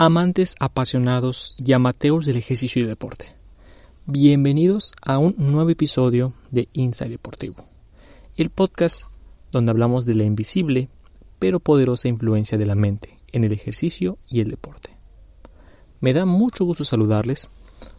amantes 0.00 0.54
apasionados 0.60 1.56
y 1.56 1.72
amateurs 1.72 2.24
del 2.24 2.36
ejercicio 2.36 2.80
y 2.80 2.86
deporte. 2.86 3.34
Bienvenidos 4.06 4.92
a 5.02 5.18
un 5.18 5.34
nuevo 5.38 5.70
episodio 5.70 6.34
de 6.52 6.68
Inside 6.72 7.10
Deportivo, 7.10 7.56
el 8.36 8.50
podcast 8.50 9.02
donde 9.50 9.72
hablamos 9.72 10.06
de 10.06 10.14
la 10.14 10.22
invisible 10.22 10.88
pero 11.40 11.58
poderosa 11.58 12.06
influencia 12.06 12.56
de 12.56 12.66
la 12.66 12.76
mente 12.76 13.18
en 13.32 13.42
el 13.42 13.52
ejercicio 13.52 14.18
y 14.30 14.40
el 14.40 14.50
deporte. 14.50 14.96
Me 16.00 16.12
da 16.12 16.26
mucho 16.26 16.64
gusto 16.64 16.84
saludarles 16.84 17.50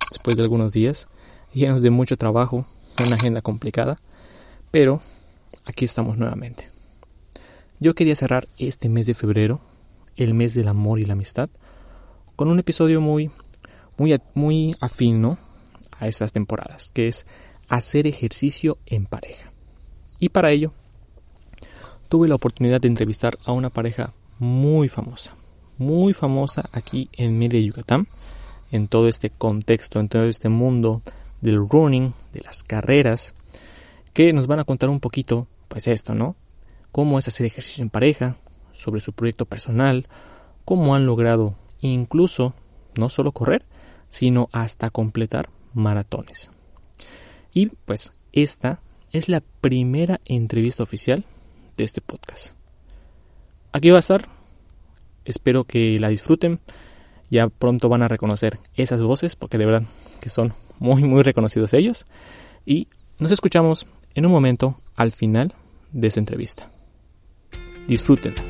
después 0.10 0.38
de 0.38 0.44
algunos 0.44 0.72
días 0.72 1.10
llenos 1.54 1.82
de 1.82 1.90
mucho 1.90 2.16
trabajo, 2.16 2.66
una 3.06 3.18
agenda 3.18 3.42
complicada, 3.42 3.98
pero 4.72 5.02
aquí 5.66 5.84
estamos 5.84 6.18
nuevamente. 6.18 6.70
Yo 7.82 7.94
quería 7.94 8.16
cerrar 8.16 8.48
este 8.58 8.88
mes 8.88 9.06
de 9.06 9.16
febrero, 9.16 9.60
el 10.16 10.34
mes 10.34 10.54
del 10.54 10.70
amor 10.70 11.02
y 11.02 11.04
la 11.04 11.14
amistad, 11.14 11.50
con 12.40 12.50
un 12.50 12.60
episodio 12.60 13.02
muy, 13.02 13.30
muy, 13.98 14.18
muy 14.34 14.74
afín 14.80 15.26
a 15.26 16.08
estas 16.08 16.32
temporadas, 16.32 16.90
que 16.94 17.10
es 17.10 17.26
hacer 17.68 18.08
ejercicio 18.08 18.78
en 18.86 19.08
pareja. 19.08 19.52
Y 20.20 20.30
para 20.30 20.50
ello, 20.50 20.72
tuve 22.08 22.30
la 22.30 22.36
oportunidad 22.36 22.80
de 22.80 22.88
entrevistar 22.88 23.38
a 23.44 23.52
una 23.52 23.70
pareja 23.70 24.14
muy 24.38 24.88
famosa, 24.88 25.36
muy 25.78 26.14
famosa 26.14 26.70
aquí 26.72 27.10
en 27.12 27.38
Mérida, 27.38 27.62
Yucatán, 27.62 28.08
en 28.72 28.88
todo 28.88 29.10
este 29.10 29.30
contexto, 29.30 30.00
en 30.00 30.08
todo 30.08 30.24
este 30.24 30.48
mundo 30.48 31.02
del 31.42 31.68
running, 31.68 32.14
de 32.32 32.40
las 32.40 32.64
carreras, 32.64 33.36
que 34.14 34.32
nos 34.32 34.48
van 34.48 34.60
a 34.60 34.64
contar 34.64 34.90
un 34.90 35.02
poquito, 35.02 35.46
pues 35.68 35.90
esto, 35.90 36.16
¿no? 36.16 36.38
Cómo 36.94 37.20
es 37.20 37.28
hacer 37.28 37.46
ejercicio 37.46 37.84
en 37.84 37.90
pareja, 37.90 38.38
sobre 38.72 39.02
su 39.02 39.12
proyecto 39.12 39.44
personal, 39.44 40.08
cómo 40.64 40.96
han 40.96 41.06
logrado 41.06 41.56
incluso 41.82 42.54
no 42.98 43.10
solo 43.10 43.32
correr, 43.32 43.66
sino 44.10 44.50
hasta 44.52 44.90
completar 44.90 45.50
maratones. 45.74 46.52
Y 47.54 47.68
pues 47.68 48.12
esta 48.32 48.82
es 49.12 49.30
la 49.30 49.42
primera 49.62 50.20
entrevista 50.26 50.84
oficial 50.84 51.24
de 51.78 51.84
este 51.84 52.02
podcast. 52.02 52.56
Aquí 53.72 53.90
va 53.90 53.98
a 53.98 54.00
estar, 54.00 54.28
espero 55.26 55.64
que 55.64 56.00
la 56.00 56.10
disfruten, 56.10 56.60
ya 57.30 57.48
pronto 57.50 57.90
van 57.90 58.02
a 58.02 58.08
reconocer 58.08 58.60
esas 58.76 59.02
voces, 59.02 59.36
porque 59.36 59.58
de 59.58 59.66
verdad 59.66 59.84
que 60.20 60.30
son 60.30 60.54
muy 60.80 61.04
muy 61.04 61.24
reconocidos 61.24 61.74
ellos, 61.74 62.08
y 62.66 62.88
nos 63.20 63.32
escuchamos 63.32 63.86
en 64.16 64.26
un 64.26 64.32
momento 64.32 64.80
al 64.96 65.12
final 65.12 65.54
de 65.92 66.08
esta 66.08 66.20
entrevista. 66.20 66.70
Disfrútenla. 67.88 68.49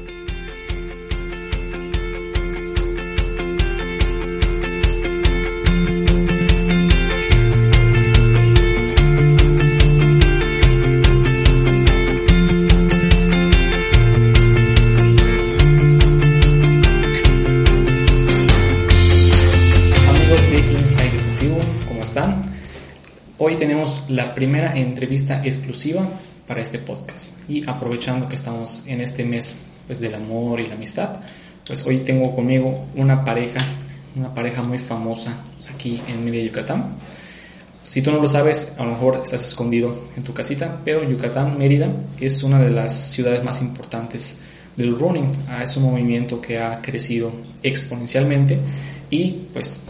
Primera 24.40 24.74
entrevista 24.74 25.42
exclusiva 25.44 26.02
para 26.48 26.62
este 26.62 26.80
podcast 26.80 27.40
y 27.50 27.70
aprovechando 27.70 28.30
que 28.30 28.36
estamos 28.36 28.88
en 28.88 29.02
este 29.02 29.26
mes 29.26 29.64
pues, 29.86 30.00
del 30.00 30.16
amor 30.16 30.62
y 30.62 30.68
la 30.68 30.76
amistad, 30.76 31.10
pues 31.68 31.86
hoy 31.86 31.98
tengo 31.98 32.34
conmigo 32.34 32.88
una 32.96 33.26
pareja, 33.26 33.60
una 34.16 34.34
pareja 34.34 34.64
muy 34.64 34.80
famosa 34.80 35.36
aquí 35.76 36.02
en 36.08 36.24
Mérida, 36.24 36.46
Yucatán. 36.46 36.96
Si 37.86 38.02
tú 38.02 38.12
no 38.12 38.22
lo 38.22 38.30
sabes, 38.30 38.76
a 38.78 38.86
lo 38.86 38.92
mejor 38.92 39.20
estás 39.22 39.46
escondido 39.46 39.94
en 40.16 40.24
tu 40.24 40.34
casita, 40.34 40.80
pero 40.86 41.04
Yucatán, 41.04 41.58
Mérida, 41.58 41.92
es 42.22 42.42
una 42.44 42.62
de 42.62 42.70
las 42.70 42.94
ciudades 42.94 43.44
más 43.44 43.62
importantes 43.62 44.40
del 44.78 44.98
running. 44.98 45.30
Ah, 45.50 45.64
es 45.64 45.76
un 45.76 45.92
movimiento 45.92 46.40
que 46.40 46.60
ha 46.60 46.80
crecido 46.80 47.34
exponencialmente 47.62 48.58
y 49.10 49.32
pues 49.52 49.88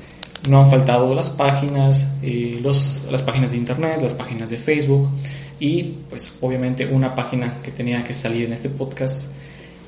no 0.47 0.61
han 0.61 0.69
faltado 0.69 1.13
las 1.13 1.31
páginas, 1.31 2.13
eh, 2.21 2.59
los, 2.61 3.03
las 3.11 3.23
páginas 3.23 3.51
de 3.51 3.57
internet, 3.57 3.99
las 4.01 4.13
páginas 4.13 4.49
de 4.49 4.57
Facebook 4.57 5.09
y 5.59 5.83
pues 6.09 6.35
obviamente 6.39 6.85
una 6.85 7.13
página 7.13 7.61
que 7.61 7.71
tenía 7.71 8.03
que 8.03 8.13
salir 8.13 8.45
en 8.45 8.53
este 8.53 8.69
podcast 8.69 9.31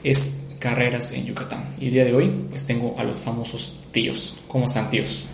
es 0.04 0.48
Carreras 0.60 1.14
en 1.14 1.26
Yucatán. 1.26 1.76
Y 1.80 1.88
el 1.88 1.94
día 1.94 2.04
de 2.04 2.14
hoy 2.14 2.30
pues 2.50 2.66
tengo 2.66 2.96
a 2.98 3.04
los 3.04 3.18
famosos 3.18 3.80
tíos. 3.92 4.40
¿Cómo 4.48 4.66
están 4.66 4.90
tíos? 4.90 5.26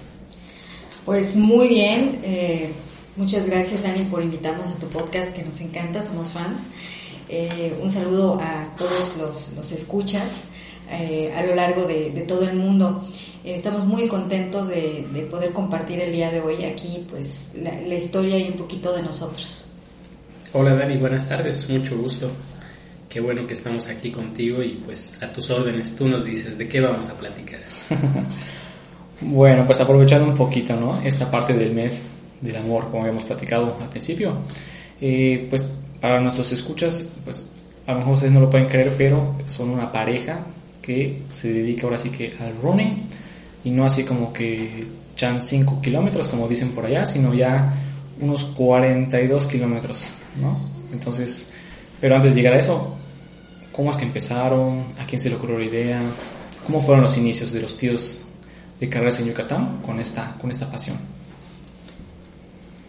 Pues 1.05 1.35
muy 1.35 1.67
bien. 1.67 2.19
Eh, 2.23 2.71
muchas 3.15 3.47
gracias 3.47 3.83
Dani 3.83 4.03
por 4.05 4.21
invitarnos 4.21 4.67
a 4.67 4.79
tu 4.79 4.87
podcast 4.87 5.35
que 5.35 5.43
nos 5.43 5.59
encanta, 5.61 6.01
somos 6.01 6.27
fans. 6.27 6.59
Eh, 7.29 7.75
un 7.81 7.91
saludo 7.91 8.39
a 8.39 8.73
todos 8.77 9.17
los, 9.17 9.53
los 9.53 9.71
escuchas 9.71 10.49
a 10.89 11.43
lo 11.43 11.53
largo 11.53 11.83
de, 11.83 12.11
de 12.11 12.21
todo 12.21 12.47
el 12.47 12.55
mundo. 12.55 13.03
Estamos 13.55 13.85
muy 13.85 14.09
contentos 14.09 14.67
de, 14.67 15.07
poder 15.31 15.53
compartir 15.53 16.01
el 16.01 16.11
día 16.11 16.29
de 16.29 16.41
hoy 16.41 16.65
aquí 16.65 17.05
pues 17.09 17.55
la, 17.55 17.95
historia 17.95 18.37
y 18.37 18.49
un 18.49 18.57
poquito 18.57 18.93
de 18.93 19.01
nosotros. 19.01 19.67
Hola 20.51 20.75
Dani, 20.75 20.97
buenas 20.97 21.29
tardes, 21.29 21.69
mucho 21.69 21.97
gusto. 21.97 22.29
Qué 23.07 23.21
bueno 23.21 23.47
que 23.47 23.53
estamos 23.53 23.87
aquí 23.87 24.11
contigo 24.11 24.61
y 24.61 24.81
pues 24.83 25.23
a 25.23 25.31
tus 25.31 25.49
órdenes 25.49 25.95
tú 25.95 26.09
nos 26.09 26.25
dices 26.25 26.57
de 26.57 26.67
qué 26.67 26.81
vamos 26.81 27.07
a 27.07 27.17
platicar. 27.17 27.61
bueno, 29.21 29.63
pues 29.65 29.79
aprovechando 29.79 30.27
un 30.27 30.35
poquito, 30.35 30.75
¿no? 30.75 30.91
Esta 31.05 31.31
parte 31.31 31.53
del 31.53 31.71
mes 31.71 32.07
del 32.41 32.57
amor, 32.57 32.89
como 32.91 33.03
habíamos 33.03 33.23
platicado 33.23 33.77
al 33.79 33.87
principio, 33.87 34.33
eh, 34.99 35.47
pues 35.49 35.75
para 36.01 36.19
nuestros 36.19 36.51
escuchas, 36.51 37.11
pues 37.23 37.47
a 37.85 37.93
lo 37.93 37.99
mejor 37.99 38.15
ustedes 38.15 38.33
no 38.33 38.41
lo 38.41 38.49
pueden 38.49 38.67
creer, 38.67 38.93
pero 38.97 39.35
son 39.45 39.69
una 39.69 39.89
pareja 39.89 40.37
que 40.81 41.21
se 41.29 41.53
dedica 41.53 41.83
ahora 41.83 41.97
sí 41.97 42.09
que 42.09 42.33
al 42.41 42.61
running 42.61 43.07
y 43.67 43.69
no 43.69 43.85
así 43.85 44.05
como 44.05 44.31
que 44.31 44.79
chan 45.15 45.41
5 45.41 45.81
kilómetros 45.81 46.29
como 46.29 46.47
dicen 46.47 46.71
por 46.71 46.85
allá, 46.85 47.05
sino 47.05 47.33
ya 47.33 47.73
unos 48.21 48.45
42 48.55 49.45
kilómetros, 49.47 50.11
¿no? 50.41 50.57
Entonces, 50.93 51.51
pero 51.99 52.15
antes 52.15 52.33
de 52.33 52.37
llegar 52.37 52.53
a 52.53 52.59
eso, 52.59 52.95
¿cómo 53.73 53.91
es 53.91 53.97
que 53.97 54.05
empezaron? 54.05 54.85
¿A 54.99 55.05
quién 55.05 55.19
se 55.19 55.29
le 55.29 55.35
ocurrió 55.35 55.59
la 55.59 55.65
idea? 55.65 56.01
¿Cómo 56.65 56.81
fueron 56.81 57.03
los 57.03 57.17
inicios 57.17 57.51
de 57.51 57.61
los 57.61 57.77
tíos 57.77 58.29
de 58.79 58.87
carreras 58.87 59.19
en 59.19 59.27
Yucatán 59.27 59.81
con 59.85 59.99
esta, 59.99 60.37
con 60.39 60.49
esta 60.49 60.71
pasión? 60.71 60.97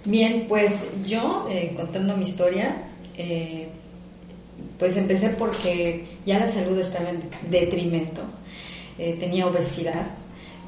Bien, 0.04 0.44
pues 0.48 1.08
yo, 1.08 1.48
eh, 1.50 1.74
contando 1.76 2.16
mi 2.16 2.22
historia, 2.22 2.84
eh, 3.16 3.68
pues 4.78 4.96
empecé 4.96 5.30
porque 5.30 6.06
ya 6.24 6.38
la 6.38 6.46
salud 6.46 6.78
estaba 6.78 7.10
en 7.10 7.20
detrimento. 7.50 8.22
Eh, 8.96 9.16
tenía 9.18 9.46
obesidad, 9.46 10.06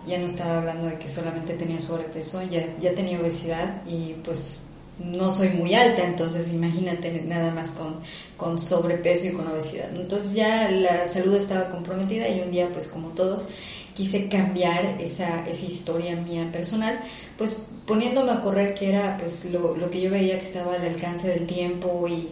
ya 0.06 0.18
no 0.18 0.26
estaba 0.26 0.58
hablando 0.58 0.86
de 0.86 0.98
que 0.98 1.08
solamente 1.08 1.54
tenía 1.54 1.80
sobrepeso, 1.80 2.42
ya, 2.42 2.64
ya 2.80 2.94
tenía 2.94 3.20
obesidad 3.20 3.82
y 3.86 4.14
pues 4.24 4.70
no 4.98 5.30
soy 5.30 5.50
muy 5.50 5.74
alta, 5.74 6.04
entonces 6.04 6.52
imagínate 6.52 7.22
nada 7.26 7.52
más 7.52 7.72
con, 7.72 7.96
con 8.36 8.58
sobrepeso 8.58 9.28
y 9.28 9.32
con 9.32 9.46
obesidad. 9.46 9.88
Entonces 9.94 10.34
ya 10.34 10.70
la 10.70 11.06
salud 11.06 11.34
estaba 11.34 11.70
comprometida 11.70 12.28
y 12.28 12.40
un 12.40 12.50
día 12.50 12.68
pues 12.72 12.88
como 12.88 13.08
todos 13.08 13.48
quise 13.94 14.28
cambiar 14.28 15.00
esa, 15.00 15.46
esa 15.48 15.66
historia 15.66 16.16
mía 16.16 16.48
personal, 16.52 16.98
pues 17.36 17.66
poniéndome 17.86 18.32
a 18.32 18.40
correr 18.42 18.74
que 18.74 18.90
era 18.90 19.16
pues 19.18 19.46
lo, 19.46 19.76
lo 19.76 19.90
que 19.90 20.00
yo 20.00 20.10
veía 20.10 20.38
que 20.38 20.46
estaba 20.46 20.74
al 20.74 20.86
alcance 20.86 21.28
del 21.28 21.46
tiempo 21.46 22.06
y, 22.08 22.28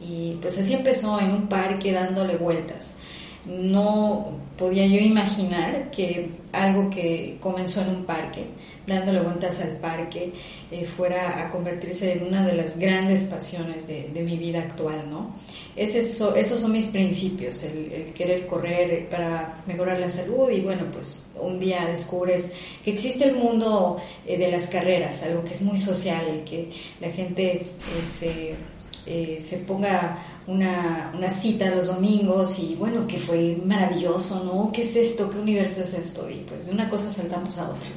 y 0.00 0.38
pues 0.40 0.58
así 0.58 0.74
empezó 0.74 1.20
en 1.20 1.30
un 1.30 1.48
parque 1.48 1.92
dándole 1.92 2.36
vueltas 2.36 2.98
no 3.46 4.38
podía 4.56 4.86
yo 4.86 4.98
imaginar 4.98 5.90
que 5.90 6.28
algo 6.52 6.88
que 6.90 7.38
comenzó 7.40 7.80
en 7.82 7.88
un 7.88 8.04
parque, 8.04 8.44
dándole 8.86 9.20
vueltas 9.20 9.60
al 9.62 9.78
parque, 9.78 10.32
eh, 10.70 10.84
fuera 10.84 11.40
a 11.40 11.50
convertirse 11.50 12.12
en 12.12 12.28
una 12.28 12.46
de 12.46 12.54
las 12.54 12.78
grandes 12.78 13.24
pasiones 13.24 13.88
de, 13.88 14.22
mi 14.22 14.36
vida 14.38 14.60
actual, 14.60 15.10
¿no? 15.10 15.34
esos 15.74 16.60
son 16.60 16.72
mis 16.72 16.88
principios, 16.88 17.64
el, 17.64 18.12
querer 18.14 18.46
correr 18.46 19.08
para 19.08 19.62
mejorar 19.66 19.98
la 19.98 20.10
salud 20.10 20.50
y 20.50 20.60
bueno, 20.60 20.84
pues 20.92 21.28
un 21.40 21.58
día 21.58 21.86
descubres 21.86 22.52
que 22.84 22.92
existe 22.92 23.24
el 23.24 23.36
mundo 23.36 23.96
eh, 24.26 24.36
de 24.36 24.50
las 24.50 24.68
carreras, 24.68 25.22
algo 25.24 25.42
que 25.42 25.54
es 25.54 25.62
muy 25.62 25.78
social 25.78 26.44
que 26.48 26.70
la 27.00 27.10
gente 27.10 27.52
eh, 27.54 27.66
se, 28.04 29.40
se 29.40 29.58
ponga 29.64 30.31
una, 30.46 31.12
una, 31.16 31.30
cita 31.30 31.74
los 31.74 31.86
domingos 31.86 32.58
y 32.58 32.74
bueno, 32.76 33.06
que 33.06 33.18
fue 33.18 33.58
maravilloso, 33.64 34.44
¿no? 34.44 34.70
¿Qué 34.72 34.82
es 34.82 34.96
esto? 34.96 35.30
¿Qué 35.30 35.38
universo 35.38 35.82
es 35.82 35.94
esto? 35.94 36.28
Y 36.28 36.44
pues 36.48 36.66
de 36.66 36.72
una 36.72 36.88
cosa 36.88 37.10
saltamos 37.10 37.58
a 37.58 37.64
otra. 37.64 37.90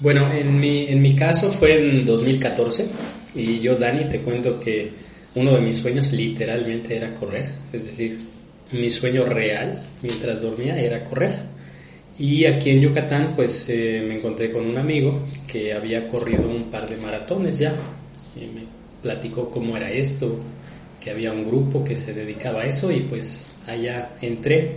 Bueno, 0.00 0.32
en 0.32 0.58
mi, 0.58 0.86
en 0.86 1.00
mi 1.00 1.14
caso 1.14 1.48
fue 1.48 1.78
en 1.78 2.04
2014 2.04 2.88
y 3.36 3.60
yo, 3.60 3.76
Dani, 3.76 4.08
te 4.08 4.20
cuento 4.20 4.58
que 4.58 4.90
uno 5.34 5.52
de 5.52 5.60
mis 5.60 5.78
sueños 5.78 6.12
literalmente 6.12 6.96
era 6.96 7.14
correr, 7.14 7.50
es 7.72 7.86
decir, 7.86 8.16
mi 8.72 8.90
sueño 8.90 9.24
real 9.24 9.82
mientras 10.02 10.42
dormía 10.42 10.78
era 10.80 11.04
correr. 11.04 11.52
Y 12.18 12.44
aquí 12.44 12.70
en 12.70 12.80
Yucatán 12.80 13.32
pues 13.34 13.68
eh, 13.68 14.04
me 14.06 14.16
encontré 14.16 14.52
con 14.52 14.66
un 14.66 14.76
amigo 14.76 15.22
que 15.46 15.72
había 15.72 16.08
corrido 16.08 16.48
un 16.48 16.64
par 16.64 16.88
de 16.88 16.96
maratones 16.96 17.58
ya. 17.58 17.74
Y 18.36 18.40
me 18.40 18.64
platicó 19.02 19.50
cómo 19.50 19.76
era 19.76 19.90
esto, 19.90 20.36
que 21.02 21.10
había 21.10 21.32
un 21.32 21.46
grupo 21.46 21.82
que 21.82 21.96
se 21.96 22.14
dedicaba 22.14 22.62
a 22.62 22.66
eso 22.66 22.90
y 22.92 23.00
pues 23.00 23.54
allá 23.66 24.10
entré. 24.20 24.76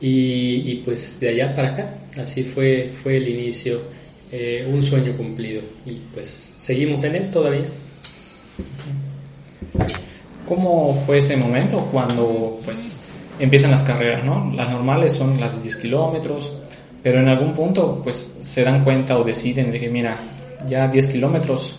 Y, 0.00 0.72
y 0.72 0.82
pues 0.84 1.20
de 1.20 1.28
allá 1.28 1.54
para 1.54 1.72
acá, 1.74 1.94
así 2.20 2.42
fue, 2.42 2.90
fue 2.90 3.18
el 3.18 3.28
inicio, 3.28 3.80
eh, 4.32 4.66
un 4.68 4.82
sueño 4.82 5.16
cumplido. 5.16 5.62
Y 5.86 6.00
pues 6.12 6.54
seguimos 6.56 7.04
en 7.04 7.16
él 7.16 7.30
todavía. 7.30 7.62
¿Cómo 10.48 10.94
fue 11.06 11.18
ese 11.18 11.36
momento 11.36 11.88
cuando 11.92 12.58
pues 12.64 13.00
empiezan 13.38 13.70
las 13.70 13.82
carreras, 13.82 14.24
¿no? 14.24 14.52
Las 14.54 14.70
normales 14.70 15.12
son 15.12 15.38
las 15.38 15.62
10 15.62 15.76
kilómetros, 15.76 16.56
pero 17.02 17.20
en 17.20 17.28
algún 17.28 17.54
punto 17.54 18.00
pues 18.02 18.36
se 18.40 18.64
dan 18.64 18.84
cuenta 18.84 19.18
o 19.18 19.24
deciden 19.24 19.70
de 19.70 19.80
que 19.80 19.88
mira, 19.88 20.18
ya 20.68 20.88
10 20.88 21.06
kilómetros 21.06 21.78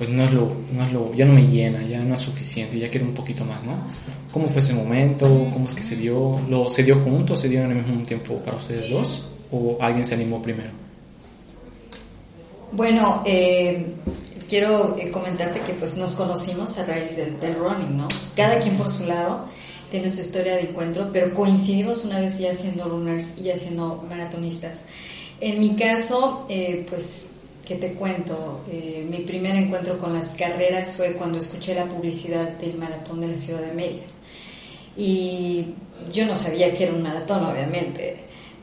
pues 0.00 0.08
no 0.08 0.24
es 0.24 0.32
lo, 0.32 0.50
no 0.72 0.82
es 0.82 0.92
lo, 0.94 1.12
ya 1.12 1.26
no 1.26 1.34
me 1.34 1.46
llena, 1.46 1.82
ya 1.82 2.00
no 2.00 2.14
es 2.14 2.22
suficiente, 2.22 2.78
ya 2.78 2.88
quiero 2.88 3.04
un 3.04 3.12
poquito 3.12 3.44
más, 3.44 3.62
¿no? 3.64 3.74
¿Cómo 4.32 4.48
fue 4.48 4.60
ese 4.60 4.72
momento? 4.72 5.26
¿Cómo 5.52 5.66
es 5.66 5.74
que 5.74 5.82
se 5.82 5.96
dio? 5.96 6.40
¿Lo, 6.48 6.70
¿Se 6.70 6.82
dio 6.82 6.98
juntos? 7.00 7.38
¿Se 7.38 7.50
dio 7.50 7.60
en 7.60 7.72
el 7.72 7.84
mismo 7.84 8.02
tiempo 8.06 8.38
para 8.38 8.56
ustedes 8.56 8.88
dos? 8.88 9.28
¿O 9.52 9.76
alguien 9.78 10.02
se 10.06 10.14
animó 10.14 10.40
primero? 10.40 10.70
Bueno, 12.72 13.22
eh, 13.26 13.92
quiero 14.48 14.96
eh, 14.96 15.10
comentarte 15.10 15.60
que 15.60 15.74
pues 15.74 15.98
nos 15.98 16.14
conocimos 16.14 16.78
a 16.78 16.86
raíz 16.86 17.18
del, 17.18 17.38
del 17.38 17.56
running, 17.56 17.98
¿no? 17.98 18.08
Cada 18.34 18.58
quien 18.58 18.78
por 18.78 18.88
su 18.88 19.04
lado 19.04 19.48
tiene 19.90 20.08
su 20.08 20.22
historia 20.22 20.54
de 20.54 20.62
encuentro, 20.62 21.10
pero 21.12 21.34
coincidimos 21.34 22.06
una 22.06 22.20
vez 22.20 22.38
ya 22.38 22.54
siendo 22.54 22.86
runners 22.86 23.36
y 23.36 23.42
ya 23.42 23.56
siendo 23.58 24.02
maratonistas. 24.08 24.84
En 25.42 25.60
mi 25.60 25.76
caso, 25.76 26.46
eh, 26.48 26.86
pues 26.88 27.32
¿qué 27.70 27.76
te 27.76 27.92
cuento? 27.92 28.62
Eh, 28.68 29.06
mi 29.08 29.18
primer 29.18 29.54
encuentro 29.54 29.96
con 30.00 30.12
las 30.12 30.34
carreras 30.34 30.96
fue 30.96 31.12
cuando 31.12 31.38
escuché 31.38 31.72
la 31.76 31.84
publicidad 31.84 32.48
del 32.58 32.74
maratón 32.74 33.20
de 33.20 33.28
la 33.28 33.36
ciudad 33.36 33.60
de 33.60 33.72
Mérida. 33.72 34.02
Y 34.96 35.66
yo 36.12 36.26
no 36.26 36.34
sabía 36.34 36.74
que 36.74 36.82
era 36.82 36.94
un 36.94 37.04
maratón, 37.04 37.44
obviamente, 37.44 38.16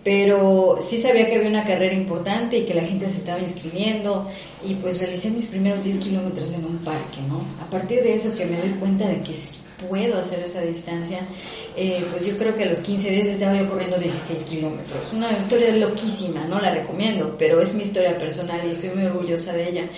pero 0.04 0.76
sí 0.82 0.98
sabía 0.98 1.26
que 1.30 1.38
había 1.38 1.48
una 1.48 1.64
carrera 1.64 1.94
importante 1.94 2.58
y 2.58 2.66
que 2.66 2.74
la 2.74 2.82
gente 2.82 3.08
se 3.08 3.20
estaba 3.20 3.40
inscribiendo 3.40 4.30
y 4.68 4.74
pues 4.76 5.00
realicé 5.00 5.32
mis 5.32 5.46
primeros 5.46 5.86
10 5.86 6.00
kilómetros 6.00 6.56
en 6.56 6.66
un 6.66 6.80
parque, 6.80 7.22
¿no? 7.30 7.42
A 7.66 7.70
partir 7.70 8.04
de 8.04 8.14
eso 8.14 8.36
que 8.36 8.46
me 8.46 8.58
doy 8.58 8.72
cuenta 8.72 9.08
de 9.08 9.22
que 9.22 9.34
puedo 9.88 10.20
hacer 10.20 10.44
esa 10.44 10.60
distancia, 10.64 11.20
eh, 11.80 12.04
pues 12.10 12.26
yo 12.26 12.36
creo 12.38 12.56
que 12.56 12.64
a 12.64 12.68
los 12.68 12.80
15 12.80 13.12
días 13.12 13.28
estaba 13.28 13.56
yo 13.56 13.70
corriendo 13.70 14.00
16 14.00 14.46
kilómetros. 14.46 15.14
Una 15.14 15.32
historia 15.38 15.72
loquísima, 15.76 16.44
no 16.46 16.60
la 16.60 16.74
recomiendo, 16.74 17.36
pero 17.38 17.62
es 17.62 17.76
mi 17.76 17.84
historia 17.84 18.18
personal 18.18 18.60
y 18.66 18.72
estoy 18.72 18.90
muy 18.90 19.06
orgullosa 19.06 19.54
de 19.54 19.70
ella. 19.70 19.90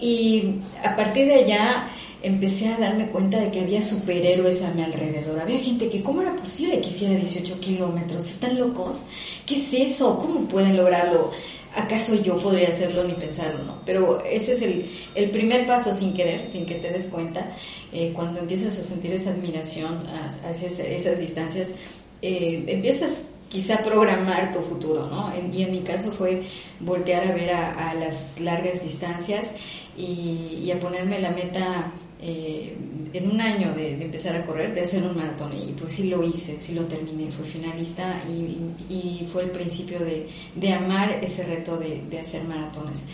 Y 0.00 0.54
a 0.82 0.96
partir 0.96 1.26
de 1.26 1.34
allá 1.34 1.90
empecé 2.22 2.68
a 2.68 2.78
darme 2.78 3.08
cuenta 3.08 3.38
de 3.38 3.50
que 3.50 3.60
había 3.60 3.82
superhéroes 3.82 4.64
a 4.64 4.72
mi 4.72 4.82
alrededor. 4.82 5.38
Había 5.38 5.58
gente 5.58 5.90
que, 5.90 6.02
¿cómo 6.02 6.22
era 6.22 6.34
posible 6.34 6.80
que 6.80 6.88
hiciera 6.88 7.14
18 7.14 7.60
kilómetros? 7.60 8.30
¿Están 8.30 8.58
locos? 8.58 9.04
¿Qué 9.44 9.56
es 9.56 9.74
eso? 9.74 10.18
¿Cómo 10.18 10.48
pueden 10.48 10.74
lograrlo? 10.74 11.32
¿Acaso 11.76 12.14
yo 12.22 12.38
podría 12.38 12.68
hacerlo 12.68 13.04
ni 13.04 13.12
pensarlo? 13.12 13.62
No. 13.64 13.78
Pero 13.84 14.22
ese 14.24 14.52
es 14.52 14.62
el, 14.62 14.90
el 15.14 15.30
primer 15.30 15.66
paso 15.66 15.94
sin 15.94 16.14
querer, 16.14 16.48
sin 16.48 16.66
que 16.66 16.76
te 16.76 16.90
des 16.90 17.08
cuenta. 17.08 17.52
Eh, 17.92 18.12
cuando 18.14 18.40
empiezas 18.40 18.78
a 18.78 18.82
sentir 18.82 19.12
esa 19.12 19.30
admiración 19.30 20.02
hacia 20.48 20.68
esas 20.68 21.18
distancias, 21.18 21.76
eh, 22.22 22.64
empiezas 22.66 23.34
quizá 23.48 23.76
a 23.76 23.82
programar 23.82 24.52
tu 24.52 24.60
futuro, 24.60 25.06
¿no? 25.06 25.32
y 25.52 25.62
en 25.62 25.70
mi 25.70 25.80
caso 25.80 26.10
fue 26.10 26.42
voltear 26.80 27.24
a 27.24 27.32
ver 27.32 27.50
a, 27.52 27.94
las 27.94 28.40
largas 28.40 28.82
distancias 28.82 29.54
y, 29.96 30.70
a 30.70 30.80
ponerme 30.80 31.20
la 31.20 31.30
meta 31.30 31.92
eh, 32.20 32.76
en 33.12 33.30
un 33.30 33.40
año 33.40 33.74
de, 33.74 34.02
empezar 34.02 34.36
a 34.36 34.46
correr, 34.46 34.74
de 34.74 34.82
hacer 34.82 35.04
un 35.04 35.16
maratón. 35.16 35.52
Y 35.52 35.72
pues 35.72 35.92
sí 35.94 36.08
lo 36.08 36.22
hice, 36.22 36.58
sí 36.58 36.74
lo 36.74 36.84
terminé, 36.84 37.30
fui 37.30 37.46
finalista 37.46 38.22
y, 38.28 39.24
fue 39.26 39.42
el 39.42 39.50
principio 39.50 39.98
de, 39.98 40.72
amar 40.72 41.10
ese 41.22 41.46
reto 41.46 41.78
de, 41.78 42.18
hacer 42.18 42.44
maratones 42.44 43.08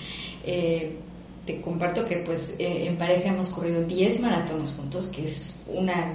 te 1.44 1.60
comparto 1.60 2.04
que 2.06 2.18
pues 2.18 2.56
eh, 2.58 2.86
en 2.86 2.96
pareja 2.96 3.30
hemos 3.30 3.48
corrido 3.50 3.82
10 3.82 4.20
maratones 4.20 4.74
juntos, 4.76 5.06
que 5.06 5.24
es 5.24 5.62
una, 5.66 6.14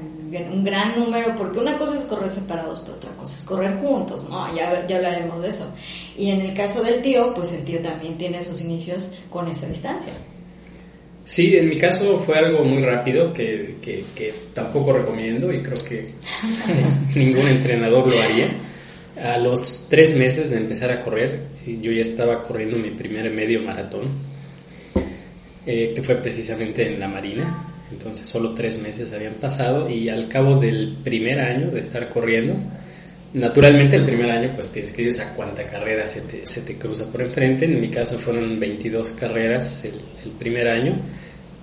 un 0.51 0.63
gran 0.63 0.97
número, 0.97 1.35
porque 1.35 1.59
una 1.59 1.77
cosa 1.77 1.97
es 1.97 2.05
correr 2.05 2.29
separados, 2.29 2.79
pero 2.85 2.95
otra 2.95 3.11
cosa 3.11 3.35
es 3.35 3.43
correr 3.43 3.77
juntos, 3.81 4.29
¿no? 4.29 4.55
Ya, 4.55 4.87
ya 4.87 4.97
hablaremos 4.97 5.41
de 5.41 5.49
eso. 5.49 5.73
Y 6.17 6.29
en 6.29 6.41
el 6.41 6.53
caso 6.53 6.81
del 6.81 7.01
tío, 7.01 7.33
pues 7.33 7.53
el 7.53 7.65
tío 7.65 7.81
también 7.81 8.17
tiene 8.17 8.41
sus 8.41 8.61
inicios 8.61 9.15
con 9.29 9.47
esa 9.49 9.67
distancia. 9.67 10.13
Sí, 11.27 11.57
en 11.57 11.67
mi 11.69 11.77
caso 11.77 12.17
fue 12.17 12.37
algo 12.37 12.63
muy 12.63 12.81
rápido 12.81 13.33
que, 13.33 13.75
que, 13.81 14.03
que 14.15 14.33
tampoco 14.53 14.93
recomiendo 14.93 15.51
y 15.51 15.61
creo 15.61 15.83
que 15.83 16.13
ningún 17.15 17.47
entrenador 17.47 18.07
lo 18.07 18.19
haría. 18.19 18.47
A 19.21 19.37
los 19.37 19.87
tres 19.89 20.15
meses 20.17 20.51
de 20.51 20.57
empezar 20.57 20.89
a 20.89 21.01
correr, 21.01 21.41
yo 21.65 21.91
ya 21.91 22.01
estaba 22.01 22.43
corriendo 22.43 22.77
mi 22.77 22.91
primer 22.91 23.29
medio 23.31 23.61
maratón 23.61 24.03
eh, 25.69 25.91
que 25.93 26.01
fue 26.01 26.15
precisamente 26.15 26.87
en 26.87 26.97
la 26.97 27.09
Marina. 27.09 27.45
Entonces 27.91 28.25
solo 28.25 28.53
tres 28.53 28.81
meses 28.81 29.11
habían 29.11 29.33
pasado 29.33 29.89
y 29.89 30.07
al 30.07 30.29
cabo 30.29 30.61
del 30.61 30.95
primer 31.03 31.41
año 31.41 31.71
de 31.71 31.81
estar 31.81 32.07
corriendo, 32.07 32.53
naturalmente 33.33 33.97
el 33.97 34.05
primer 34.05 34.31
año 34.31 34.51
pues 34.55 34.71
te 34.71 34.79
inscribes 34.79 35.19
a 35.19 35.33
cuánta 35.33 35.65
carrera 35.65 36.07
se 36.07 36.21
te, 36.21 36.45
se 36.45 36.61
te 36.61 36.77
cruza 36.77 37.05
por 37.11 37.21
enfrente. 37.21 37.65
En 37.65 37.81
mi 37.81 37.89
caso 37.89 38.17
fueron 38.17 38.57
22 38.57 39.11
carreras 39.11 39.83
el, 39.83 39.95
el 40.23 40.31
primer 40.31 40.69
año, 40.69 40.93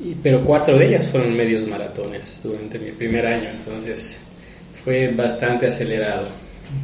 y, 0.00 0.14
pero 0.22 0.44
cuatro 0.44 0.78
de 0.78 0.88
ellas 0.88 1.08
fueron 1.08 1.36
medios 1.36 1.66
maratones 1.66 2.40
durante 2.42 2.78
mi 2.78 2.92
primer 2.92 3.26
año. 3.26 3.48
Entonces 3.58 4.28
fue 4.84 5.08
bastante 5.08 5.66
acelerado. 5.66 6.26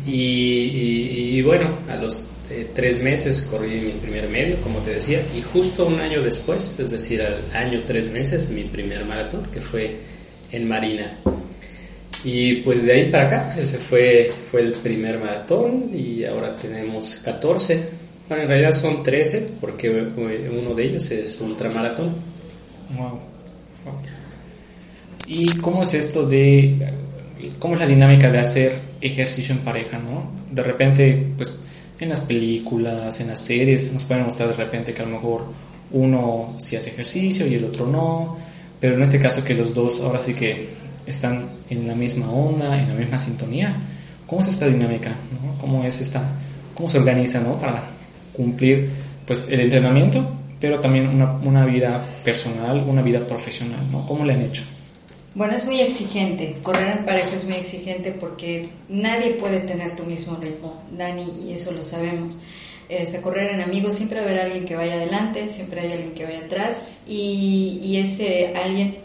Y, 0.07 1.37
y, 1.37 1.43
bueno, 1.43 1.69
a 1.89 1.97
los 1.97 2.31
eh, 2.51 2.69
tres 2.75 3.03
meses 3.03 3.49
corrí 3.51 3.81
mi 3.81 3.93
primer 3.93 4.29
medio, 4.29 4.57
como 4.57 4.79
te 4.81 4.95
decía, 4.95 5.21
y 5.37 5.43
justo 5.43 5.87
un 5.87 5.99
año 5.99 6.23
después, 6.23 6.79
es 6.79 6.91
decir, 6.91 7.23
al 7.23 7.41
año 7.55 7.83
tres 7.87 8.13
meses, 8.13 8.51
mi 8.51 8.65
primer 8.65 9.05
maratón, 9.05 9.47
que 9.53 9.61
fue 9.61 9.97
en 10.53 10.69
Marina. 10.69 11.11
Y 12.25 12.57
pues 12.57 12.85
de 12.85 12.93
ahí 12.93 13.11
para 13.11 13.27
acá, 13.27 13.57
ese 13.59 13.79
fue, 13.79 14.31
fue 14.51 14.61
el 14.61 14.73
primer 14.73 15.19
maratón 15.19 15.91
y 15.95 16.25
ahora 16.25 16.55
tenemos 16.55 17.21
14. 17.25 17.83
Bueno, 18.29 18.43
en 18.45 18.49
realidad 18.49 18.73
son 18.73 19.03
13 19.03 19.53
porque 19.61 19.91
uno 19.91 20.75
de 20.75 20.85
ellos 20.85 21.11
es 21.11 21.41
ultramaratón. 21.41 22.15
Wow. 22.97 23.19
¿Y 25.27 25.47
cómo 25.59 25.83
es 25.83 25.95
esto 25.95 26.27
de, 26.27 26.93
cómo 27.59 27.75
es 27.75 27.81
la 27.81 27.87
dinámica 27.87 28.31
de 28.31 28.39
hacer 28.39 28.81
ejercicio 29.01 29.55
en 29.55 29.61
pareja, 29.61 29.99
¿no? 29.99 30.31
De 30.51 30.63
repente, 30.63 31.33
pues 31.37 31.61
en 32.01 32.09
las 32.09 32.21
películas, 32.21 33.21
en 33.21 33.29
las 33.29 33.41
series, 33.41 33.93
nos 33.93 34.05
pueden 34.05 34.25
mostrar 34.25 34.49
de 34.49 34.55
repente 34.55 34.93
que 34.93 35.03
a 35.03 35.05
lo 35.05 35.13
mejor 35.13 35.45
uno 35.93 36.55
sí 36.59 36.77
hace 36.77 36.91
ejercicio 36.91 37.47
y 37.47 37.55
el 37.55 37.65
otro 37.65 37.87
no, 37.87 38.37
pero 38.81 38.95
en 38.95 39.03
este 39.03 39.19
caso 39.19 39.45
que 39.45 39.55
los 39.55 39.75
dos 39.75 40.01
ahora 40.01 40.21
sí 40.21 40.35
que 40.35 40.67
están 41.07 41.45
en 41.69 41.87
la 41.87 41.95
misma 41.95 42.31
onda, 42.31 42.81
en 42.81 42.89
la 42.89 42.95
misma 42.95 43.19
sintonía. 43.19 43.75
¿Cómo 44.27 44.41
es 44.41 44.49
esta 44.49 44.67
dinámica? 44.67 45.15
¿Cómo 45.61 45.85
es 45.85 46.01
esta, 46.01 46.23
cómo 46.75 46.89
se 46.89 46.99
organiza, 46.99 47.41
¿no? 47.41 47.59
Para 47.59 47.83
cumplir, 48.33 48.89
pues, 49.27 49.51
el 49.51 49.61
entrenamiento, 49.61 50.25
pero 50.61 50.79
también 50.81 51.09
una, 51.09 51.33
una 51.39 51.65
vida 51.65 52.05
personal, 52.23 52.85
una 52.87 53.03
vida 53.03 53.27
profesional, 53.27 53.81
¿no? 53.91 54.07
¿Cómo 54.07 54.25
le 54.25 54.35
han 54.35 54.43
hecho? 54.43 54.63
Bueno, 55.35 55.55
es 55.55 55.65
muy 55.65 55.81
exigente. 55.81 56.57
Correr 56.63 56.99
en 56.99 57.05
pareja 57.05 57.29
es 57.29 57.45
muy 57.47 57.55
exigente 57.55 58.13
porque 58.13 58.69
nadie 58.89 59.35
puede 59.35 59.61
tener 59.61 59.97
tu 59.97 60.05
mismo 60.05 60.37
ritmo, 60.37 60.83
Dani, 60.97 61.47
y 61.47 61.53
eso 61.53 61.73
lo 61.73 61.83
sabemos. 61.83 62.41
Este, 62.89 63.21
correr 63.23 63.51
en 63.55 63.61
amigos 63.61 63.95
siempre 63.95 64.19
haber 64.19 64.41
alguien 64.41 64.65
que 64.65 64.75
vaya 64.75 64.95
adelante, 64.95 65.49
siempre 65.49 65.83
hay 65.83 65.93
alguien 65.93 66.13
que 66.13 66.25
vaya 66.25 66.41
atrás 66.41 67.05
y, 67.07 67.81
y 67.85 67.99
ese 67.99 68.53
alguien 68.57 68.97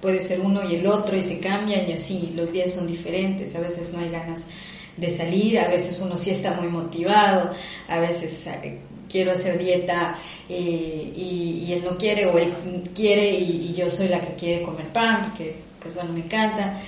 puede 0.00 0.20
ser 0.20 0.40
uno 0.40 0.68
y 0.68 0.76
el 0.76 0.86
otro 0.86 1.16
y 1.18 1.22
se 1.22 1.40
cambian 1.40 1.88
y 1.88 1.92
así, 1.92 2.32
los 2.34 2.52
días 2.52 2.72
son 2.72 2.86
diferentes, 2.86 3.54
a 3.54 3.60
veces 3.60 3.92
no 3.92 4.00
hay 4.00 4.10
ganas 4.10 4.48
de 4.96 5.10
salir, 5.10 5.58
a 5.58 5.68
veces 5.68 6.00
uno 6.00 6.16
sí 6.16 6.30
está 6.30 6.52
muy 6.54 6.68
motivado, 6.68 7.50
a 7.88 7.98
veces 7.98 8.46
eh, 8.46 8.78
quiero 9.16 9.32
hacer 9.32 9.58
dieta 9.58 10.18
eh, 10.46 11.12
y, 11.16 11.72
él 11.72 11.82
no 11.82 11.96
quiere 11.96 12.26
o 12.26 12.36
él 12.36 12.52
quiere 12.94 13.30
y, 13.30 13.70
y, 13.70 13.74
yo 13.74 13.90
soy 13.90 14.08
la 14.08 14.20
que 14.20 14.34
quiere 14.34 14.62
comer 14.62 14.86
pan, 14.88 15.32
que 15.38 15.56
pues 15.80 15.94
bueno, 15.94 16.12
me 16.12 16.20
encanta. 16.20 16.78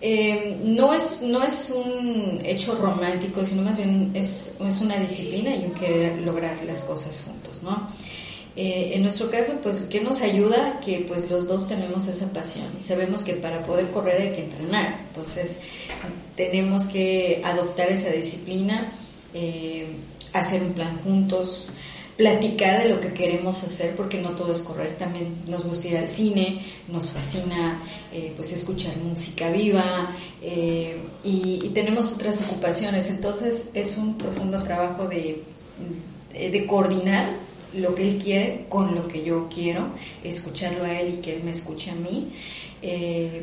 Eh, 0.00 0.58
no, 0.64 0.92
es, 0.92 1.22
no 1.22 1.40
es 1.44 1.70
un 1.70 2.40
hecho 2.44 2.74
romántico, 2.74 3.44
sino 3.44 3.62
más 3.62 3.76
bien 3.76 4.10
es, 4.12 4.58
es 4.60 4.80
una 4.80 4.98
disciplina 4.98 5.54
y 5.54 5.66
un 5.66 5.70
querer 5.72 6.18
lograr 6.22 6.56
las 6.66 6.82
cosas 6.82 7.22
juntos, 7.26 7.62
¿no? 7.62 7.88
Eh, 8.56 8.96
en 8.96 9.02
nuestro 9.02 9.30
caso, 9.30 9.52
pues, 9.62 9.76
¿qué 9.88 10.00
nos 10.00 10.22
ayuda? 10.22 10.80
Que 10.84 11.04
pues 11.06 11.30
los 11.30 11.46
dos 11.46 11.68
tenemos 11.68 12.08
esa 12.08 12.32
pasión 12.32 12.66
y 12.76 12.80
sabemos 12.80 13.22
que 13.22 13.34
para 13.34 13.62
poder 13.62 13.88
correr 13.92 14.20
hay 14.20 14.34
que 14.34 14.42
entrenar. 14.42 14.98
Entonces, 15.10 15.60
tenemos 16.34 16.86
que 16.86 17.40
adoptar 17.44 17.88
esa 17.88 18.10
disciplina 18.10 18.92
eh, 19.32 19.86
hacer 20.32 20.62
un 20.62 20.72
plan 20.72 20.96
juntos, 21.04 21.70
platicar 22.16 22.82
de 22.82 22.88
lo 22.88 23.00
que 23.00 23.12
queremos 23.12 23.62
hacer, 23.62 23.94
porque 23.94 24.20
no 24.20 24.30
todo 24.30 24.52
es 24.52 24.60
correr, 24.60 24.96
también 24.98 25.32
nos 25.46 25.66
gusta 25.66 25.88
ir 25.88 25.98
al 25.98 26.10
cine, 26.10 26.60
nos 26.88 27.10
fascina 27.10 27.80
eh, 28.12 28.32
pues 28.36 28.52
escuchar 28.52 28.96
música 28.98 29.50
viva 29.50 30.10
eh, 30.42 30.96
y, 31.22 31.70
tenemos 31.74 32.12
otras 32.12 32.50
ocupaciones, 32.50 33.10
entonces 33.10 33.70
es 33.74 33.98
un 33.98 34.18
profundo 34.18 34.60
trabajo 34.64 35.06
de, 35.06 35.44
de 36.32 36.66
coordinar 36.66 37.24
lo 37.74 37.94
que 37.94 38.08
él 38.08 38.18
quiere 38.18 38.66
con 38.68 38.94
lo 38.94 39.06
que 39.06 39.22
yo 39.22 39.48
quiero, 39.54 39.88
escucharlo 40.24 40.84
a 40.84 41.00
él 41.00 41.14
y 41.14 41.16
que 41.18 41.36
él 41.36 41.44
me 41.44 41.52
escuche 41.52 41.90
a 41.90 41.94
mí. 41.94 42.32
Eh, 42.82 43.42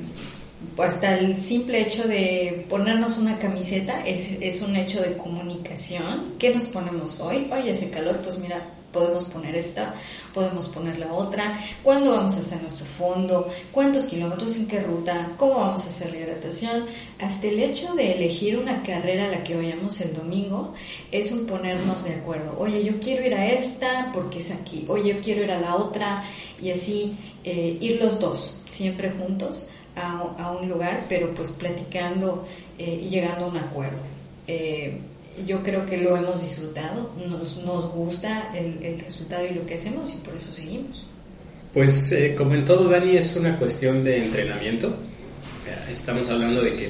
hasta 0.78 1.18
el 1.18 1.38
simple 1.38 1.82
hecho 1.82 2.08
de 2.08 2.66
ponernos 2.70 3.18
una 3.18 3.38
camiseta 3.38 4.06
es, 4.06 4.40
es 4.42 4.62
un 4.62 4.76
hecho 4.76 5.02
de 5.02 5.18
comunicación. 5.18 6.36
¿Qué 6.38 6.54
nos 6.54 6.66
ponemos 6.66 7.20
hoy? 7.20 7.48
Oye, 7.52 7.72
hace 7.72 7.90
calor, 7.90 8.20
pues 8.22 8.40
mira, 8.40 8.62
podemos 8.96 9.26
poner 9.26 9.56
esta, 9.56 9.94
podemos 10.34 10.70
poner 10.70 10.98
la 10.98 11.12
otra, 11.12 11.60
cuándo 11.84 12.12
vamos 12.12 12.38
a 12.38 12.40
hacer 12.40 12.62
nuestro 12.62 12.86
fondo, 12.86 13.50
cuántos 13.74 14.06
kilómetros, 14.06 14.56
en 14.56 14.68
qué 14.68 14.80
ruta, 14.80 15.32
cómo 15.38 15.56
vamos 15.56 15.84
a 15.84 15.88
hacer 15.88 16.12
la 16.12 16.20
hidratación. 16.20 16.86
Hasta 17.20 17.48
el 17.48 17.60
hecho 17.60 17.94
de 17.96 18.14
elegir 18.14 18.58
una 18.58 18.82
carrera 18.84 19.26
a 19.26 19.32
la 19.32 19.44
que 19.44 19.56
vayamos 19.56 20.00
el 20.00 20.16
domingo 20.16 20.74
es 21.12 21.34
un 21.34 21.46
ponernos 21.46 22.06
de 22.06 22.16
acuerdo. 22.16 22.56
Oye, 22.58 22.84
yo 22.86 23.00
quiero 23.02 23.26
ir 23.26 23.34
a 23.34 23.48
esta 23.48 24.12
porque 24.14 24.40
es 24.40 24.52
aquí, 24.54 24.86
oye, 24.88 25.14
yo 25.14 25.22
quiero 25.22 25.44
ir 25.44 25.52
a 25.52 25.60
la 25.60 25.76
otra 25.76 26.24
y 26.62 26.72
así 26.72 27.18
eh, 27.44 27.78
ir 27.82 28.00
los 28.02 28.22
dos, 28.22 28.62
siempre 28.68 29.12
juntos 29.12 29.70
a, 29.96 30.52
un 30.52 30.70
lugar, 30.70 31.06
pero 31.08 31.34
pues 31.34 31.52
platicando 31.52 32.48
eh, 32.78 33.02
y 33.04 33.10
llegando 33.10 33.46
a 33.46 33.48
un 33.50 33.58
acuerdo. 33.58 34.00
Eh, 34.48 35.00
yo 35.46 35.62
creo 35.64 35.86
que 35.86 35.98
lo 35.98 36.16
hemos 36.16 36.42
disfrutado, 36.42 37.12
nos, 37.28 37.58
nos 37.58 37.92
gusta 37.92 38.52
el, 38.56 38.82
el, 38.84 39.00
resultado 39.02 39.46
y 39.46 39.54
lo 39.54 39.66
que 39.66 39.76
hacemos 39.76 40.14
y 40.14 40.18
por 40.18 40.36
eso 40.36 40.52
seguimos. 40.54 41.08
Pues 41.74 42.12
eh, 42.14 42.36
como 42.38 42.54
en 42.54 42.64
todo, 42.64 42.90
Dani, 42.90 43.18
es 43.18 43.36
una 43.36 43.60
cuestión 43.60 44.04
de 44.04 44.24
entrenamiento. 44.24 44.96
Estamos 45.92 46.30
hablando 46.30 46.62
de 46.62 46.76
que 46.76 46.90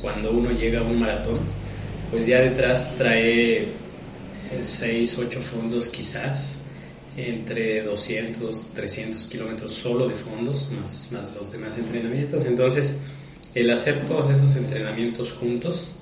cuando 0.00 0.30
uno 0.30 0.50
llega 0.52 0.80
a 0.80 0.82
un 0.82 0.98
maratón, 0.98 1.38
pues 2.10 2.26
ya 2.26 2.40
detrás 2.40 2.96
trae 2.96 3.68
6, 4.60 5.18
8 5.18 5.40
fondos 5.40 5.88
quizás, 5.88 6.60
entre 7.16 7.82
200, 7.82 8.70
300 8.74 9.26
kilómetros 9.26 9.72
solo 9.72 10.08
de 10.08 10.14
fondos, 10.14 10.70
más, 10.72 11.10
los 11.12 11.52
demás 11.52 11.76
entrenamientos. 11.78 12.46
Entonces, 12.46 13.02
el 13.54 13.70
hacer 13.70 14.06
todos 14.06 14.30
esos 14.30 14.56
entrenamientos 14.56 15.34
juntos, 15.34 15.96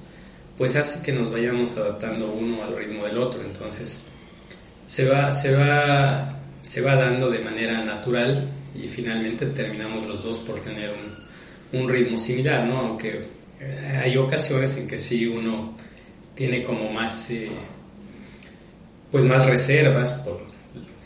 pues 0.56 0.76
hace 0.76 1.02
que 1.02 1.12
nos 1.12 1.32
vayamos 1.32 1.76
adaptando 1.76 2.32
uno 2.32 2.62
al 2.62 2.76
ritmo 2.76 3.04
del 3.04 3.18
otro. 3.18 3.40
Entonces, 3.42 4.06
se 4.86 5.08
va, 5.08 5.32
se 5.32 5.56
va, 5.56 6.40
se 6.62 6.80
va 6.82 6.96
dando 6.96 7.30
de 7.30 7.40
manera 7.40 7.84
natural 7.84 8.48
y 8.74 8.86
finalmente 8.86 9.46
terminamos 9.46 10.06
los 10.06 10.22
dos 10.22 10.38
por 10.40 10.60
tener 10.60 10.90
un, 11.72 11.80
un 11.80 11.88
ritmo 11.88 12.18
similar, 12.18 12.66
¿no? 12.66 12.78
Aunque 12.78 13.22
eh, 13.60 14.00
hay 14.04 14.16
ocasiones 14.16 14.76
en 14.78 14.86
que 14.86 14.98
sí 14.98 15.26
uno 15.26 15.74
tiene 16.34 16.62
como 16.62 16.90
más, 16.90 17.30
eh, 17.32 17.50
pues 19.10 19.24
más 19.24 19.46
reservas, 19.46 20.14
por 20.14 20.49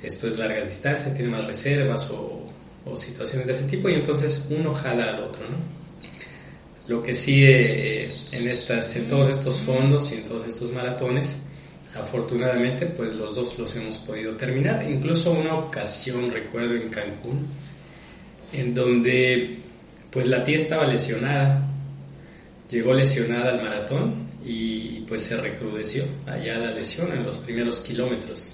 esto 0.05 0.29
es 0.29 0.39
larga 0.39 0.61
distancia, 0.61 1.15
tiene 1.15 1.31
más 1.31 1.47
reservas 1.47 2.11
o, 2.11 2.47
o 2.87 2.97
situaciones 2.97 3.47
de 3.47 3.53
ese 3.53 3.65
tipo 3.65 3.89
y 3.89 3.95
entonces 3.95 4.49
uno 4.51 4.75
jala 4.75 5.11
al 5.11 5.23
otro, 5.23 5.43
¿no? 5.49 5.57
Lo 6.87 7.03
que 7.03 7.15
sí 7.15 7.45
eh, 7.47 8.15
en, 8.33 8.47
estas, 8.47 8.95
en 8.97 9.09
todos 9.09 9.31
estos 9.31 9.61
fondos 9.61 10.13
y 10.13 10.17
en 10.17 10.25
todos 10.25 10.47
estos 10.47 10.71
maratones, 10.73 11.47
afortunadamente 11.95 12.87
pues 12.87 13.15
los 13.15 13.37
dos 13.37 13.59
los 13.59 13.75
hemos 13.77 13.99
podido 13.99 14.37
terminar. 14.37 14.85
Incluso 14.89 15.33
una 15.33 15.55
ocasión, 15.55 16.31
recuerdo 16.31 16.75
en 16.75 16.89
Cancún, 16.91 17.47
en 18.53 18.75
donde 18.75 19.57
pues 20.11 20.27
la 20.27 20.45
tía 20.45 20.59
estaba 20.59 20.87
lesionada, 20.87 21.67
llegó 22.71 22.93
lesionada 22.93 23.53
al 23.55 23.63
maratón 23.63 24.29
y 24.45 25.01
pues 25.01 25.23
se 25.23 25.41
recrudeció 25.41 26.05
allá 26.27 26.59
la 26.59 26.71
lesión 26.73 27.11
en 27.13 27.23
los 27.23 27.39
primeros 27.39 27.81
kilómetros. 27.81 28.54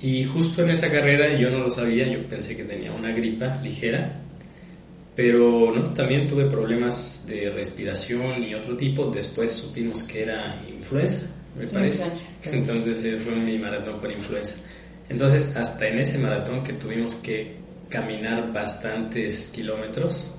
Y 0.00 0.24
justo 0.24 0.62
en 0.62 0.70
esa 0.70 0.90
carrera 0.90 1.36
yo 1.36 1.50
no 1.50 1.58
lo 1.58 1.70
sabía, 1.70 2.06
yo 2.06 2.26
pensé 2.28 2.56
que 2.56 2.64
tenía 2.64 2.92
una 2.92 3.10
gripa 3.12 3.60
ligera 3.62 4.22
pero 5.18 5.72
¿no? 5.74 5.82
también 5.94 6.28
tuve 6.28 6.44
problemas 6.44 7.26
de 7.26 7.50
respiración 7.50 8.40
y 8.44 8.54
otro 8.54 8.76
tipo. 8.76 9.06
Después 9.06 9.50
supimos 9.50 10.04
que 10.04 10.22
era 10.22 10.62
influenza, 10.68 11.30
me 11.58 11.66
parece. 11.66 12.28
Entonces 12.52 13.02
eh, 13.02 13.18
fue 13.18 13.34
mi 13.34 13.58
maratón 13.58 13.98
con 13.98 14.12
influenza. 14.12 14.62
Entonces, 15.08 15.56
hasta 15.56 15.88
en 15.88 15.98
ese 15.98 16.18
maratón 16.18 16.62
que 16.62 16.74
tuvimos 16.74 17.16
que 17.16 17.56
caminar 17.88 18.52
bastantes 18.52 19.50
kilómetros, 19.52 20.36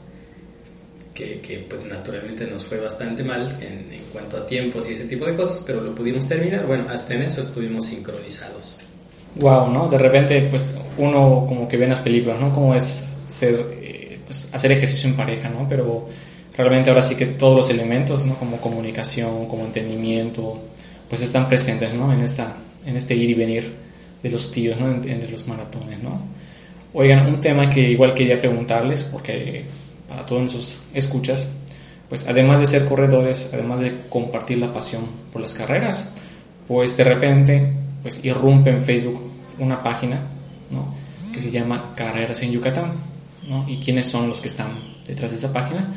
que, 1.14 1.42
que 1.42 1.58
pues 1.70 1.88
naturalmente 1.88 2.48
nos 2.48 2.64
fue 2.64 2.80
bastante 2.80 3.22
mal 3.22 3.50
en, 3.60 3.92
en, 3.92 4.04
cuanto 4.14 4.38
a 4.38 4.46
tiempos 4.46 4.90
y 4.90 4.94
ese 4.94 5.08
tipo 5.08 5.26
de 5.26 5.36
cosas, 5.36 5.62
pero 5.68 5.82
lo 5.82 5.94
pudimos 5.94 6.26
terminar. 6.30 6.66
Bueno, 6.66 6.86
hasta 6.90 7.16
en 7.16 7.24
eso 7.24 7.42
estuvimos 7.42 7.88
sincronizados. 7.88 8.78
Wow, 9.36 9.72
¿no? 9.72 9.88
De 9.88 9.98
repente, 9.98 10.48
pues 10.50 10.80
uno 10.98 11.46
como 11.48 11.68
que 11.68 11.78
ve 11.78 11.84
en 11.84 11.92
las 11.92 12.02
películas, 12.02 12.40
¿no? 12.40 12.54
Cómo 12.54 12.74
es 12.76 13.14
ser 13.28 13.80
pues, 14.30 14.54
hacer 14.54 14.72
ejercicio 14.72 15.10
en 15.10 15.16
pareja, 15.16 15.50
¿no? 15.50 15.68
Pero 15.68 16.06
realmente 16.56 16.92
ahora 16.92 17.02
sí 17.02 17.16
que 17.16 17.26
todos 17.26 17.58
los 17.58 17.70
elementos, 17.72 18.28
¿no? 18.28 18.36
Como 18.36 18.58
comunicación, 18.58 19.48
como 19.48 19.66
entendimiento, 19.66 20.62
pues 21.10 21.24
están 21.24 21.48
presentes, 21.48 21.96
¿no? 21.96 22.14
En, 22.14 22.20
esta, 22.22 22.56
en 22.86 22.96
este 22.96 23.16
ir 23.16 23.32
y 23.32 23.34
venir 23.34 23.74
de 24.22 24.30
los 24.30 24.52
tíos, 24.52 24.80
¿no? 24.80 24.92
Entre 24.92 25.32
los 25.32 25.48
maratones, 25.48 26.04
¿no? 26.04 26.22
Oigan, 26.94 27.26
un 27.26 27.42
tema 27.42 27.72
que 27.72 27.90
igual 27.90 28.14
quería 28.14 28.40
preguntarles, 28.40 29.02
porque 29.04 29.64
para 30.08 30.28
todos 30.28 30.42
nuestros 30.42 30.82
escuchas, 30.94 31.48
pues 32.08 32.28
además 32.28 32.60
de 32.60 32.68
ser 32.68 32.86
corredores, 32.86 33.50
además 33.52 33.80
de 33.80 34.02
compartir 34.10 34.60
la 34.60 34.72
pasión 34.72 35.08
por 35.34 35.42
las 35.42 35.56
carreras, 35.56 36.10
pues 36.68 36.98
de 36.98 37.04
repente, 37.04 37.74
pues 38.02 38.24
irrumpe 38.24 38.70
en 38.70 38.82
Facebook 38.82 39.22
una 39.60 39.84
página, 39.84 40.20
¿no? 40.72 40.94
Que 41.34 41.42
se 41.42 41.52
llama 41.52 41.94
Carreras 41.96 42.42
en 42.44 42.52
Yucatán. 42.52 42.92
¿Y 43.68 43.78
quiénes 43.78 44.06
son 44.06 44.30
los 44.30 44.42
que 44.42 44.48
están 44.48 44.70
detrás 45.08 45.32
de 45.32 45.38
esa 45.38 45.52
página? 45.52 45.88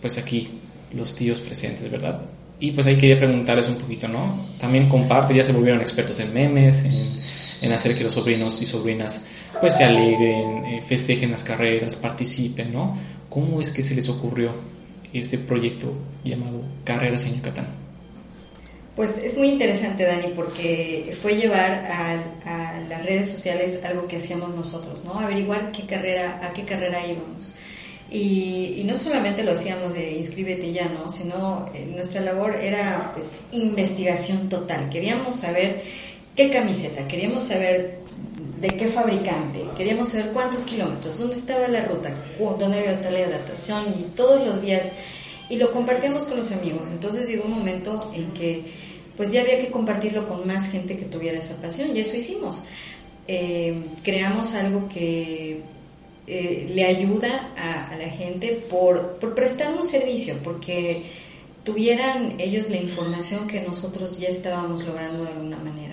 Pues 0.00 0.18
aquí 0.18 0.46
los 0.94 1.14
tíos 1.14 1.40
presentes, 1.40 1.90
¿verdad? 1.90 2.20
Y 2.60 2.72
pues 2.72 2.86
ahí 2.86 2.96
quería 2.96 3.18
preguntarles 3.18 3.68
un 3.68 3.76
poquito, 3.76 4.08
¿no? 4.08 4.36
También 4.58 4.88
comparte, 4.88 5.34
ya 5.34 5.44
se 5.44 5.52
volvieron 5.52 5.80
expertos 5.80 6.18
en 6.20 6.34
memes, 6.34 6.84
en, 6.84 7.72
hacer 7.72 7.96
que 7.96 8.04
los 8.04 8.14
sobrinos 8.14 8.60
y 8.62 8.66
sobrinas 8.66 9.26
pues 9.60 9.76
se 9.76 9.84
alegren, 9.84 10.64
eh, 10.64 10.80
festejen 10.82 11.30
las 11.30 11.44
carreras, 11.44 11.96
participen, 11.96 12.72
¿no? 12.72 12.96
¿Cómo 13.28 13.60
es 13.60 13.70
que 13.70 13.82
se 13.82 13.94
les 13.94 14.08
ocurrió 14.08 14.52
este 15.12 15.38
proyecto 15.38 15.92
llamado 16.24 16.62
Carreras 16.84 17.24
en 17.24 17.36
Yucatán? 17.36 17.77
Pues 18.98 19.18
es 19.18 19.38
muy 19.38 19.50
interesante, 19.50 20.04
Dani, 20.04 20.32
porque 20.34 21.16
fue 21.22 21.36
llevar 21.36 21.70
a, 21.70 22.16
las 22.88 23.06
redes 23.06 23.30
sociales 23.30 23.84
algo 23.84 24.08
que 24.08 24.16
hacíamos 24.16 24.56
nosotros, 24.56 25.04
¿no? 25.04 25.20
Averiguar 25.20 25.70
qué 25.70 25.86
carrera, 25.86 26.40
a 26.42 26.52
qué 26.52 26.64
carrera 26.64 27.06
íbamos. 27.06 27.52
Y, 28.10 28.82
no 28.86 28.96
solamente 28.96 29.44
lo 29.44 29.52
hacíamos 29.52 29.94
de 29.94 30.14
inscríbete 30.14 30.72
ya, 30.72 30.88
¿no? 30.88 31.08
Sino 31.10 31.70
eh, 31.74 31.86
nuestra 31.94 32.22
labor 32.22 32.56
era, 32.56 33.12
pues, 33.12 33.44
investigación 33.52 34.48
total. 34.48 34.90
Queríamos 34.90 35.36
saber 35.36 35.80
qué 36.34 36.50
camiseta, 36.50 37.06
queríamos 37.06 37.44
saber 37.44 38.00
de 38.60 38.66
qué 38.66 38.88
fabricante, 38.88 39.62
queríamos 39.76 40.08
saber 40.08 40.32
cuántos 40.32 40.64
kilómetros, 40.64 41.20
dónde 41.20 41.36
estaba 41.36 41.68
la 41.68 41.84
ruta, 41.84 42.12
dónde 42.58 42.80
iba 42.80 42.88
a 42.88 42.94
estar 42.94 43.12
la 43.12 43.20
hidratación 43.20 43.94
y 43.96 44.16
todos 44.16 44.44
los 44.44 44.60
días. 44.60 44.90
Y 45.50 45.56
lo 45.56 45.70
compartíamos 45.70 46.24
con 46.24 46.36
los 46.36 46.50
amigos. 46.50 46.88
Entonces 46.90 47.28
llegó 47.28 47.44
un 47.44 47.52
momento 47.52 48.12
en 48.14 48.32
que 48.32 48.87
pues 49.18 49.32
ya 49.32 49.42
había 49.42 49.58
que 49.58 49.68
compartirlo 49.68 50.28
con 50.28 50.46
más 50.46 50.70
gente 50.70 50.96
que 50.96 51.04
tuviera 51.04 51.38
esa 51.38 51.60
pasión 51.60 51.94
y 51.94 52.00
eso 52.00 52.16
hicimos. 52.16 52.62
Eh, 53.26 53.74
creamos 54.04 54.54
algo 54.54 54.88
que 54.88 55.60
eh, 56.28 56.70
le 56.72 56.84
ayuda 56.84 57.50
a, 57.56 57.96
la 57.96 58.08
gente 58.10 58.64
por, 58.70 59.18
por, 59.18 59.34
prestar 59.34 59.74
un 59.74 59.82
servicio, 59.82 60.36
porque 60.44 61.02
tuvieran 61.64 62.36
ellos 62.38 62.70
la 62.70 62.76
información 62.76 63.48
que 63.48 63.60
nosotros 63.62 64.20
ya 64.20 64.28
estábamos 64.28 64.86
logrando 64.86 65.24
de 65.24 65.30
alguna 65.30 65.58
manera. 65.58 65.87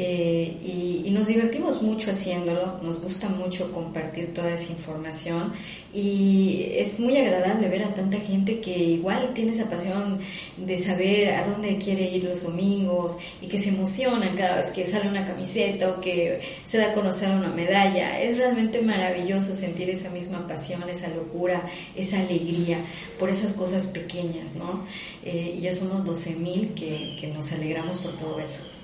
Eh, 0.00 0.56
y, 0.64 1.08
y, 1.08 1.10
nos 1.10 1.26
divertimos 1.26 1.82
mucho 1.82 2.12
haciéndolo, 2.12 2.78
nos 2.82 3.02
gusta 3.02 3.28
mucho 3.28 3.72
compartir 3.72 4.32
toda 4.32 4.54
esa 4.54 4.72
información 4.72 5.52
y 5.92 6.66
es 6.74 7.00
muy 7.00 7.16
agradable 7.16 7.68
ver 7.68 7.82
a 7.82 7.94
tanta 7.94 8.20
gente 8.20 8.60
que 8.60 8.78
igual 8.78 9.34
tiene 9.34 9.50
esa 9.50 9.68
pasión 9.68 10.20
de 10.56 10.78
saber 10.78 11.30
a 11.30 11.44
dónde 11.44 11.78
quiere 11.78 12.08
ir 12.10 12.22
los 12.22 12.44
domingos 12.44 13.18
y 13.42 13.48
que 13.48 13.58
se 13.58 13.70
emocionan 13.70 14.36
cada 14.36 14.58
vez 14.58 14.70
que 14.70 14.86
sale 14.86 15.08
una 15.08 15.26
camiseta 15.26 15.90
o 15.90 16.00
que 16.00 16.42
se 16.64 16.78
da 16.78 16.92
a 16.92 16.94
conocer 16.94 17.30
una 17.30 17.48
medalla. 17.48 18.20
Es 18.20 18.38
realmente 18.38 18.80
maravilloso 18.82 19.52
sentir 19.52 19.90
esa 19.90 20.10
misma 20.10 20.46
pasión, 20.46 20.88
esa 20.88 21.08
locura, 21.08 21.60
esa 21.96 22.20
alegría 22.20 22.78
por 23.18 23.30
esas 23.30 23.54
cosas 23.54 23.88
pequeñas, 23.88 24.54
¿no? 24.54 24.86
Eh, 25.24 25.58
ya 25.60 25.74
somos 25.74 26.04
12.000 26.04 26.74
que, 26.74 27.16
que 27.20 27.26
nos 27.28 27.52
alegramos 27.52 27.98
por 27.98 28.12
todo 28.12 28.38
eso. 28.38 28.77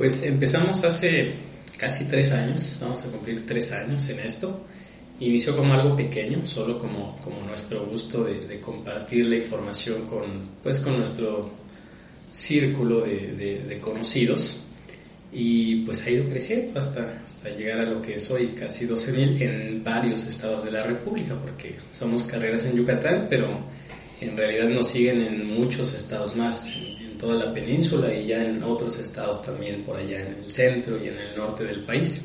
Pues 0.00 0.22
empezamos 0.22 0.82
hace 0.84 1.30
casi 1.76 2.06
tres 2.06 2.32
años, 2.32 2.78
vamos 2.80 3.04
a 3.04 3.10
cumplir 3.10 3.44
tres 3.44 3.72
años 3.72 4.08
en 4.08 4.20
esto. 4.20 4.62
Inició 5.20 5.54
como 5.54 5.74
algo 5.74 5.94
pequeño, 5.94 6.46
solo 6.46 6.78
como, 6.78 7.18
como 7.20 7.42
nuestro 7.42 7.84
gusto 7.84 8.24
de, 8.24 8.60
compartir 8.60 9.26
la 9.26 9.36
información 9.36 10.06
con, 10.06 10.22
pues, 10.62 10.78
con 10.78 10.96
nuestro 10.96 11.50
círculo 12.32 13.02
de, 13.02 13.66
de, 13.68 13.78
conocidos 13.78 14.62
y 15.34 15.84
pues 15.84 16.06
ha 16.06 16.10
ido 16.12 16.30
creciendo 16.30 16.78
hasta, 16.78 17.20
hasta 17.22 17.50
llegar 17.50 17.80
a 17.80 17.84
lo 17.84 18.00
que 18.00 18.14
es 18.14 18.30
hoy, 18.30 18.54
casi 18.58 18.86
12.000 18.86 19.42
en 19.42 19.84
varios 19.84 20.26
estados 20.26 20.64
de 20.64 20.70
la 20.70 20.82
República, 20.82 21.34
porque 21.34 21.74
somos 21.92 22.22
carreras 22.22 22.64
en 22.64 22.76
Yucatán, 22.76 23.26
pero 23.28 23.48
en 24.22 24.34
realidad 24.34 24.70
nos 24.70 24.88
siguen 24.88 25.20
en 25.20 25.46
muchos 25.46 25.92
estados 25.92 26.36
más, 26.36 26.72
toda 27.20 27.34
la 27.34 27.52
península 27.52 28.12
y 28.14 28.26
ya 28.26 28.42
en 28.42 28.62
otros 28.62 28.98
estados 28.98 29.44
también, 29.44 29.82
por 29.82 29.96
allá 29.96 30.20
en 30.20 30.38
el 30.42 30.50
centro 30.50 30.96
y 30.96 31.08
en 31.08 31.18
el 31.18 31.36
norte 31.36 31.64
del 31.64 31.80
país. 31.80 32.24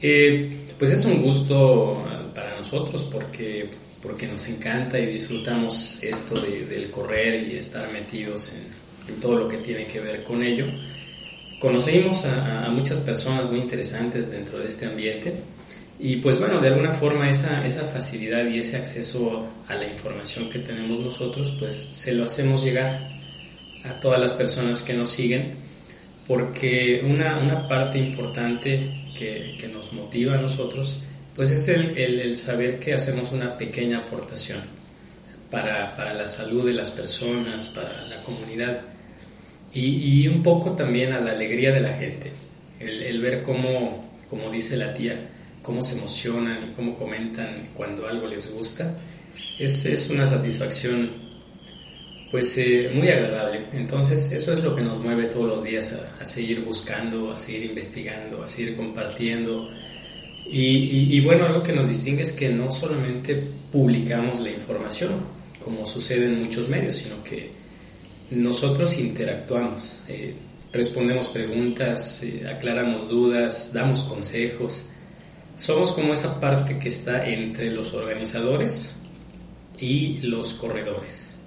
Eh, 0.00 0.50
pues 0.78 0.90
es 0.92 1.04
un 1.06 1.22
gusto 1.22 2.04
para 2.34 2.56
nosotros 2.56 3.08
porque, 3.12 3.68
porque 4.02 4.26
nos 4.26 4.48
encanta 4.48 4.98
y 4.98 5.06
disfrutamos 5.06 5.98
esto 6.02 6.40
del 6.40 6.90
correr 6.90 7.48
y 7.48 7.56
estar 7.56 7.90
metidos 7.92 8.54
en, 8.54 8.78
todo 9.22 9.38
lo 9.38 9.48
que 9.48 9.56
tiene 9.56 9.86
que 9.86 10.00
ver 10.00 10.22
con 10.22 10.42
ello. 10.42 10.66
Conocimos 11.60 12.26
a, 12.26 12.68
muchas 12.70 13.00
personas 13.00 13.46
muy 13.46 13.58
interesantes 13.58 14.30
dentro 14.30 14.58
de 14.58 14.66
este 14.66 14.84
ambiente 14.84 15.32
y 15.98 16.16
pues 16.16 16.38
bueno, 16.38 16.60
de 16.60 16.68
alguna 16.68 16.92
forma 16.92 17.28
esa, 17.28 17.66
esa 17.66 17.84
facilidad 17.84 18.46
y 18.46 18.58
ese 18.58 18.76
acceso 18.76 19.48
a 19.66 19.74
la 19.74 19.86
información 19.86 20.50
que 20.50 20.58
tenemos 20.58 21.00
nosotros 21.00 21.56
pues 21.58 21.74
se 21.74 22.12
lo 22.12 22.26
hacemos 22.26 22.62
llegar 22.62 23.17
a 23.88 24.00
todas 24.00 24.20
las 24.20 24.32
personas 24.32 24.82
que 24.82 24.94
nos 24.94 25.10
siguen 25.10 25.68
porque 26.28 27.02
una, 27.04 27.38
una 27.38 27.66
parte 27.66 27.98
importante 27.98 28.94
que, 29.18 29.68
nos 29.72 29.94
motiva 29.94 30.34
a 30.34 30.40
nosotros, 30.40 31.04
pues 31.34 31.50
es 31.50 31.68
el, 31.68 32.36
saber 32.36 32.78
que 32.78 32.94
hacemos 32.94 33.32
una 33.32 33.56
pequeña 33.56 33.98
aportación 33.98 34.60
para, 35.50 36.14
la 36.14 36.28
salud 36.28 36.66
de 36.66 36.74
las 36.74 36.90
personas, 36.90 37.70
para 37.70 37.88
la 37.88 38.22
comunidad. 38.22 38.82
Y, 39.72 40.28
un 40.28 40.42
poco 40.42 40.72
también 40.72 41.12
a 41.12 41.20
la 41.20 41.32
alegría 41.32 41.72
de 41.72 41.80
la 41.80 41.94
gente, 41.94 42.32
el, 42.78 43.20
ver 43.20 43.42
cómo, 43.42 44.12
como 44.28 44.50
dice 44.50 44.76
la 44.76 44.92
tía, 44.92 45.30
cómo 45.62 45.82
se 45.82 45.96
emocionan 45.96 46.58
y 46.68 46.74
cómo 46.74 46.96
comentan 46.96 47.68
cuando 47.74 48.06
algo 48.06 48.26
les 48.26 48.52
gusta, 48.52 48.94
es, 49.58 49.86
es 49.86 50.10
una 50.10 50.26
satisfacción 50.26 51.10
pues 52.30 52.58
eh, 52.58 52.90
muy 52.94 53.08
agradable. 53.08 53.62
Entonces 53.72 54.32
eso 54.32 54.52
es 54.52 54.62
lo 54.62 54.74
que 54.74 54.82
nos 54.82 54.98
mueve 54.98 55.24
todos 55.24 55.46
los 55.46 55.64
días 55.64 56.02
a, 56.20 56.24
seguir 56.24 56.62
buscando, 56.62 57.32
a 57.32 57.38
seguir 57.38 57.64
investigando, 57.64 58.42
a 58.42 58.48
seguir 58.48 58.76
compartiendo. 58.76 59.68
Y, 60.50 61.20
bueno, 61.20 61.44
algo 61.44 61.62
que 61.62 61.74
nos 61.74 61.88
distingue 61.88 62.22
es 62.22 62.32
que 62.32 62.48
no 62.48 62.70
solamente 62.70 63.34
publicamos 63.70 64.40
la 64.40 64.50
información, 64.50 65.12
como 65.62 65.84
sucede 65.84 66.24
en 66.24 66.42
muchos 66.42 66.70
medios, 66.70 66.96
sino 66.96 67.22
que 67.22 67.50
nosotros 68.30 68.98
interactuamos, 68.98 70.00
eh, 70.08 70.34
respondemos 70.72 71.28
preguntas, 71.28 72.22
eh, 72.22 72.48
aclaramos 72.48 73.10
dudas, 73.10 73.72
damos 73.74 74.02
consejos. 74.02 74.88
Somos 75.54 75.92
como 75.92 76.14
esa 76.14 76.40
parte 76.40 76.78
que 76.78 76.88
está 76.88 77.28
entre 77.28 77.70
los 77.70 77.92
organizadores 77.92 79.00
y 79.78 80.20
los 80.22 80.54
corredores. 80.54 81.37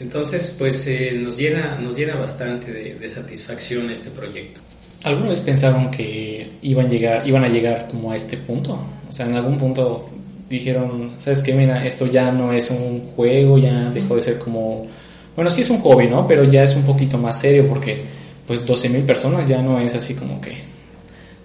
Entonces, 0.00 0.54
pues 0.58 0.86
eh, 0.86 1.12
nos, 1.14 1.36
llena, 1.36 1.76
nos 1.80 1.96
llena 1.96 2.14
bastante 2.16 2.72
de, 2.72 3.08
satisfacción 3.08 3.90
este 3.90 4.10
proyecto. 4.10 4.60
¿Alguna 5.04 5.30
vez 5.30 5.40
pensaron 5.40 5.90
que 5.90 6.50
iban 6.62 6.86
a, 6.86 6.88
llegar, 6.88 7.26
iban 7.26 7.44
a 7.44 7.48
llegar 7.48 7.88
como 7.88 8.12
a 8.12 8.16
este 8.16 8.36
punto? 8.36 8.78
O 9.08 9.12
sea, 9.12 9.26
en 9.26 9.36
algún 9.36 9.58
punto 9.58 10.08
dijeron, 10.48 11.12
¿sabes 11.18 11.42
qué? 11.42 11.52
Mira, 11.52 11.84
esto 11.84 12.06
ya 12.06 12.30
no 12.30 12.52
es 12.52 12.70
un 12.70 13.00
juego, 13.00 13.58
ya 13.58 13.90
dejó 13.90 14.16
de 14.16 14.22
ser 14.22 14.38
como... 14.38 14.86
Bueno, 15.34 15.50
sí 15.50 15.62
es 15.62 15.70
un 15.70 15.80
hobby, 15.80 16.08
¿no? 16.08 16.26
Pero 16.26 16.44
ya 16.44 16.62
es 16.62 16.74
un 16.74 16.82
poquito 16.82 17.18
más 17.18 17.40
serio 17.40 17.66
porque 17.68 18.02
pues 18.46 18.66
12.000 18.66 19.04
personas 19.04 19.46
ya 19.46 19.62
no 19.62 19.78
es 19.78 19.94
así 19.94 20.14
como 20.14 20.40
que 20.40 20.56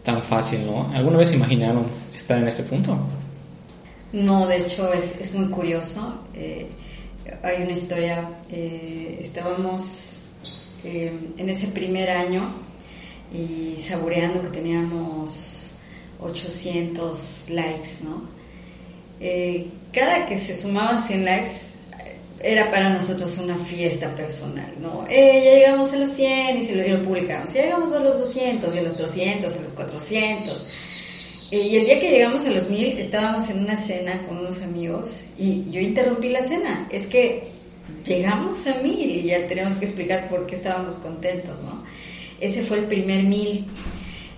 tan 0.04 0.22
fácil, 0.22 0.66
¿no? 0.66 0.92
¿Alguna 0.96 1.18
vez 1.18 1.34
imaginaron 1.34 1.86
estar 2.14 2.38
en 2.40 2.48
este 2.48 2.64
punto? 2.64 2.98
No, 4.14 4.48
de 4.48 4.58
hecho 4.58 4.92
es, 4.92 5.22
es 5.22 5.36
muy 5.36 5.50
curioso. 5.50 6.22
Eh, 6.34 6.68
hay 7.42 7.64
una 7.64 7.72
historia, 7.72 8.30
eh, 8.52 9.18
estábamos 9.22 10.32
eh, 10.84 11.12
en 11.38 11.50
ese 11.50 11.68
primer 11.68 12.10
año 12.10 12.44
y 13.34 13.76
saboreando 13.78 14.42
que 14.42 14.50
teníamos 14.50 15.76
800 16.20 17.50
likes, 17.50 18.04
¿no? 18.04 18.24
Eh, 19.20 19.68
cada 19.92 20.26
que 20.26 20.38
se 20.38 20.60
sumaban 20.60 21.00
100 21.00 21.26
likes 21.26 21.52
era 22.42 22.70
para 22.70 22.90
nosotros 22.90 23.38
una 23.38 23.58
fiesta 23.58 24.14
personal, 24.16 24.70
¿no? 24.82 25.08
ya 25.08 25.16
llegamos 25.16 25.94
a 25.94 25.96
los 25.96 26.10
100 26.10 26.58
y 26.58 26.62
se 26.62 26.90
lo, 26.90 27.02
publicamos, 27.02 27.54
ya 27.54 27.64
llegamos 27.64 27.94
a 27.94 28.00
los 28.00 28.20
200 28.20 28.76
y 28.76 28.80
a 28.80 28.82
los 28.82 28.96
300, 28.96 29.58
a 29.58 29.62
los 29.62 29.72
400 29.72 30.68
eh, 31.54 31.68
y 31.68 31.78
el 31.78 31.86
día 31.86 32.00
que 32.00 32.10
llegamos 32.10 32.48
a 32.48 32.50
los 32.50 32.72
mil, 32.72 32.98
estábamos 32.98 33.48
en 33.52 33.60
una 33.60 33.76
cena 33.76 34.26
con 34.26 34.40
unos 34.40 34.64
amigos 34.64 35.34
y 35.38 35.70
yo 35.70 35.80
interrumpí 35.80 36.30
la 36.30 36.42
cena. 36.42 36.88
Es 36.92 37.10
que 37.10 37.44
llegamos 38.08 38.66
a 38.66 38.82
mil 38.82 39.00
y 39.00 39.22
ya 39.22 39.46
tenemos 39.46 39.76
que 39.76 39.86
explicar 39.86 40.30
por 40.30 40.48
qué 40.48 40.56
estábamos 40.56 40.96
contentos, 40.96 41.62
¿no? 41.62 41.84
Ese 42.40 42.64
fue 42.64 42.80
el 42.80 42.86
primer 42.86 43.26
mil. 43.26 43.68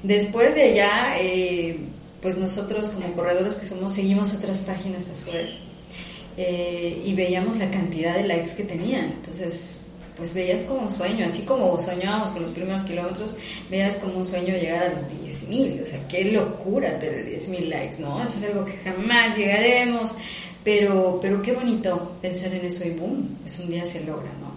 Después 0.04 0.56
de 0.56 0.63
allá, 0.63 1.15
eh, 1.21 1.78
pues 2.21 2.38
nosotros 2.38 2.89
como 2.89 3.13
corredores 3.13 3.56
que 3.56 3.65
somos, 3.65 3.93
seguimos 3.93 4.34
otras 4.34 4.63
páginas 4.63 5.08
a 5.08 5.15
su 5.15 5.32
vez 5.32 5.60
eh, 6.36 7.01
y 7.06 7.13
veíamos 7.13 7.56
la 7.60 7.71
cantidad 7.71 8.17
de 8.17 8.28
likes 8.28 8.58
que 8.58 8.63
tenían. 8.65 9.06
Entonces, 9.06 9.85
pues 10.15 10.34
veías 10.34 10.63
como 10.63 10.82
un 10.82 10.89
sueño, 10.89 11.25
así 11.25 11.43
como 11.43 11.78
soñábamos 11.78 12.32
con 12.32 12.43
los 12.43 12.51
primeros 12.51 12.84
kilómetros, 12.84 13.36
veías 13.69 13.97
como 13.97 14.17
un 14.17 14.25
sueño 14.25 14.56
llegar 14.56 14.88
a 14.88 14.93
los 14.93 15.04
10.000, 15.04 15.84
o 15.84 15.86
sea, 15.86 16.08
qué 16.08 16.25
locura 16.25 16.99
tener 16.99 17.25
10.000 17.25 17.69
likes, 17.69 17.99
¿no? 17.99 18.21
Eso 18.23 18.39
es 18.39 18.51
algo 18.51 18.65
que 18.65 18.78
jamás 18.78 19.38
llegaremos, 19.38 20.15
pero, 20.63 21.19
pero 21.21 21.41
qué 21.41 21.54
bonito 21.54 22.17
pensar 22.21 22.54
en 22.54 22.65
eso 22.65 22.86
y 22.86 22.91
boom, 22.91 23.38
es 23.45 23.60
un 23.60 23.71
día 23.71 23.86
se 23.86 24.04
logra, 24.06 24.32
¿no? 24.39 24.56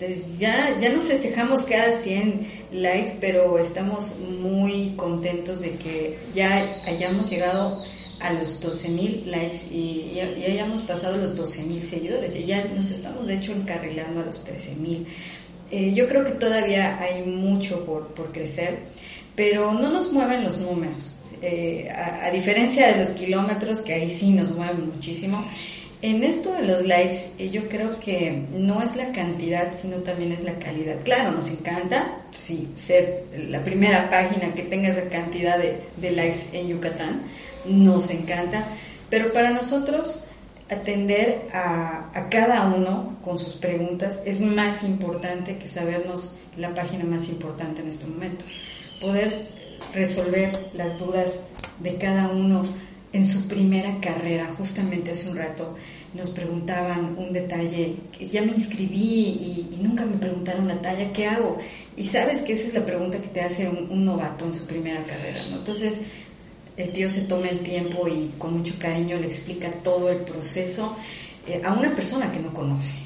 Entonces 0.00 0.38
ya, 0.38 0.78
ya 0.78 0.90
nos 0.90 1.06
festejamos 1.06 1.64
cada 1.64 1.92
100 1.92 2.46
likes, 2.72 3.14
pero 3.20 3.58
estamos 3.58 4.18
muy 4.40 4.94
contentos 4.96 5.62
de 5.62 5.72
que 5.72 6.16
ya 6.34 6.64
hayamos 6.86 7.30
llegado 7.30 7.82
a 8.20 8.32
los 8.32 8.62
12.000 8.62 9.26
likes 9.26 9.72
y 9.72 10.12
ya, 10.14 10.24
hayamos 10.24 10.82
pasado 10.82 11.16
los 11.16 11.36
12.000 11.36 11.80
seguidores 11.80 12.36
y 12.36 12.46
ya 12.46 12.64
nos 12.74 12.90
estamos 12.90 13.26
de 13.26 13.34
hecho 13.34 13.52
encarrilando 13.52 14.20
a 14.20 14.24
los 14.24 14.46
13.000. 14.46 15.04
Eh, 15.70 15.92
yo 15.94 16.08
creo 16.08 16.24
que 16.24 16.32
todavía 16.32 16.98
hay 16.98 17.22
mucho 17.24 17.84
por, 17.84 18.08
por, 18.08 18.32
crecer, 18.32 18.78
pero 19.36 19.72
no 19.72 19.90
nos 19.90 20.12
mueven 20.12 20.42
los 20.42 20.60
números. 20.60 21.18
Eh, 21.42 21.88
a, 21.90 22.30
diferencia 22.30 22.88
de 22.88 22.98
los 22.98 23.10
kilómetros, 23.10 23.82
que 23.82 23.94
ahí 23.94 24.08
sí 24.08 24.30
nos 24.32 24.56
mueven 24.56 24.88
muchísimo, 24.88 25.44
en 26.00 26.24
esto 26.24 26.52
de 26.54 26.62
los 26.62 26.86
likes, 26.86 27.34
eh, 27.38 27.50
yo 27.50 27.68
creo 27.68 27.90
que 28.00 28.44
no 28.54 28.82
es 28.82 28.96
la 28.96 29.12
cantidad, 29.12 29.72
sino 29.72 29.96
también 29.98 30.32
es 30.32 30.44
la 30.44 30.54
calidad. 30.54 30.96
Claro, 31.04 31.32
nos 31.32 31.50
encanta, 31.50 32.16
sí, 32.34 32.68
ser 32.76 33.24
la 33.48 33.62
primera 33.62 34.08
página 34.08 34.54
que 34.54 34.62
tenga 34.62 34.88
esa 34.88 35.08
cantidad 35.10 35.58
de, 35.58 35.80
de 35.96 36.10
likes 36.12 36.56
en 36.58 36.68
Yucatán, 36.68 37.22
nos 37.70 38.10
encanta, 38.10 38.64
pero 39.10 39.32
para 39.32 39.50
nosotros 39.50 40.24
atender 40.70 41.48
a, 41.52 42.28
cada 42.30 42.66
uno 42.66 43.16
con 43.24 43.38
sus 43.38 43.56
preguntas 43.56 44.22
es 44.26 44.42
más 44.42 44.84
importante 44.84 45.56
que 45.56 45.66
sabernos 45.66 46.36
la 46.56 46.74
página 46.74 47.04
más 47.04 47.28
importante 47.30 47.82
en 47.82 47.88
este 47.88 48.06
momento. 48.06 48.44
Poder 49.00 49.48
resolver 49.94 50.70
las 50.74 50.98
dudas 50.98 51.46
de 51.80 51.96
cada 51.96 52.28
uno 52.28 52.62
en 53.12 53.24
su 53.24 53.48
primera 53.48 53.98
carrera. 54.00 54.52
Justamente 54.56 55.12
hace 55.12 55.30
un 55.30 55.36
rato 55.36 55.76
nos 56.14 56.30
preguntaban 56.30 57.14
un 57.18 57.32
detalle, 57.32 57.96
ya 58.20 58.42
me 58.42 58.52
inscribí 58.52 59.68
y, 59.70 59.78
nunca 59.82 60.04
me 60.04 60.16
preguntaron 60.16 60.66
la 60.66 60.80
talla, 60.80 61.12
¿qué 61.12 61.26
hago? 61.26 61.58
Y 61.96 62.02
sabes 62.02 62.42
que 62.42 62.54
esa 62.54 62.68
es 62.68 62.74
la 62.74 62.84
pregunta 62.84 63.18
que 63.18 63.28
te 63.28 63.40
hace 63.40 63.68
un, 63.68 64.04
novato 64.04 64.44
en 64.46 64.54
su 64.54 64.66
primera 64.66 65.02
carrera, 65.02 65.40
¿no? 65.50 65.58
Entonces, 65.58 66.06
el 66.78 66.90
tío 66.90 67.10
se 67.10 67.22
toma 67.22 67.48
el 67.48 67.58
tiempo 67.60 68.06
y 68.06 68.30
con 68.38 68.56
mucho 68.56 68.74
cariño 68.78 69.18
le 69.18 69.26
explica 69.26 69.68
todo 69.70 70.10
el 70.10 70.18
proceso 70.18 70.96
eh, 71.46 71.60
a 71.64 71.72
una 71.72 71.94
persona 71.94 72.30
que 72.30 72.38
no 72.38 72.54
conoce. 72.54 72.98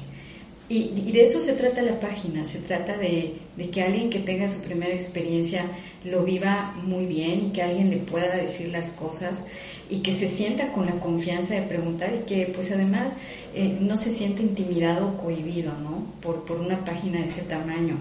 Y, 0.69 1.11
de 1.11 1.21
eso 1.21 1.39
se 1.39 1.53
trata 1.53 1.81
la 1.81 1.99
página, 1.99 2.45
se 2.45 2.59
trata 2.59 2.97
de, 2.97 3.33
que 3.71 3.83
alguien 3.83 4.09
que 4.09 4.19
tenga 4.19 4.47
su 4.47 4.61
primera 4.61 4.93
experiencia 4.93 5.65
lo 6.05 6.23
viva 6.23 6.73
muy 6.83 7.05
bien 7.05 7.45
y 7.45 7.49
que 7.51 7.61
alguien 7.61 7.89
le 7.89 7.97
pueda 7.97 8.35
decir 8.35 8.69
las 8.69 8.93
cosas 8.93 9.47
y 9.89 9.99
que 9.99 10.13
se 10.13 10.27
sienta 10.27 10.71
con 10.71 10.85
la 10.85 10.93
confianza 10.93 11.55
de 11.55 11.63
preguntar 11.63 12.11
y 12.15 12.25
que 12.25 12.47
pues 12.47 12.71
además 12.71 13.13
eh, 13.53 13.77
no 13.81 13.97
se 13.97 14.11
siente 14.11 14.41
intimidado 14.41 15.09
o 15.09 15.17
cohibido 15.17 15.71
¿no? 15.83 16.05
por, 16.21 16.45
por 16.45 16.59
una 16.59 16.83
página 16.85 17.19
de 17.19 17.25
ese 17.25 17.43
tamaño. 17.43 17.95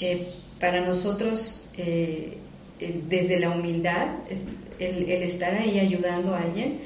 Eh, 0.00 0.28
para 0.60 0.80
nosotros, 0.84 1.62
desde 1.68 3.38
la 3.38 3.50
humildad, 3.50 4.08
el, 4.78 5.10
el, 5.10 5.22
estar 5.22 5.54
ahí 5.54 5.78
ayudando 5.78 6.34
a 6.34 6.42
alguien 6.42 6.78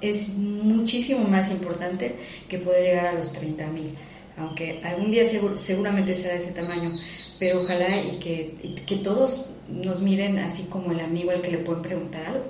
es 0.00 0.38
muchísimo 0.38 1.26
más 1.28 1.50
importante 1.50 2.14
que 2.48 2.58
poder 2.58 2.84
llegar 2.84 3.06
a 3.06 3.12
los 3.12 3.32
30 3.34 3.66
mil, 3.68 3.94
aunque 4.36 4.80
algún 4.84 5.10
día 5.10 5.24
seguramente 5.26 6.14
será 6.14 6.34
de 6.34 6.38
ese 6.38 6.52
tamaño, 6.52 6.90
pero 7.38 7.62
ojalá 7.62 8.02
y 8.02 8.18
que, 8.18 8.96
todos 9.04 9.46
nos 9.68 10.00
miren 10.00 10.38
así 10.38 10.64
como 10.64 10.92
el 10.92 11.00
amigo 11.00 11.30
al 11.30 11.42
que 11.42 11.52
le 11.52 11.58
pueden 11.58 11.82
preguntar 11.82 12.24
algo. 12.26 12.44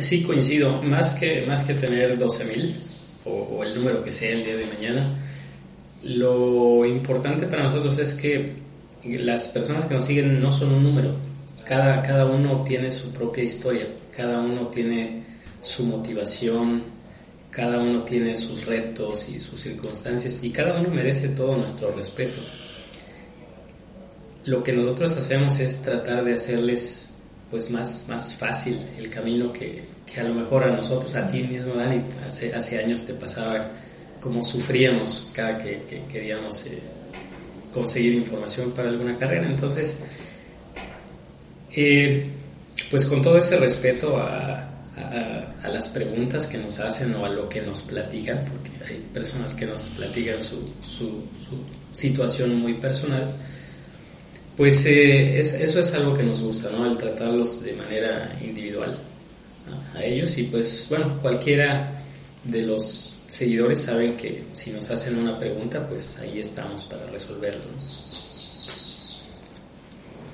Sí, 0.00 0.22
coincido. 0.22 0.82
Más 0.82 1.18
que, 1.18 1.44
más 1.46 1.64
que 1.64 1.74
tener 1.74 2.16
12.000 2.18 2.74
o, 3.24 3.30
o 3.30 3.64
el 3.64 3.74
número 3.74 4.04
que 4.04 4.12
sea 4.12 4.30
el 4.32 4.44
día 4.44 4.56
de 4.56 4.66
mañana, 4.66 5.18
lo 6.02 6.86
importante 6.86 7.46
para 7.46 7.64
nosotros 7.64 7.98
es 7.98 8.14
que 8.14 8.52
las 9.04 9.48
personas 9.48 9.86
que 9.86 9.94
nos 9.94 10.04
siguen 10.04 10.40
no 10.40 10.52
son 10.52 10.72
un 10.72 10.82
número. 10.82 11.29
Cada, 11.66 12.02
cada 12.02 12.26
uno 12.26 12.64
tiene 12.64 12.90
su 12.90 13.12
propia 13.12 13.44
historia, 13.44 13.86
cada 14.16 14.40
uno 14.40 14.68
tiene 14.68 15.22
su 15.60 15.84
motivación, 15.84 16.82
cada 17.50 17.80
uno 17.80 18.02
tiene 18.02 18.36
sus 18.36 18.66
retos 18.66 19.28
y 19.28 19.40
sus 19.40 19.60
circunstancias 19.60 20.42
y 20.44 20.50
cada 20.50 20.80
uno 20.80 20.88
merece 20.90 21.28
todo 21.28 21.56
nuestro 21.56 21.90
respeto. 21.92 22.40
Lo 24.44 24.62
que 24.62 24.72
nosotros 24.72 25.16
hacemos 25.16 25.60
es 25.60 25.82
tratar 25.82 26.24
de 26.24 26.34
hacerles 26.34 27.10
pues 27.50 27.70
más, 27.70 28.06
más 28.08 28.36
fácil 28.36 28.78
el 28.96 29.10
camino 29.10 29.52
que, 29.52 29.82
que, 30.06 30.20
a 30.20 30.24
lo 30.24 30.34
mejor 30.34 30.64
a 30.64 30.68
nosotros, 30.68 31.16
a 31.16 31.28
ti 31.28 31.42
mismo, 31.42 31.74
Dani, 31.74 32.00
hace, 32.28 32.54
hace 32.54 32.78
años 32.78 33.04
te 33.04 33.14
pasaba 33.14 33.68
como 34.20 34.42
sufríamos 34.42 35.30
cada 35.34 35.58
que, 35.58 35.82
queríamos 36.10 36.66
eh, 36.66 36.78
conseguir 37.72 38.14
información 38.14 38.70
para 38.72 38.88
alguna 38.88 39.18
carrera. 39.18 39.48
Entonces, 39.48 40.00
eh, 41.72 42.26
pues 42.90 43.06
con 43.06 43.22
todo 43.22 43.38
ese 43.38 43.56
respeto 43.56 44.16
a, 44.16 44.66
las 45.64 45.88
preguntas 45.90 46.46
que 46.46 46.58
nos 46.58 46.78
hacen 46.80 47.14
o 47.14 47.24
a 47.24 47.28
lo 47.28 47.48
que 47.48 47.62
nos 47.62 47.82
platican, 47.82 48.44
porque 48.44 48.70
hay 48.86 49.06
personas 49.14 49.54
que 49.54 49.66
nos 49.66 49.90
platican 49.90 50.42
su, 50.42 50.56
su, 50.82 51.06
su 51.06 51.56
situación 51.92 52.60
muy 52.60 52.74
personal, 52.74 53.24
pues 54.56 54.84
eh, 54.86 55.38
eso 55.40 55.80
es 55.80 55.94
algo 55.94 56.14
que 56.14 56.22
nos 56.22 56.42
gusta, 56.42 56.70
¿no? 56.70 56.86
El 56.90 56.98
tratarlos 56.98 57.62
de 57.62 57.72
manera 57.74 58.36
individual 58.42 58.94
a 59.94 60.04
ellos 60.04 60.36
y 60.38 60.44
pues 60.44 60.86
bueno, 60.88 61.18
cualquiera 61.22 61.90
de 62.44 62.62
los 62.62 63.20
seguidores 63.28 63.80
saben 63.80 64.16
que 64.16 64.44
si 64.52 64.72
nos 64.72 64.90
hacen 64.90 65.18
una 65.18 65.38
pregunta, 65.38 65.86
pues 65.86 66.18
ahí 66.20 66.40
estamos 66.40 66.84
para 66.84 67.06
resolverlo. 67.06 67.64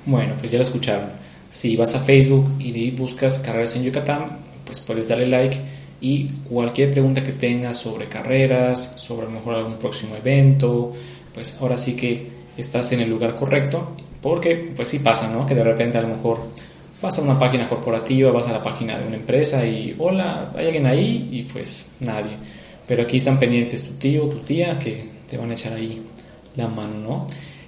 Bueno, 0.06 0.34
pues 0.38 0.52
ya 0.52 0.58
lo 0.58 0.64
escucharon. 0.64 1.25
Si 1.56 1.74
vas 1.74 1.94
a 1.94 2.00
Facebook 2.00 2.46
y 2.58 2.90
buscas 2.90 3.38
carreras 3.38 3.76
en 3.76 3.84
Yucatán, 3.84 4.26
pues 4.66 4.80
puedes 4.80 5.08
darle 5.08 5.26
like 5.26 5.56
y 6.02 6.24
cualquier 6.50 6.90
pregunta 6.90 7.22
que 7.22 7.32
tengas 7.32 7.78
sobre 7.78 8.04
carreras, 8.08 8.96
sobre 8.98 9.22
a 9.22 9.30
lo 9.30 9.36
mejor 9.36 9.54
algún 9.54 9.78
próximo 9.78 10.16
evento, 10.16 10.92
pues 11.32 11.56
ahora 11.58 11.78
sí 11.78 11.96
que 11.96 12.28
estás 12.58 12.92
en 12.92 13.00
el 13.00 13.08
lugar 13.08 13.34
correcto 13.36 13.96
porque 14.20 14.70
pues 14.76 14.88
sí 14.88 14.98
pasa, 14.98 15.30
¿no? 15.30 15.46
Que 15.46 15.54
de 15.54 15.64
repente 15.64 15.96
a 15.96 16.02
lo 16.02 16.08
mejor 16.08 16.42
vas 17.00 17.18
a 17.18 17.22
una 17.22 17.38
página 17.38 17.66
corporativa, 17.66 18.30
vas 18.30 18.48
a 18.48 18.52
la 18.52 18.62
página 18.62 18.98
de 18.98 19.06
una 19.06 19.16
empresa 19.16 19.66
y 19.66 19.96
hola, 19.96 20.52
hay 20.54 20.66
alguien 20.66 20.84
ahí 20.84 21.30
y 21.32 21.42
pues 21.44 21.92
nadie. 22.00 22.36
Pero 22.86 23.04
aquí 23.04 23.16
están 23.16 23.38
pendientes 23.38 23.82
tu 23.88 23.94
tío, 23.94 24.28
tu 24.28 24.40
tía 24.40 24.78
que 24.78 25.08
te 25.26 25.38
van 25.38 25.52
a 25.52 25.54
echar 25.54 25.72
ahí 25.72 26.02
la 26.54 26.68
mano, 26.68 26.98
¿no? 26.98 27.26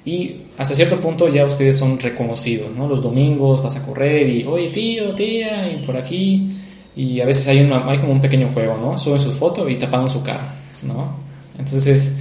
Y 0.08 0.36
hasta 0.56 0.74
cierto 0.74 0.98
punto 0.98 1.28
ya 1.28 1.44
ustedes 1.44 1.76
son 1.76 1.98
reconocidos, 1.98 2.74
¿no? 2.74 2.88
Los 2.88 3.02
domingos 3.02 3.62
vas 3.62 3.76
a 3.76 3.82
correr 3.84 4.26
y, 4.26 4.42
oye 4.46 4.70
tío, 4.70 5.10
tía, 5.14 5.70
y 5.70 5.84
por 5.84 5.98
aquí. 5.98 6.48
Y 6.96 7.20
a 7.20 7.26
veces 7.26 7.46
hay, 7.48 7.60
una, 7.60 7.86
hay 7.86 7.98
como 7.98 8.12
un 8.12 8.20
pequeño 8.22 8.48
juego, 8.50 8.78
¿no? 8.78 8.96
Suben 8.96 9.20
sus 9.20 9.34
fotos 9.34 9.70
y 9.70 9.74
tapan 9.74 10.08
su 10.08 10.22
cara, 10.22 10.40
¿no? 10.82 11.10
Entonces 11.58 12.16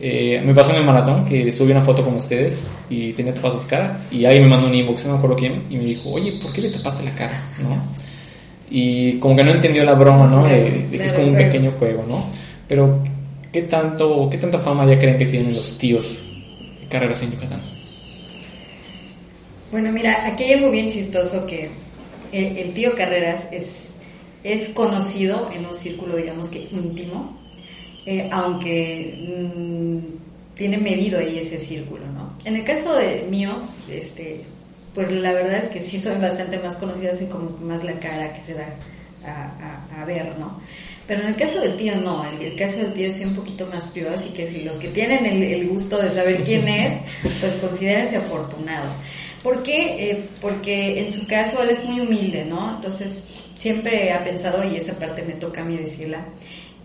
eh, 0.00 0.42
me 0.46 0.54
pasó 0.54 0.70
en 0.70 0.78
el 0.78 0.84
maratón 0.84 1.26
que 1.26 1.52
subí 1.52 1.72
una 1.72 1.82
foto 1.82 2.02
con 2.02 2.14
ustedes 2.14 2.70
y 2.88 3.12
tenía 3.12 3.34
tapado 3.34 3.60
su 3.60 3.66
cara 3.66 4.00
y 4.10 4.24
alguien 4.24 4.44
me 4.44 4.48
mandó 4.48 4.68
un 4.68 4.74
inbox, 4.74 5.04
no 5.04 5.12
me 5.12 5.18
acuerdo 5.18 5.36
quién, 5.36 5.62
y 5.68 5.76
me 5.76 5.84
dijo, 5.84 6.12
oye, 6.12 6.38
¿por 6.40 6.54
qué 6.54 6.62
le 6.62 6.70
tapaste 6.70 7.04
la 7.04 7.14
cara? 7.14 7.38
¿No? 7.62 7.76
Y 8.70 9.18
como 9.18 9.36
que 9.36 9.44
no 9.44 9.50
entendió 9.50 9.84
la 9.84 9.92
broma, 9.92 10.26
¿no? 10.26 10.42
de, 10.42 10.86
que 10.90 11.04
es 11.04 11.12
como 11.12 11.26
un 11.26 11.36
pequeño 11.36 11.72
juego, 11.78 12.02
¿no? 12.08 12.18
Pero, 12.66 12.98
¿qué, 13.52 13.60
tanto, 13.62 14.26
¿qué 14.30 14.38
tanta 14.38 14.58
fama 14.58 14.86
ya 14.86 14.98
creen 14.98 15.18
que 15.18 15.26
tienen 15.26 15.54
los 15.54 15.76
tíos 15.76 16.25
carreras 16.88 17.22
en 17.22 17.32
Yucatán? 17.32 17.62
Bueno, 19.72 19.92
mira, 19.92 20.26
aquí 20.26 20.44
hay 20.44 20.54
algo 20.54 20.70
bien 20.70 20.88
chistoso 20.88 21.46
que 21.46 21.70
el, 22.32 22.72
tío 22.74 22.94
Carreras 22.94 23.52
es, 23.52 23.96
es 24.44 24.70
conocido 24.70 25.50
en 25.52 25.66
un 25.66 25.74
círculo, 25.74 26.16
digamos 26.16 26.50
que 26.50 26.60
íntimo, 26.70 27.38
eh, 28.06 28.28
aunque 28.32 29.52
mm, 29.56 30.54
tiene 30.54 30.78
medido 30.78 31.18
ahí 31.18 31.38
ese 31.38 31.58
círculo, 31.58 32.06
¿no? 32.12 32.36
En 32.44 32.56
el 32.56 32.64
caso 32.64 32.94
de 32.94 33.26
mío, 33.28 33.52
este, 33.90 34.42
pues 34.94 35.10
la 35.10 35.32
verdad 35.32 35.56
es 35.56 35.68
que 35.68 35.80
sí 35.80 35.98
soy 35.98 36.20
bastante 36.20 36.58
más 36.60 36.76
conocida, 36.76 37.10
así 37.10 37.26
como 37.26 37.50
más 37.60 37.84
la 37.84 37.98
cara 37.98 38.32
que 38.32 38.40
se 38.40 38.54
da 38.54 38.66
a, 39.26 40.04
ver, 40.04 40.38
¿no? 40.38 40.60
Pero 41.06 41.22
en 41.22 41.28
el 41.28 41.36
caso 41.36 41.60
del 41.60 41.76
tío 41.76 41.94
no, 41.96 42.24
en 42.26 42.42
el 42.42 42.56
caso 42.56 42.78
del 42.78 42.92
tío 42.92 43.10
sí 43.10 43.24
un 43.24 43.34
poquito 43.34 43.66
más 43.66 43.88
peor, 43.88 44.14
así 44.14 44.30
que 44.30 44.46
si 44.46 44.62
los 44.62 44.78
que 44.78 44.88
tienen 44.88 45.24
el, 45.24 45.68
gusto 45.68 45.98
de 45.98 46.10
saber 46.10 46.42
quién 46.42 46.66
es, 46.68 47.02
pues 47.22 47.58
considérense 47.60 48.16
afortunados. 48.16 48.94
¿Por 49.42 49.62
qué? 49.62 50.10
Eh, 50.10 50.28
porque 50.40 51.00
en 51.00 51.10
su 51.10 51.26
caso 51.28 51.62
él 51.62 51.70
es 51.70 51.84
muy 51.84 52.00
humilde, 52.00 52.44
¿no? 52.44 52.74
Entonces 52.74 53.46
siempre 53.56 54.12
ha 54.12 54.24
pensado, 54.24 54.64
y 54.64 54.76
esa 54.76 54.98
parte 54.98 55.22
me 55.22 55.34
toca 55.34 55.62
a 55.62 55.64
mí 55.64 55.76
decirla, 55.76 56.26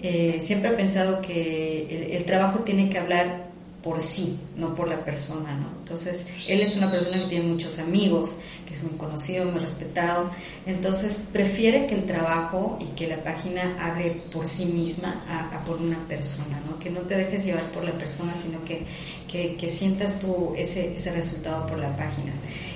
eh, 0.03 0.37
siempre 0.39 0.69
ha 0.69 0.75
pensado 0.75 1.21
que 1.21 2.09
el, 2.15 2.25
trabajo 2.25 2.59
tiene 2.59 2.89
que 2.89 2.97
hablar 2.97 3.49
por 3.83 3.99
sí, 3.99 4.39
no 4.57 4.75
por 4.75 4.87
la 4.87 5.03
persona, 5.03 5.53
¿no? 5.55 5.67
Entonces, 5.79 6.27
él 6.47 6.61
es 6.61 6.77
una 6.77 6.89
persona 6.89 7.19
que 7.19 7.29
tiene 7.29 7.45
muchos 7.45 7.79
amigos, 7.79 8.37
es 8.71 8.83
muy 8.83 8.97
conocido, 8.97 9.45
muy 9.45 9.59
respetado, 9.59 10.29
entonces 10.65 11.27
prefiere 11.31 11.87
que 11.87 11.95
el 11.95 12.05
trabajo 12.05 12.77
y 12.81 12.85
que 12.95 13.07
la 13.07 13.23
página 13.23 13.75
hable 13.79 14.11
por 14.31 14.45
sí 14.45 14.65
misma 14.65 15.23
a, 15.29 15.63
por 15.65 15.81
una 15.81 15.97
persona, 16.07 16.61
¿no? 16.67 16.79
Que 16.79 16.89
no 16.89 17.01
te 17.01 17.15
dejes 17.15 17.45
llevar 17.45 17.63
por 17.71 17.83
la 17.83 17.91
persona, 17.91 18.35
sino 18.35 18.63
que, 18.63 18.85
que, 19.27 19.69
sientas 19.69 20.21
tú 20.21 20.53
ese, 20.57 20.93
ese 20.93 21.13
resultado 21.13 21.65
por 21.67 21.79
la 21.79 21.95
página. 21.95 22.33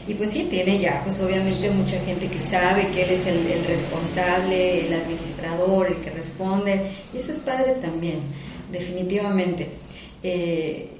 Y 0.08 0.14
pues 0.14 0.32
sí, 0.32 0.48
tiene 0.50 0.80
ya, 0.80 1.02
pues 1.04 1.20
obviamente 1.22 1.70
mucha 1.72 2.00
gente 2.02 2.28
que 2.28 2.40
sabe 2.40 2.88
que 2.90 3.04
él 3.04 3.10
es 3.10 3.26
el, 3.26 3.66
responsable, 3.68 4.86
el 4.86 4.94
administrador, 4.94 5.88
el 5.88 5.96
que 5.96 6.12
responde, 6.12 6.80
y 7.14 7.18
eso 7.18 7.32
es 7.32 7.40
padre 7.40 7.74
también, 7.82 8.20
definitivamente. 8.72 9.68
Eh, 10.22 10.92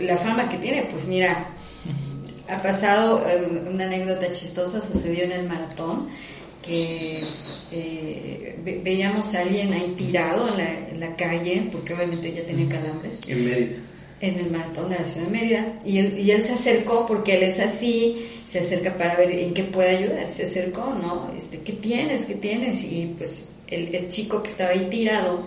la 0.00 0.16
fama 0.16 0.48
que 0.48 0.58
tiene, 0.58 0.82
pues 0.82 1.06
mira, 1.08 1.48
ha 2.48 2.62
pasado 2.62 3.24
eh, 3.28 3.62
una 3.70 3.84
anécdota 3.84 4.30
chistosa, 4.30 4.82
sucedió 4.82 5.24
en 5.24 5.32
el 5.32 5.48
maratón, 5.48 6.08
que 6.64 7.22
eh, 7.72 8.80
veíamos 8.82 9.34
a 9.34 9.42
alguien 9.42 9.72
ahí 9.72 9.94
tirado 9.96 10.48
en 10.48 10.58
la, 10.58 10.88
en 10.88 11.00
la, 11.00 11.16
calle, 11.16 11.68
porque 11.72 11.94
obviamente 11.94 12.32
ya 12.32 12.42
tenía 12.44 12.68
calambres. 12.68 13.28
En 13.30 13.44
Mérida 13.44 13.76
en 14.20 14.38
el 14.38 14.50
maratón 14.50 14.90
de 14.90 14.98
la 14.98 15.04
ciudad 15.04 15.26
de 15.28 15.32
Mérida 15.32 15.72
y 15.84 15.98
él, 15.98 16.18
y 16.18 16.30
él 16.32 16.42
se 16.42 16.54
acercó 16.54 17.06
porque 17.06 17.36
él 17.36 17.44
es 17.44 17.60
así, 17.60 18.26
se 18.44 18.60
acerca 18.60 18.96
para 18.98 19.16
ver 19.16 19.30
en 19.30 19.54
qué 19.54 19.62
puede 19.62 19.96
ayudar, 19.96 20.30
se 20.30 20.44
acercó, 20.44 20.92
¿no? 21.00 21.32
Este, 21.36 21.60
¿qué 21.60 21.74
tienes? 21.74 22.24
¿Qué 22.24 22.34
tienes? 22.34 22.92
Y 22.92 23.14
pues 23.16 23.52
el, 23.68 23.94
el 23.94 24.08
chico 24.08 24.42
que 24.42 24.48
estaba 24.48 24.70
ahí 24.70 24.88
tirado 24.90 25.46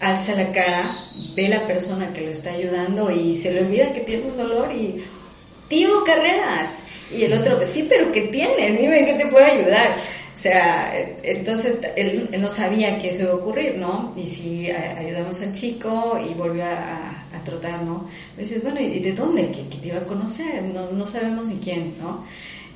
alza 0.00 0.34
la 0.36 0.52
cara, 0.52 1.04
ve 1.34 1.48
la 1.48 1.66
persona 1.66 2.12
que 2.12 2.22
lo 2.22 2.30
está 2.30 2.52
ayudando 2.52 3.10
y 3.10 3.34
se 3.34 3.52
le 3.52 3.60
olvida 3.60 3.92
que 3.92 4.00
tiene 4.00 4.24
un 4.24 4.36
dolor 4.36 4.72
y, 4.72 5.02
tío, 5.68 6.02
carreras. 6.04 6.86
Y 7.14 7.24
el 7.24 7.32
otro, 7.32 7.60
sí, 7.62 7.86
pero 7.88 8.10
¿qué 8.12 8.22
tienes? 8.22 8.78
Dime, 8.78 9.04
¿qué 9.04 9.14
te 9.14 9.26
puede 9.26 9.46
ayudar? 9.46 9.94
sea, 10.38 10.94
entonces 11.24 11.80
él, 11.96 12.28
no 12.38 12.48
sabía 12.48 12.96
que 12.98 13.08
eso 13.08 13.24
iba 13.24 13.32
a 13.32 13.36
ocurrir, 13.36 13.76
¿no? 13.76 14.14
Y 14.16 14.26
si 14.26 14.70
ayudamos 14.70 15.42
al 15.42 15.52
chico 15.52 16.18
y 16.18 16.32
volvió 16.34 16.64
a, 16.64 17.14
trotar, 17.44 17.82
¿no? 17.82 18.06
Dices, 18.36 18.62
bueno, 18.62 18.78
¿y 18.78 18.98
de 18.98 19.12
dónde? 19.12 19.50
¿Que, 19.50 19.62
te 19.78 19.88
iba 19.88 19.98
a 19.98 20.04
conocer? 20.04 20.62
No, 20.64 20.90
no 20.90 21.06
sabemos 21.06 21.48
ni 21.48 21.58
quién, 21.60 21.94
¿no? 21.98 22.24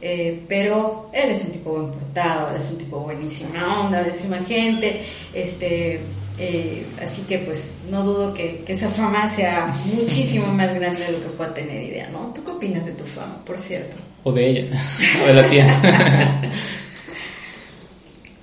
Eh, 0.00 0.44
pero 0.48 1.10
él 1.12 1.30
es 1.30 1.44
un 1.44 1.52
tipo 1.52 1.70
buen 1.72 1.90
portado, 1.90 2.50
él 2.50 2.56
es 2.56 2.70
un 2.72 2.78
tipo 2.78 3.00
buenísima 3.00 3.80
onda, 3.80 4.00
buenísima 4.00 4.38
gente, 4.38 5.02
este, 5.34 6.00
eh, 6.38 6.84
así 7.02 7.22
que 7.26 7.38
pues 7.38 7.84
no 7.90 8.02
dudo 8.02 8.32
que, 8.32 8.62
que, 8.64 8.72
esa 8.72 8.88
fama 8.88 9.28
sea 9.28 9.72
muchísimo 9.94 10.46
más 10.54 10.74
grande 10.74 10.98
de 10.98 11.12
lo 11.12 11.22
que 11.22 11.28
pueda 11.36 11.52
tener 11.52 11.82
idea, 11.82 12.08
¿no? 12.10 12.32
¿Tú 12.34 12.42
qué 12.44 12.50
opinas 12.50 12.86
de 12.86 12.92
tu 12.92 13.04
fama, 13.04 13.44
por 13.44 13.58
cierto? 13.58 13.96
O 14.24 14.32
de 14.32 14.48
ella, 14.48 14.72
o 15.24 15.26
de 15.26 15.34
la 15.34 15.48
tía. 15.48 15.66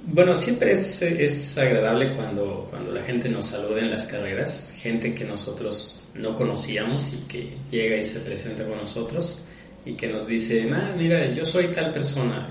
bueno, 0.08 0.36
siempre 0.36 0.74
es, 0.74 1.02
es, 1.02 1.58
agradable 1.58 2.14
cuando, 2.14 2.68
cuando 2.70 2.92
la 2.92 3.02
gente 3.02 3.28
nos 3.30 3.48
saluda 3.48 3.80
en 3.80 3.90
las 3.90 4.08
carreras, 4.08 4.76
gente 4.78 5.16
que 5.16 5.26
nosotros 5.26 6.02
no 6.14 6.36
conocíamos 6.36 7.14
y 7.14 7.18
que 7.28 7.58
llega 7.72 7.98
y 7.98 8.06
se 8.06 8.20
presenta 8.20 8.66
con 8.68 8.78
nosotros 8.78 9.46
y 9.86 9.94
que 9.94 10.08
nos 10.08 10.28
dice, 10.28 10.70
ah, 10.74 10.94
mira, 10.98 11.34
yo 11.34 11.44
soy 11.44 11.70
tal 11.70 11.92
persona 11.92 12.50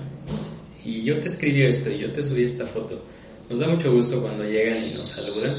y 0.83 1.03
yo 1.03 1.19
te 1.19 1.27
escribí 1.27 1.63
esto 1.63 1.89
y 1.91 1.99
yo 1.99 2.09
te 2.09 2.23
subí 2.23 2.43
esta 2.43 2.65
foto 2.65 3.03
nos 3.49 3.59
da 3.59 3.67
mucho 3.67 3.93
gusto 3.93 4.21
cuando 4.21 4.43
llegan 4.43 4.83
y 4.85 4.93
nos 4.93 5.07
saludan, 5.07 5.55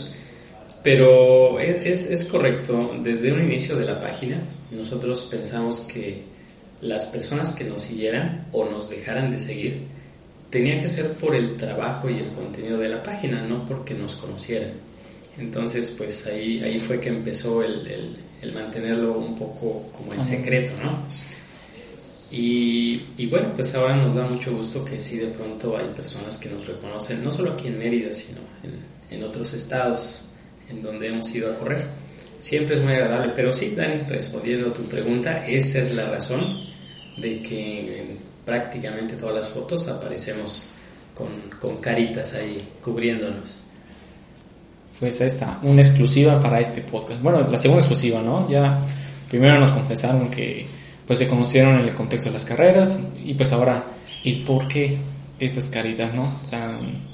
pero 0.82 1.58
es, 1.60 2.10
es 2.10 2.24
correcto, 2.24 2.94
desde 3.02 3.32
un 3.32 3.42
inicio 3.44 3.76
de 3.76 3.86
la 3.86 4.00
página 4.00 4.40
nosotros 4.70 5.28
pensamos 5.30 5.80
que 5.80 6.22
las 6.80 7.06
personas 7.06 7.54
que 7.54 7.64
nos 7.64 7.82
siguieran 7.82 8.46
o 8.52 8.64
nos 8.64 8.90
dejaran 8.90 9.30
de 9.30 9.40
seguir 9.40 9.82
tenía 10.50 10.78
que 10.78 10.88
ser 10.88 11.12
por 11.12 11.34
el 11.34 11.56
trabajo 11.56 12.08
y 12.08 12.18
el 12.18 12.28
contenido 12.28 12.78
de 12.78 12.88
la 12.88 13.02
página, 13.02 13.42
no 13.42 13.64
porque 13.64 13.94
nos 13.94 14.16
conocieran. 14.16 14.72
Entonces, 15.38 15.94
pues 15.96 16.26
ahí, 16.26 16.60
ahí 16.62 16.80
fue 16.80 16.98
que 16.98 17.08
empezó 17.08 17.62
el, 17.62 17.86
el, 17.86 18.16
el 18.42 18.52
mantenerlo 18.52 19.16
un 19.18 19.38
poco 19.38 19.90
como 19.96 20.12
en 20.12 20.20
secreto, 20.20 20.72
¿no? 20.82 20.98
Y, 22.32 23.26
bueno, 23.26 23.48
pues 23.56 23.74
ahora 23.74 23.96
nos 23.96 24.14
da 24.14 24.24
mucho 24.26 24.56
gusto 24.56 24.84
que 24.84 24.98
sí 24.98 25.18
de 25.18 25.28
pronto 25.28 25.76
hay 25.76 25.88
personas 25.88 26.38
que 26.38 26.48
nos 26.48 26.66
reconocen, 26.66 27.24
no 27.24 27.32
solo 27.32 27.52
aquí 27.52 27.68
en 27.68 27.78
Mérida, 27.78 28.12
sino 28.14 28.38
en, 29.10 29.24
otros 29.24 29.52
estados 29.52 30.26
en 30.68 30.80
donde 30.80 31.08
hemos 31.08 31.34
ido 31.34 31.50
a 31.50 31.56
correr. 31.56 31.84
Siempre 32.38 32.76
es 32.76 32.82
muy 32.82 32.94
agradable, 32.94 33.32
pero 33.34 33.52
sí, 33.52 33.74
Dani, 33.74 34.02
respondiendo 34.08 34.70
a 34.70 34.72
tu 34.72 34.84
pregunta, 34.84 35.46
esa 35.46 35.80
es 35.80 35.94
la 35.94 36.08
razón 36.08 36.40
de 37.18 37.42
que 37.42 38.00
en 38.00 38.18
prácticamente 38.46 39.16
todas 39.16 39.34
las 39.34 39.48
fotos 39.48 39.88
aparecemos 39.88 40.70
con, 41.14 41.28
con 41.60 41.78
caritas 41.78 42.34
ahí 42.36 42.58
cubriéndonos. 42.82 43.62
Pues 45.00 45.20
está, 45.20 45.58
una 45.62 45.82
exclusiva 45.82 46.40
para 46.40 46.60
este 46.60 46.82
podcast. 46.82 47.20
Bueno, 47.22 47.40
la 47.40 47.58
segunda 47.58 47.80
exclusiva, 47.80 48.22
¿no? 48.22 48.48
Ya 48.48 48.80
primero 49.28 49.58
nos 49.58 49.72
confesaron 49.72 50.30
que 50.30 50.66
pues 51.10 51.18
se 51.18 51.26
conocieron 51.26 51.76
en 51.76 51.86
el 51.86 51.92
contexto 51.92 52.28
de 52.28 52.34
las 52.34 52.44
carreras 52.44 53.00
y 53.24 53.34
pues 53.34 53.52
ahora, 53.52 53.82
¿y 54.22 54.44
por 54.44 54.68
qué 54.68 54.96
estas 55.40 55.66
caritas, 55.66 56.14
no? 56.14 56.32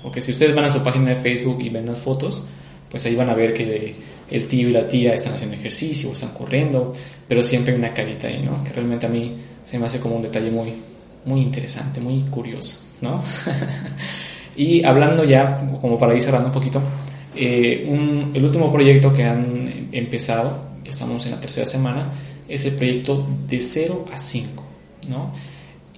porque 0.02 0.20
si 0.20 0.32
ustedes 0.32 0.54
van 0.54 0.66
a 0.66 0.68
su 0.68 0.84
página 0.84 1.08
de 1.08 1.16
Facebook 1.16 1.62
y 1.62 1.70
ven 1.70 1.86
las 1.86 1.96
fotos, 1.96 2.44
pues 2.90 3.06
ahí 3.06 3.14
van 3.14 3.30
a 3.30 3.34
ver 3.34 3.54
que 3.54 3.94
el 4.30 4.48
tío 4.48 4.68
y 4.68 4.72
la 4.72 4.86
tía 4.86 5.14
están 5.14 5.32
haciendo 5.32 5.56
ejercicio, 5.56 6.12
están 6.12 6.28
corriendo, 6.34 6.92
pero 7.26 7.42
siempre 7.42 7.72
hay 7.72 7.78
una 7.78 7.94
carita 7.94 8.28
ahí, 8.28 8.42
¿no? 8.42 8.62
Que 8.64 8.74
realmente 8.74 9.06
a 9.06 9.08
mí 9.08 9.34
se 9.64 9.78
me 9.78 9.86
hace 9.86 9.98
como 9.98 10.16
un 10.16 10.20
detalle 10.20 10.50
muy, 10.50 10.74
muy 11.24 11.40
interesante, 11.40 11.98
muy 11.98 12.20
curioso, 12.24 12.80
¿no? 13.00 13.24
y 14.56 14.84
hablando 14.84 15.24
ya, 15.24 15.56
como 15.80 15.98
para 15.98 16.14
ir 16.14 16.20
cerrando 16.20 16.48
un 16.48 16.52
poquito, 16.52 16.82
eh, 17.34 17.88
el 18.34 18.44
último 18.44 18.70
proyecto 18.70 19.14
que 19.14 19.24
han 19.24 19.88
empezado, 19.90 20.66
estamos 20.84 21.24
en 21.24 21.32
la 21.32 21.40
tercera 21.40 21.64
semana, 21.64 22.12
es 22.48 22.64
el 22.64 22.74
proyecto 22.74 23.26
de 23.48 23.60
0 23.60 24.06
a 24.12 24.18
5, 24.18 24.64
¿no? 25.10 25.32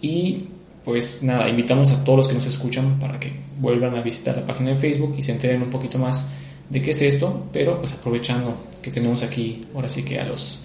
Y 0.00 0.48
pues 0.84 1.22
nada, 1.22 1.48
invitamos 1.48 1.90
a 1.90 2.04
todos 2.04 2.18
los 2.18 2.28
que 2.28 2.34
nos 2.34 2.46
escuchan 2.46 2.98
para 2.98 3.18
que 3.20 3.32
vuelvan 3.60 3.94
a 3.96 4.00
visitar 4.00 4.36
la 4.36 4.46
página 4.46 4.70
de 4.70 4.76
Facebook 4.76 5.14
y 5.18 5.22
se 5.22 5.32
enteren 5.32 5.62
un 5.62 5.70
poquito 5.70 5.98
más 5.98 6.30
de 6.70 6.82
qué 6.82 6.92
es 6.92 7.02
esto, 7.02 7.46
pero 7.52 7.78
pues 7.78 7.94
aprovechando 7.94 8.56
que 8.82 8.90
tenemos 8.90 9.22
aquí 9.22 9.66
ahora 9.74 9.88
sí 9.88 10.02
que 10.02 10.18
a 10.18 10.24
los, 10.24 10.64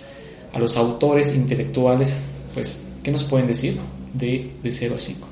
a 0.53 0.59
los 0.59 0.77
autores 0.77 1.35
intelectuales, 1.35 2.23
pues, 2.53 2.83
¿qué 3.03 3.11
nos 3.11 3.23
pueden 3.25 3.47
decir 3.47 3.77
de, 4.13 4.51
de 4.61 4.71
0 4.71 4.95
a 4.95 4.99
5? 4.99 5.27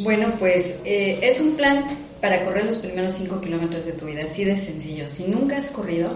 Bueno, 0.00 0.32
pues 0.38 0.82
eh, 0.84 1.18
es 1.22 1.40
un 1.40 1.56
plan 1.56 1.84
para 2.20 2.44
correr 2.44 2.64
los 2.64 2.78
primeros 2.78 3.14
5 3.14 3.40
kilómetros 3.40 3.86
de 3.86 3.92
tu 3.92 4.06
vida, 4.06 4.20
así 4.20 4.44
de 4.44 4.56
sencillo. 4.56 5.08
Si 5.08 5.24
nunca 5.24 5.56
has 5.56 5.70
corrido, 5.70 6.10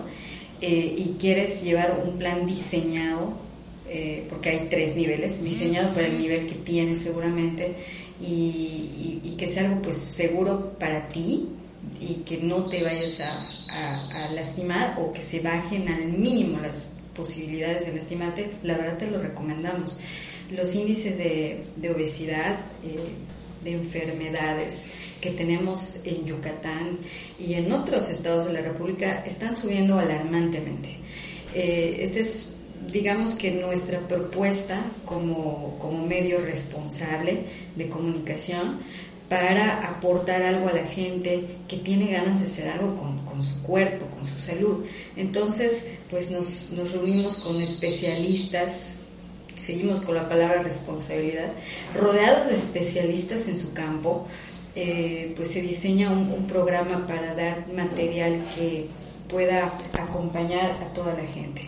eh, 0.64 0.94
y 0.96 1.16
quieres 1.18 1.64
llevar 1.64 2.00
un 2.06 2.16
plan 2.18 2.46
diseñado, 2.46 3.32
eh, 3.88 4.24
porque 4.30 4.50
hay 4.50 4.68
tres 4.70 4.94
niveles, 4.94 5.42
diseñado 5.42 5.92
para 5.92 6.06
el 6.06 6.20
nivel 6.20 6.46
que 6.46 6.54
tienes 6.54 7.00
seguramente 7.00 7.74
y, 8.20 9.34
que 9.36 9.48
sea 9.48 9.68
algo 9.68 9.82
pues 9.82 9.96
seguro 9.96 10.78
para 10.78 11.08
ti 11.08 11.48
y 12.00 12.22
que 12.24 12.36
no 12.36 12.66
te 12.66 12.84
vayas 12.84 13.22
a, 13.22 13.48
lastimar 14.36 14.98
o 15.00 15.12
que 15.12 15.20
se 15.20 15.40
bajen 15.40 15.88
al 15.88 16.12
mínimo 16.12 16.60
las 16.60 17.00
posibilidades 17.16 17.86
de 17.86 17.94
lastimarte, 17.94 18.50
la 18.62 18.76
verdad 18.76 18.98
te 18.98 19.10
lo 19.10 19.18
recomendamos. 19.18 19.98
Los 20.52 20.76
índices 20.76 21.18
de, 21.18 21.90
obesidad, 21.90 22.54
eh, 22.84 22.96
de 23.64 23.72
enfermedades, 23.72 24.92
que 25.22 25.30
tenemos 25.30 26.04
en 26.04 26.26
Yucatán 26.26 26.98
y 27.38 27.54
en 27.54 27.72
otros 27.72 28.10
estados 28.10 28.46
de 28.46 28.54
la 28.54 28.60
República 28.60 29.24
están 29.24 29.56
subiendo 29.56 29.98
alarmantemente. 29.98 30.98
Eh, 31.54 32.00
esta 32.00 32.18
es, 32.18 32.56
digamos 32.92 33.36
que 33.36 33.52
nuestra 33.52 34.00
propuesta 34.00 34.82
como, 35.06 35.78
como 35.80 36.06
medio 36.06 36.40
responsable 36.40 37.38
de 37.76 37.88
comunicación 37.88 38.80
para 39.28 39.88
aportar 39.88 40.42
algo 40.42 40.68
a 40.68 40.72
la 40.72 40.84
gente 40.84 41.44
que 41.68 41.76
tiene 41.76 42.10
ganas 42.10 42.40
de 42.40 42.46
hacer 42.46 42.68
algo 42.72 42.96
con, 42.96 43.24
con 43.24 43.42
su 43.44 43.62
cuerpo, 43.62 44.04
con 44.16 44.26
su 44.26 44.40
salud. 44.40 44.84
Entonces, 45.16 45.92
pues 46.10 46.32
nos, 46.32 46.72
nos 46.72 46.92
reunimos 46.92 47.36
con 47.36 47.62
especialistas 47.62 49.02
seguimos 49.54 50.00
con 50.00 50.14
la 50.14 50.28
palabra 50.28 50.62
responsabilidad, 50.62 51.50
rodeados 51.94 52.48
de 52.48 52.54
especialistas 52.54 53.48
en 53.48 53.58
su 53.58 53.72
campo, 53.72 54.26
eh, 54.74 55.32
pues 55.36 55.50
se 55.50 55.62
diseña 55.62 56.10
un, 56.10 56.46
programa 56.46 57.06
para 57.06 57.34
dar 57.34 57.66
material 57.74 58.42
que 58.54 58.86
pueda 59.28 59.70
acompañar 60.00 60.70
a 60.70 60.92
toda 60.92 61.14
la 61.14 61.26
gente. 61.26 61.62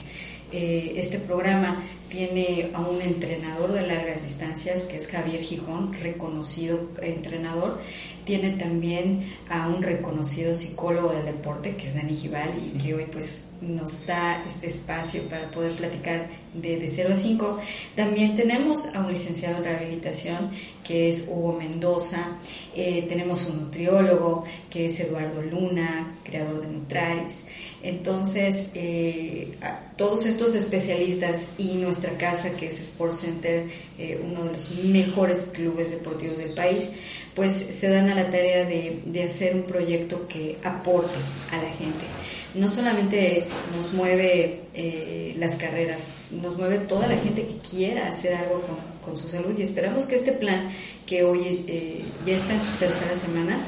Eh, 0.52 0.94
este 0.96 1.18
programa 1.18 1.82
tiene 2.14 2.70
a 2.74 2.80
un 2.80 3.02
entrenador 3.02 3.72
de 3.72 3.86
largas 3.88 4.22
distancias, 4.22 4.84
que 4.84 4.98
es 4.98 5.08
Javier 5.08 5.40
Gijón, 5.40 5.92
reconocido 6.00 6.78
entrenador. 7.02 7.80
Tiene 8.24 8.50
también 8.52 9.28
a 9.50 9.66
un 9.66 9.82
reconocido 9.82 10.54
psicólogo 10.54 11.12
del 11.12 11.24
deporte, 11.24 11.74
que 11.74 11.88
es 11.88 11.96
Dani 11.96 12.14
Gival, 12.14 12.50
y 12.64 12.78
que 12.78 12.94
hoy 12.94 13.06
pues 13.10 13.54
nos 13.62 14.06
da 14.06 14.44
este 14.46 14.68
espacio 14.68 15.24
para 15.24 15.50
poder 15.50 15.72
platicar 15.72 16.28
de, 16.54 16.78
de 16.78 16.88
0 16.88 17.10
a 17.12 17.16
5. 17.16 17.60
También 17.96 18.36
tenemos 18.36 18.94
a 18.94 19.00
un 19.00 19.08
licenciado 19.08 19.56
en 19.58 19.64
rehabilitación 19.64 20.50
que 20.84 21.08
es 21.08 21.28
Hugo 21.30 21.54
Mendoza, 21.54 22.36
eh, 22.76 23.06
tenemos 23.08 23.46
un 23.46 23.62
nutriólogo 23.62 24.44
que 24.70 24.86
es 24.86 25.00
Eduardo 25.00 25.42
Luna, 25.42 26.14
creador 26.22 26.60
de 26.60 26.68
Nutraris. 26.68 27.48
Entonces, 27.82 28.72
eh, 28.74 29.56
todos 29.96 30.26
estos 30.26 30.54
especialistas 30.54 31.54
y 31.58 31.74
nuestra 31.74 32.16
casa, 32.16 32.56
que 32.56 32.66
es 32.66 32.80
Sports 32.80 33.20
Center, 33.20 33.64
eh, 33.98 34.20
uno 34.24 34.44
de 34.44 34.52
los 34.52 34.76
mejores 34.84 35.50
clubes 35.54 35.98
deportivos 35.98 36.38
del 36.38 36.54
país, 36.54 36.92
pues 37.34 37.52
se 37.54 37.90
dan 37.90 38.08
a 38.10 38.14
la 38.14 38.30
tarea 38.30 38.64
de, 38.64 39.24
hacer 39.24 39.54
un 39.54 39.62
proyecto 39.62 40.28
que 40.28 40.58
aporte 40.64 41.18
a 41.50 41.56
la 41.56 41.70
gente 41.70 42.04
no 42.54 42.68
solamente 42.68 43.44
nos 43.74 43.94
mueve 43.94 44.60
las 45.38 45.56
carreras, 45.56 46.26
nos 46.40 46.56
mueve 46.56 46.78
toda 46.78 47.08
la 47.08 47.16
gente 47.16 47.44
que 47.44 47.56
quiera 47.56 48.06
hacer 48.06 48.36
algo 48.36 48.60
con, 48.60 48.93
su 49.16 49.28
salud 49.28 49.56
y 49.58 49.62
esperamos 49.62 50.06
que 50.06 50.14
este 50.14 50.32
plan 50.32 50.68
que 51.06 51.24
hoy 51.24 51.64
eh, 51.68 52.04
ya 52.26 52.36
está 52.36 52.54
en 52.54 52.62
su 52.62 52.72
tercera 52.78 53.16
semana, 53.16 53.58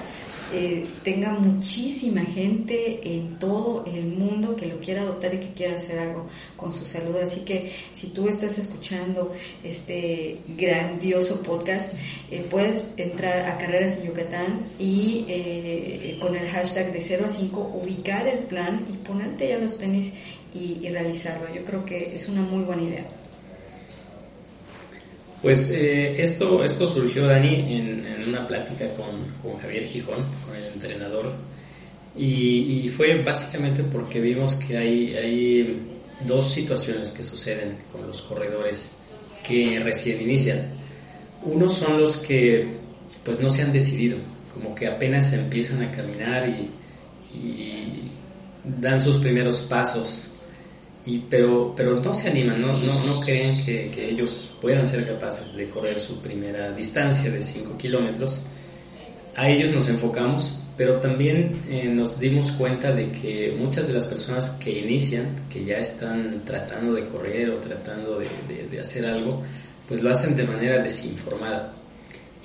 eh, 0.52 0.86
tenga 1.02 1.32
muchísima 1.32 2.24
gente 2.24 3.00
en 3.02 3.36
todo 3.36 3.84
el 3.84 4.06
mundo 4.06 4.54
que 4.54 4.66
lo 4.66 4.78
quiera 4.78 5.02
adoptar 5.02 5.34
y 5.34 5.38
que 5.38 5.52
quiera 5.54 5.74
hacer 5.74 5.98
algo 5.98 6.28
con 6.56 6.72
su 6.72 6.86
salud. 6.86 7.16
Así 7.16 7.44
que 7.44 7.72
si 7.90 8.10
tú 8.10 8.28
estás 8.28 8.56
escuchando 8.56 9.32
este 9.64 10.38
grandioso 10.56 11.42
podcast, 11.42 11.94
eh, 12.30 12.46
puedes 12.48 12.92
entrar 12.96 13.50
a 13.50 13.58
Carreras 13.58 13.98
en 13.98 14.06
Yucatán 14.06 14.60
y 14.78 15.24
eh, 15.28 16.16
con 16.20 16.36
el 16.36 16.48
hashtag 16.48 16.92
de 16.92 17.00
0 17.00 17.24
a 17.26 17.28
5 17.28 17.80
ubicar 17.82 18.28
el 18.28 18.38
plan 18.40 18.86
y 18.88 18.96
ponerte 18.98 19.48
ya 19.48 19.58
los 19.58 19.78
tenis 19.78 20.14
y 20.54 20.88
realizarlo. 20.88 21.54
Yo 21.54 21.64
creo 21.64 21.84
que 21.84 22.14
es 22.14 22.30
una 22.30 22.40
muy 22.40 22.64
buena 22.64 22.82
idea. 22.82 23.04
Pues 25.42 25.70
eh, 25.72 26.20
esto, 26.20 26.64
esto 26.64 26.88
surgió, 26.88 27.26
Dani, 27.26 27.76
en, 27.76 28.06
una 28.28 28.46
plática 28.46 28.86
con, 28.94 29.06
con, 29.40 29.60
Javier 29.60 29.84
Gijón, 29.86 30.16
con 30.44 30.56
el 30.56 30.64
entrenador, 30.64 31.32
y, 32.16 32.82
y, 32.84 32.88
fue 32.88 33.22
básicamente 33.22 33.84
porque 33.84 34.20
vimos 34.20 34.56
que 34.56 34.76
hay, 34.76 35.14
hay 35.14 35.80
dos 36.26 36.52
situaciones 36.52 37.10
que 37.12 37.22
suceden 37.22 37.76
con 37.92 38.06
los 38.06 38.22
corredores 38.22 38.96
que 39.46 39.80
recién 39.80 40.20
inician. 40.20 40.60
Unos 41.44 41.74
son 41.74 42.00
los 42.00 42.18
que 42.18 42.66
pues 43.24 43.40
no 43.40 43.50
se 43.50 43.62
han 43.62 43.72
decidido, 43.72 44.16
como 44.54 44.74
que 44.74 44.86
apenas 44.86 45.32
empiezan 45.32 45.82
a 45.82 45.90
caminar 45.90 46.48
y, 46.48 46.70
dan 48.64 48.98
sus 49.00 49.18
primeros 49.18 49.60
pasos, 49.60 50.30
y, 51.06 51.18
pero, 51.30 51.72
pero 51.76 52.00
no 52.00 52.12
se 52.12 52.30
animan, 52.30 52.60
no, 52.60 52.76
no, 52.78 53.04
no 53.04 53.20
creen 53.20 53.64
que, 53.64 53.90
que, 53.94 54.10
ellos 54.10 54.56
puedan 54.60 54.86
ser 54.86 55.06
capaces 55.06 55.56
de 55.56 55.68
correr 55.68 56.00
su 56.00 56.20
primera 56.20 56.72
distancia 56.72 57.30
de 57.30 57.40
5 57.40 57.78
kilómetros. 57.78 58.46
A 59.36 59.48
ellos 59.48 59.72
nos 59.72 59.88
enfocamos, 59.88 60.62
pero 60.76 60.94
también 60.94 61.52
eh, 61.68 61.84
nos 61.84 62.18
dimos 62.18 62.52
cuenta 62.52 62.92
de 62.92 63.10
que 63.10 63.54
muchas 63.58 63.86
de 63.86 63.92
las 63.92 64.06
personas 64.06 64.50
que 64.62 64.78
inician, 64.78 65.26
que 65.48 65.64
ya 65.64 65.78
están 65.78 66.42
tratando 66.44 66.92
de 66.94 67.04
correr 67.04 67.50
o 67.50 67.56
tratando 67.56 68.18
de, 68.18 68.68
de 68.70 68.80
hacer 68.80 69.06
algo, 69.06 69.42
pues 69.88 70.02
lo 70.02 70.10
hacen 70.10 70.36
de 70.36 70.44
manera 70.44 70.82
desinformada. 70.82 71.72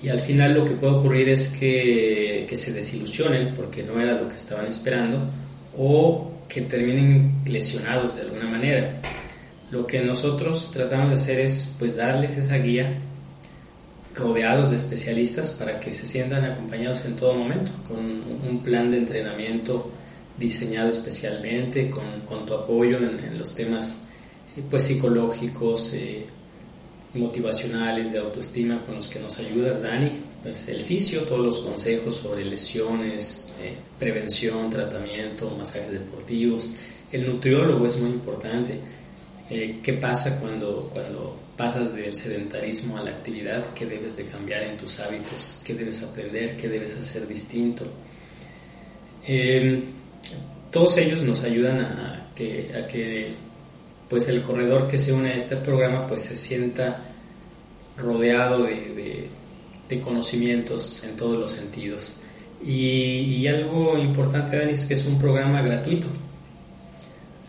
Y 0.04 0.10
al 0.10 0.19
final 0.19 0.54
lo 0.54 0.65
que 0.65 0.71
puede 0.71 0.93
ocurrir 0.93 1.30
es 1.30 1.50
que, 1.50 2.45
que, 2.50 2.58
se 2.58 2.74
desilusionen 2.74 3.54
porque 3.54 3.84
no 3.84 4.00
era 4.00 4.19
lo 4.19 4.28
que 4.28 4.36
estaban 4.36 4.65
esperando 4.65 5.19
o 5.78 6.31
que 6.51 6.61
terminen 6.61 7.31
lesionados 7.45 8.15
de 8.15 8.23
alguna 8.23 8.45
manera. 8.45 9.01
Lo 9.71 9.87
que 9.87 10.01
nosotros 10.01 10.71
tratamos 10.73 11.09
de 11.09 11.13
hacer 11.15 11.39
es 11.39 11.75
pues 11.79 11.95
darles 11.95 12.37
esa 12.37 12.57
guía 12.57 12.93
rodeados 14.15 14.71
de 14.71 14.75
especialistas 14.75 15.51
para 15.51 15.79
que 15.79 15.93
se 15.93 16.05
sientan 16.05 16.43
acompañados 16.43 17.05
en 17.05 17.15
todo 17.15 17.35
momento, 17.35 17.71
con 17.87 17.99
un 17.99 18.61
plan 18.63 18.91
de 18.91 18.97
entrenamiento 18.97 19.89
diseñado 20.37 20.89
especialmente, 20.89 21.89
con, 21.89 22.45
tu 22.45 22.53
apoyo 22.53 22.97
en, 22.97 23.37
los 23.37 23.55
temas 23.55 24.03
eh, 24.57 24.63
pues 24.69 24.83
psicológicos, 24.83 25.93
eh, 25.93 26.25
motivacionales, 27.13 28.11
de 28.11 28.19
autoestima 28.19 28.77
con 28.85 28.95
los 28.95 29.07
que 29.07 29.19
nos 29.19 29.39
ayudas, 29.39 29.81
Dani. 29.81 30.11
Pues 30.43 30.67
el 30.67 30.81
fisio, 30.81 31.23
todos 31.23 31.45
los 31.45 31.59
consejos 31.59 32.17
sobre 32.17 32.43
lesiones, 32.43 33.50
eh, 33.62 33.76
prevención, 34.00 34.69
tratamiento, 34.69 35.50
masajes 35.58 35.91
deportivos. 35.91 36.76
El 37.12 37.28
nutriólogo 37.28 37.86
es 37.86 38.00
muy 38.00 38.12
importante. 38.12 38.80
Eh, 39.50 39.80
¿Qué 39.84 39.93
pasa 39.93 40.39
cuando, 40.39 40.89
cuando 40.93 41.38
pasas 41.58 41.93
del 41.93 42.15
sedentarismo 42.15 42.97
a 42.97 43.04
la 43.04 43.12
actividad? 43.12 43.63
¿Qué 43.74 43.86
debes 43.86 44.17
de 44.17 44.26
cambiar 44.26 44.63
en 44.63 44.78
tus 44.78 45.00
hábitos? 45.00 45.62
¿Qué 45.63 45.74
debes 45.74 46.04
aprender? 46.04 46.58
¿Qué 46.58 46.69
debes 46.69 46.97
hacer 46.97 47.28
distinto? 47.28 47.86
Em, 49.28 49.82
todos 50.71 50.97
ellos 50.97 51.21
nos 51.24 51.43
ayudan 51.43 51.80
a 51.80 52.32
que, 52.36 52.71
a 52.76 52.88
que 52.88 53.34
pues 54.10 54.28
el 54.28 54.41
corredor 54.41 54.88
que 54.88 54.97
se 54.97 55.13
une 55.13 55.32
a 55.32 55.36
este 55.36 55.56
programa 55.56 56.08
pues 56.08 56.24
se 56.24 56.36
sienta 56.36 57.00
rodeado 57.97 58.63
de, 58.63 59.30
conocimientos 60.04 61.04
en 61.04 61.15
todos 61.15 61.38
los 61.38 61.52
sentidos. 61.52 62.21
Y, 62.63 63.47
algo 63.47 63.97
importante, 63.97 64.58
Dani, 64.58 64.74
es 64.74 64.86
que 64.86 64.93
es 64.93 65.06
un 65.06 65.17
programa 65.17 65.62
gratuito. 65.62 66.08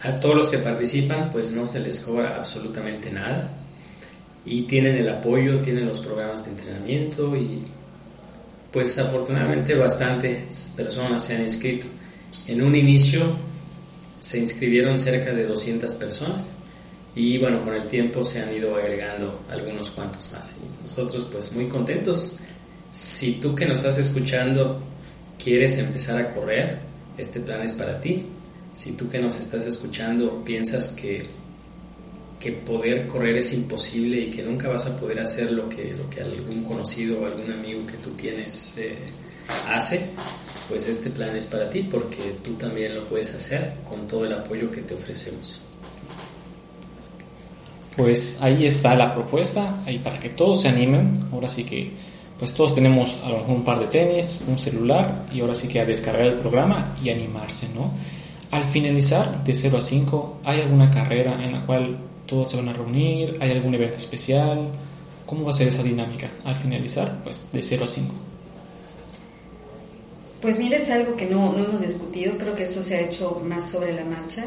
A 0.03 0.16
todos 0.16 0.35
los 0.35 0.48
que 0.48 0.59
participan 0.59 1.31
pues 1.31 1.53
no 1.53 1.64
se 1.64 1.79
les 1.79 2.01
cobra 2.01 2.37
absolutamente 2.37 3.12
nada 3.12 3.51
y 4.44 4.62
tienen 4.62 4.96
el 4.96 5.09
apoyo, 5.09 5.61
tienen 5.61 5.87
los 5.87 6.01
programas 6.01 6.44
de 6.44 6.51
entrenamiento 6.51 7.37
y 7.37 7.62
pues 8.72 8.98
afortunadamente 8.98 9.77
bastantes 9.77 10.72
personas 10.77 11.25
se 11.25 11.37
han 11.37 11.42
inscrito. 11.42 11.87
En 12.48 12.62
un 12.62 12.75
inicio 12.75 13.20
se 14.18 14.38
inscribieron 14.40 14.98
cerca 14.98 15.33
de 15.33 15.46
200 15.46 15.94
personas 15.94 16.57
y 17.14 17.38
bueno, 17.38 17.62
con 17.64 17.75
el 17.75 17.87
tiempo 17.87 18.25
se 18.25 18.40
han 18.40 18.53
ido 18.53 18.75
agregando 18.75 19.42
algunos 19.51 19.90
cuantos 19.90 20.33
más. 20.33 20.57
Y 20.59 20.88
nosotros 20.88 21.29
pues 21.31 21.53
muy 21.53 21.68
contentos. 21.68 22.38
Si 22.90 23.35
tú 23.35 23.55
que 23.55 23.66
nos 23.66 23.79
estás 23.79 23.98
escuchando 23.98 24.81
quieres 25.42 25.78
empezar 25.78 26.20
a 26.20 26.31
correr, 26.35 26.78
este 27.18 27.40
plan 27.40 27.62
es 27.62 27.72
para 27.72 28.00
ti. 28.00 28.26
Si 28.74 28.92
tú 28.92 29.09
que 29.09 29.18
nos 29.18 29.38
estás 29.38 29.66
escuchando 29.66 30.42
piensas 30.44 30.90
que, 30.90 31.26
que 32.40 32.52
poder 32.52 33.07
correr 33.07 33.37
es 33.37 33.52
imposible 33.52 34.18
y 34.20 34.31
que 34.31 34.42
nunca 34.42 34.68
vas 34.68 34.87
a 34.87 34.96
poder 34.96 35.20
hacer 35.20 35.52
lo 35.52 35.68
que, 35.68 35.94
lo 35.94 36.09
que 36.09 36.22
algún 36.22 36.64
conocido 36.64 37.20
o 37.20 37.26
algún 37.26 37.52
amigo 37.52 37.87
que 37.87 37.94
tú 37.94 38.11
tienes 38.11 38.74
eh, 38.78 38.96
hace, 39.70 40.07
pues 40.68 40.88
este 40.88 41.11
plan 41.11 41.37
es 41.37 41.46
para 41.46 41.68
ti 41.68 41.83
porque 41.83 42.37
tú 42.42 42.55
también 42.55 42.94
lo 42.94 43.07
puedes 43.07 43.35
hacer 43.35 43.74
con 43.88 44.09
todo 44.09 44.24
el 44.24 44.33
apoyo 44.33 44.70
que 44.70 44.81
te 44.83 44.94
ofrecemos. 44.94 45.62
Pues 47.96 48.40
ahí 48.40 48.64
está 48.64 48.94
la 48.94 49.12
propuesta, 49.12 49.83
ahí 49.85 49.98
para 49.98 50.18
que 50.18 50.31
todos 50.31 50.62
se 50.62 50.68
animen. 50.68 51.12
Ahora 51.31 51.48
sí 51.48 51.64
que, 51.64 51.92
pues 52.42 52.55
todos 52.55 52.74
tenemos 52.74 53.20
a 53.22 53.28
lo 53.28 53.38
mejor 53.38 53.55
un 53.55 53.62
par 53.62 53.78
de 53.78 53.87
tenis, 53.87 54.46
un 54.48 54.59
celular 54.59 55.26
y 55.33 55.42
ahora 55.42 55.55
sí 55.55 55.68
que 55.68 55.78
a 55.78 55.85
descargar 55.85 56.26
el 56.26 56.35
programa 56.35 56.96
y 57.00 57.11
animarse, 57.11 57.68
¿no? 57.72 57.92
Al 58.50 58.64
finalizar 58.64 59.44
de 59.44 59.55
0 59.55 59.78
a 59.78 59.81
5, 59.81 60.40
¿hay 60.42 60.59
alguna 60.59 60.90
carrera 60.90 61.40
en 61.40 61.52
la 61.52 61.64
cual 61.64 61.96
todos 62.26 62.50
se 62.50 62.57
van 62.57 62.68
a 62.68 62.72
reunir? 62.72 63.38
¿Hay 63.40 63.52
algún 63.52 63.76
evento 63.76 63.96
especial? 63.96 64.59
¿Cómo 65.24 65.44
va 65.44 65.50
a 65.50 65.52
ser 65.52 65.68
esa 65.68 65.85
dinámica 65.85 66.28
al 66.44 66.57
finalizar? 66.57 67.22
Pues 67.22 67.50
de 67.52 67.62
0 67.62 67.85
a 67.85 67.88
5. 67.88 68.14
Pues 70.40 70.59
mira, 70.59 70.78
es 70.78 70.90
algo 70.90 71.14
que 71.14 71.26
no, 71.26 71.52
no, 71.52 71.64
hemos 71.64 71.81
discutido, 71.81 72.37
creo 72.38 72.57
que 72.57 72.64
eso 72.64 72.83
se 72.83 72.96
ha 72.96 73.00
hecho 73.02 73.40
más 73.46 73.70
sobre 73.70 73.92
la 73.92 74.05
marcha. 74.05 74.46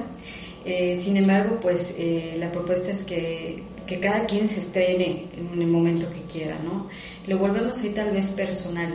Eh, 0.66 0.98
sin 0.98 1.16
embargo, 1.16 1.60
pues 1.62 1.96
eh, 1.98 2.36
la 2.40 2.52
propuesta 2.52 2.92
es 2.92 3.06
que, 3.06 3.64
que, 3.86 4.00
cada 4.00 4.26
quien 4.26 4.48
se 4.48 4.60
estrene 4.60 5.26
en 5.38 5.62
el 5.62 5.68
momento 5.68 6.08
que 6.12 6.22
quiera, 6.32 6.58
¿no? 6.64 6.88
Lo 7.28 7.38
volvemos 7.38 7.82
ahí 7.84 7.90
tal 7.90 8.12
vez 8.12 8.32
personal. 8.32 8.94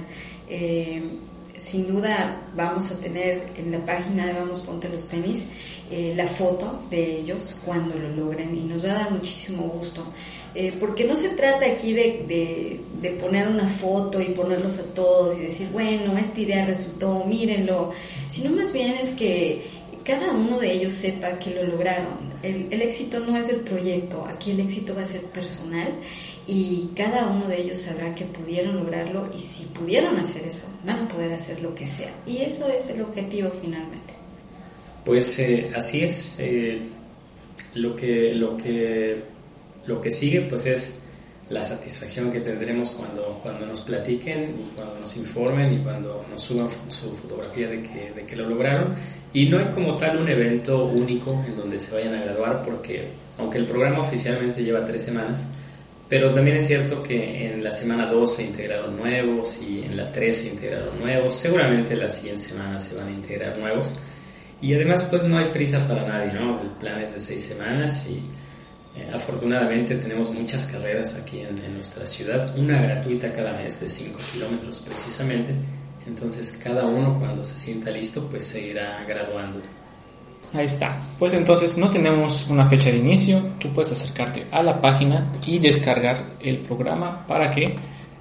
Eh, 0.49 1.03
sin 1.57 1.89
duda 1.89 2.41
vamos 2.55 2.91
a 2.91 3.01
tener 3.01 3.43
en 3.57 3.71
la 3.71 3.85
página 3.85 4.27
de 4.27 4.33
Vamos 4.33 4.61
Ponte 4.61 4.89
los 4.89 5.09
Tenis 5.09 5.51
la 6.17 6.27
foto 6.27 6.85
de 6.89 7.19
ellos 7.19 7.61
cuando 7.65 7.97
lo 7.97 8.09
logren 8.11 8.57
y 8.57 8.61
nos 8.61 8.85
va 8.85 8.93
a 8.93 8.95
dar 8.95 9.11
muchísimo 9.11 9.65
gusto. 9.65 10.05
Eh, 10.53 10.73
porque 10.81 11.05
no 11.05 11.15
se 11.15 11.31
trata 11.31 11.65
aquí 11.65 11.93
de, 11.93 12.81
de, 13.01 13.11
poner 13.13 13.47
una 13.47 13.69
foto 13.69 14.21
y 14.21 14.27
ponerlos 14.27 14.81
a 14.81 14.95
todos 14.95 15.39
y 15.39 15.43
decir, 15.43 15.69
bueno, 15.73 16.19
esta 16.19 16.41
idea 16.41 16.67
resultó, 16.67 17.25
mírenlo, 17.25 17.93
sino 18.29 18.51
más 18.57 18.73
bien 18.73 18.95
es 18.95 19.13
que 19.13 19.63
cada 20.03 20.33
uno 20.33 20.59
de 20.59 20.73
ellos 20.73 20.93
sepa 20.93 21.39
que 21.39 21.55
lo 21.55 21.63
lograron. 21.63 22.30
El, 22.43 22.73
el 22.73 22.83
éxito 22.83 23.21
no 23.21 23.37
es 23.37 23.49
del 23.49 23.61
proyecto, 23.61 24.25
aquí 24.27 24.53
el 24.53 24.61
éxito 24.61 24.95
va 24.95 25.03
a 25.03 25.07
ser 25.07 25.23
personal 25.27 25.89
y 26.47 26.91
cada 26.97 27.27
uno 27.27 27.47
de 27.47 27.61
ellos 27.61 27.79
sabrá 27.79 28.15
que 28.15 28.25
pudieron 28.25 28.77
lograrlo 28.77 29.31
y 29.35 29.39
si 29.39 29.67
pudieron 29.67 30.17
hacer 30.17 30.49
eso, 30.49 30.73
van 30.85 31.01
a 31.01 31.09
poder 31.09 31.33
hacer 31.33 31.61
lo 31.63 31.75
que 31.75 31.87
sea. 31.87 32.13
Y 32.27 32.39
eso 32.39 32.69
es 32.69 32.89
el 32.91 33.03
objetivo 33.03 33.51
finalmente. 33.51 34.15
Pues 35.05 35.39
eh, 35.39 35.71
así 35.75 36.03
es. 36.03 36.37
Eh, 36.41 36.81
lo 37.75 37.95
que, 37.95 38.35
lo 38.35 38.57
que 38.57 39.23
lo 39.87 40.01
que 40.01 40.11
sigue 40.11 40.43
pues 40.43 40.67
es 40.67 41.01
la 41.51 41.65
satisfacción 41.65 42.31
que 42.31 42.41
tendremos 42.41 42.91
cuando, 42.91 43.41
cuando 43.43 43.67
nos 43.67 43.83
platiquen 43.83 44.55
y 44.65 44.75
cuando 44.75 45.01
nos 45.01 45.17
informen 45.17 45.75
y 45.75 45.79
cuando 45.79 46.25
nos 46.31 46.43
suban 46.43 46.69
su 46.89 47.13
fotografía 47.13 47.69
de 47.69 47.83
que, 47.83 48.13
de 48.15 48.25
que 48.25 48.37
lo 48.37 48.49
lograron. 48.49 48.95
Y 49.33 49.49
no 49.49 49.59
hay 49.59 49.67
como 49.67 49.97
tal 49.97 50.19
un 50.23 50.29
evento 50.29 50.87
único 50.87 51.45
en 51.47 51.57
donde 51.57 51.81
se 51.81 51.95
vayan 51.97 52.15
a 52.15 52.23
graduar 52.23 52.63
porque 52.63 53.09
aunque 53.39 53.59
el 53.59 53.67
programa 53.67 53.99
oficialmente 54.01 54.63
lleva 54.63 54.87
tres 54.87 55.05
semanas, 55.05 55.51
pero 56.09 56.33
también 56.33 56.57
es 56.57 56.67
cierto 56.67 57.03
que 57.03 57.47
en 57.47 57.63
la 57.63 57.73
semana 57.73 58.07
2 58.07 58.35
se 58.35 58.43
integraron 58.45 58.97
nuevos 58.97 59.61
y 59.63 59.85
en 59.85 59.97
la 59.97 60.11
3 60.11 60.37
se 60.37 60.49
integraron 60.51 60.99
nuevos, 61.01 61.35
seguramente 61.35 61.97
las 61.97 62.17
siguientes 62.17 62.49
semanas 62.49 62.85
se 62.85 62.97
van 62.97 63.09
a 63.09 63.13
integrar 63.13 63.59
nuevos. 63.59 63.99
Y 64.63 64.75
además 64.75 65.05
pues 65.05 65.25
no 65.25 65.39
hay 65.39 65.47
prisa 65.47 65.87
para 65.89 66.05
nadie, 66.07 66.33
¿no? 66.33 66.61
El 66.61 66.69
plan 66.71 67.01
es 67.01 67.15
de 67.15 67.21
seis 67.21 67.43
semanas 67.43 68.09
y 68.11 68.21
eh, 68.97 69.09
afortunadamente 69.15 69.95
tenemos 69.97 70.33
muchas 70.33 70.67
carreras 70.67 71.15
aquí 71.15 71.41
en, 71.41 71.75
nuestra 71.75 72.07
ciudad, 72.07 72.59
una 72.59 72.81
gratuita 72.83 73.33
cada 73.33 73.53
mes 73.53 73.81
de 73.81 73.89
5 73.89 74.19
kilómetros 74.33 74.81
precisamente, 74.81 75.55
entonces 76.07 76.61
cada 76.63 76.85
uno 76.85 77.17
cuando 77.19 77.45
se 77.45 77.57
sienta 77.57 77.91
listo 77.91 78.27
pues 78.29 78.45
seguirá 78.45 79.05
graduando. 79.07 79.61
Ahí 80.53 80.65
está, 80.65 80.99
pues 81.21 81.35
entonces 81.35 81.79
no 81.79 81.91
tenemos 81.91 82.49
una 82.49 82.67
fecha 82.67 82.91
de 82.91 82.97
inicio, 82.97 83.41
tú 83.61 83.73
puedes 83.73 83.93
acercarte 83.93 84.47
a 84.51 84.63
la 84.65 84.81
página 84.81 85.31
y 85.47 85.61
descargar 85.61 86.17
el 86.41 86.59
programa 86.59 87.25
para 87.29 87.53
que 87.53 87.73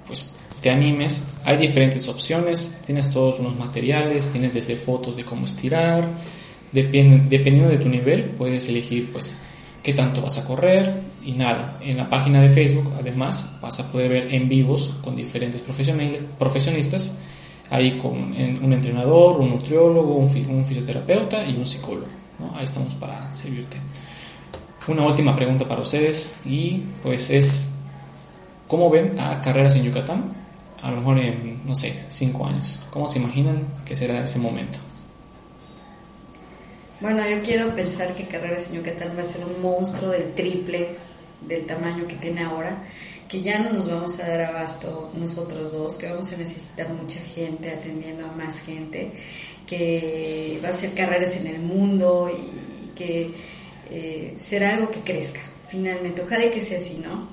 pues 0.06 0.30
te 0.60 0.70
animes, 0.70 1.38
hay 1.46 1.56
diferentes 1.56 2.06
opciones, 2.08 2.82
tienes 2.86 3.10
todos 3.10 3.40
unos 3.40 3.56
materiales, 3.58 4.28
tienes 4.28 4.54
desde 4.54 4.76
fotos 4.76 5.16
de 5.16 5.24
cómo 5.24 5.46
estirar, 5.46 6.04
dependiendo 6.70 7.68
de 7.68 7.78
tu 7.78 7.88
nivel 7.88 8.26
puedes 8.26 8.68
elegir 8.68 9.10
pues 9.12 9.38
qué 9.82 9.92
tanto 9.94 10.20
vas 10.22 10.38
a 10.38 10.44
correr, 10.44 11.10
y 11.24 11.32
nada, 11.32 11.76
en 11.80 11.96
la 11.96 12.08
página 12.08 12.40
de 12.40 12.48
Facebook 12.48 12.92
además 12.98 13.56
vas 13.60 13.80
a 13.80 13.90
poder 13.92 14.10
ver 14.10 14.34
en 14.34 14.48
vivos 14.48 14.96
con 15.02 15.14
diferentes 15.14 15.62
profesionistas, 15.62 17.18
ahí 17.70 17.98
con 17.98 18.12
un 18.12 18.72
entrenador, 18.72 19.40
un 19.40 19.50
nutriólogo, 19.50 20.14
un, 20.14 20.28
fisioterapeuta 20.28 21.46
y 21.46 21.56
un 21.56 21.66
psicólogo. 21.66 22.06
Ahí 22.54 22.64
estamos 22.64 22.94
para 22.94 23.32
servirte. 23.32 23.76
Una 24.88 25.06
última 25.06 25.36
pregunta 25.36 25.68
para 25.68 25.82
ustedes 25.82 26.40
y 26.46 26.82
pues 27.02 27.30
es, 27.30 27.76
¿cómo 28.66 28.88
ven 28.90 29.20
a 29.20 29.40
carreras 29.40 29.76
en 29.76 29.84
Yucatán? 29.84 30.32
A 30.82 30.90
lo 30.90 30.96
mejor 30.96 31.18
en, 31.18 31.60
no 31.66 31.74
sé, 31.74 31.94
cinco 32.08 32.46
años. 32.46 32.80
¿Cómo 32.90 33.06
se 33.06 33.18
imaginan 33.18 33.68
que 33.84 33.94
será 33.94 34.24
ese 34.24 34.38
momento? 34.38 34.78
Bueno, 37.00 37.26
yo 37.26 37.42
quiero 37.42 37.74
pensar 37.74 38.14
que 38.14 38.26
Carreras 38.26 38.70
en 38.70 38.76
Yucatán 38.76 39.16
va 39.16 39.22
a 39.22 39.24
ser 39.24 39.42
un 39.46 39.62
monstruo 39.62 40.10
del 40.10 40.34
triple 40.34 40.88
del 41.40 41.64
tamaño 41.64 42.06
que 42.06 42.16
tiene 42.16 42.42
ahora, 42.42 42.76
que 43.26 43.40
ya 43.40 43.58
no 43.58 43.72
nos 43.72 43.88
vamos 43.88 44.20
a 44.20 44.28
dar 44.28 44.42
abasto 44.42 45.10
nosotros 45.14 45.72
dos, 45.72 45.96
que 45.96 46.10
vamos 46.10 46.30
a 46.30 46.36
necesitar 46.36 46.90
mucha 46.90 47.20
gente 47.20 47.70
atendiendo 47.70 48.26
a 48.26 48.32
más 48.32 48.66
gente, 48.66 49.12
que 49.66 50.60
va 50.62 50.68
a 50.68 50.72
ser 50.74 50.92
carreras 50.92 51.40
en 51.40 51.54
el 51.54 51.62
mundo 51.62 52.30
y 52.30 52.88
que 52.90 53.30
eh, 53.90 54.34
será 54.36 54.74
algo 54.74 54.90
que 54.90 55.00
crezca 55.00 55.40
finalmente. 55.68 56.20
Ojalá 56.20 56.50
que 56.50 56.60
sea 56.60 56.76
así, 56.76 56.98
¿no? 56.98 57.28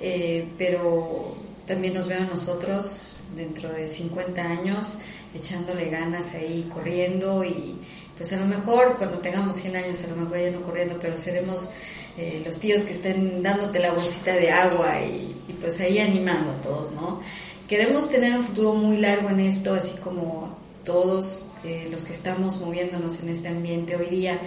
Eh, 0.00 0.48
pero 0.58 1.36
también 1.64 1.94
nos 1.94 2.08
veo 2.08 2.22
nosotros 2.22 3.18
dentro 3.36 3.68
de 3.68 3.86
50 3.86 4.42
años 4.42 5.02
echándole 5.32 5.90
ganas 5.90 6.34
ahí, 6.34 6.68
corriendo 6.74 7.44
y 7.44 7.76
pues 8.22 8.34
a 8.34 8.36
lo 8.36 8.46
mejor 8.46 8.98
cuando 8.98 9.18
tengamos 9.18 9.56
100 9.56 9.76
años, 9.76 10.04
a 10.04 10.10
lo 10.10 10.14
mejor 10.14 10.38
ya 10.38 10.50
no 10.52 10.62
corriendo, 10.62 10.96
pero 11.02 11.16
seremos 11.16 11.72
eh, 12.16 12.40
los 12.46 12.60
tíos 12.60 12.84
que 12.84 12.92
estén 12.92 13.42
dándote 13.42 13.80
la 13.80 13.90
bolsita 13.90 14.32
de 14.36 14.48
agua 14.48 15.02
y, 15.02 15.34
pues 15.60 15.80
ahí 15.80 15.98
animando 15.98 16.52
a 16.52 16.60
todos, 16.62 16.92
¿no? 16.92 17.20
Queremos 17.66 18.10
tener 18.10 18.32
un 18.36 18.42
futuro 18.42 18.74
muy 18.74 18.98
largo 18.98 19.28
en 19.28 19.40
esto, 19.40 19.74
así 19.74 20.00
como 20.02 20.56
todos 20.84 21.48
eh, 21.64 21.88
los 21.90 22.04
que 22.04 22.12
estamos 22.12 22.58
moviéndonos 22.58 23.24
en 23.24 23.30
este 23.30 23.48
ambiente 23.48 23.96
hoy 23.96 24.06
día, 24.06 24.38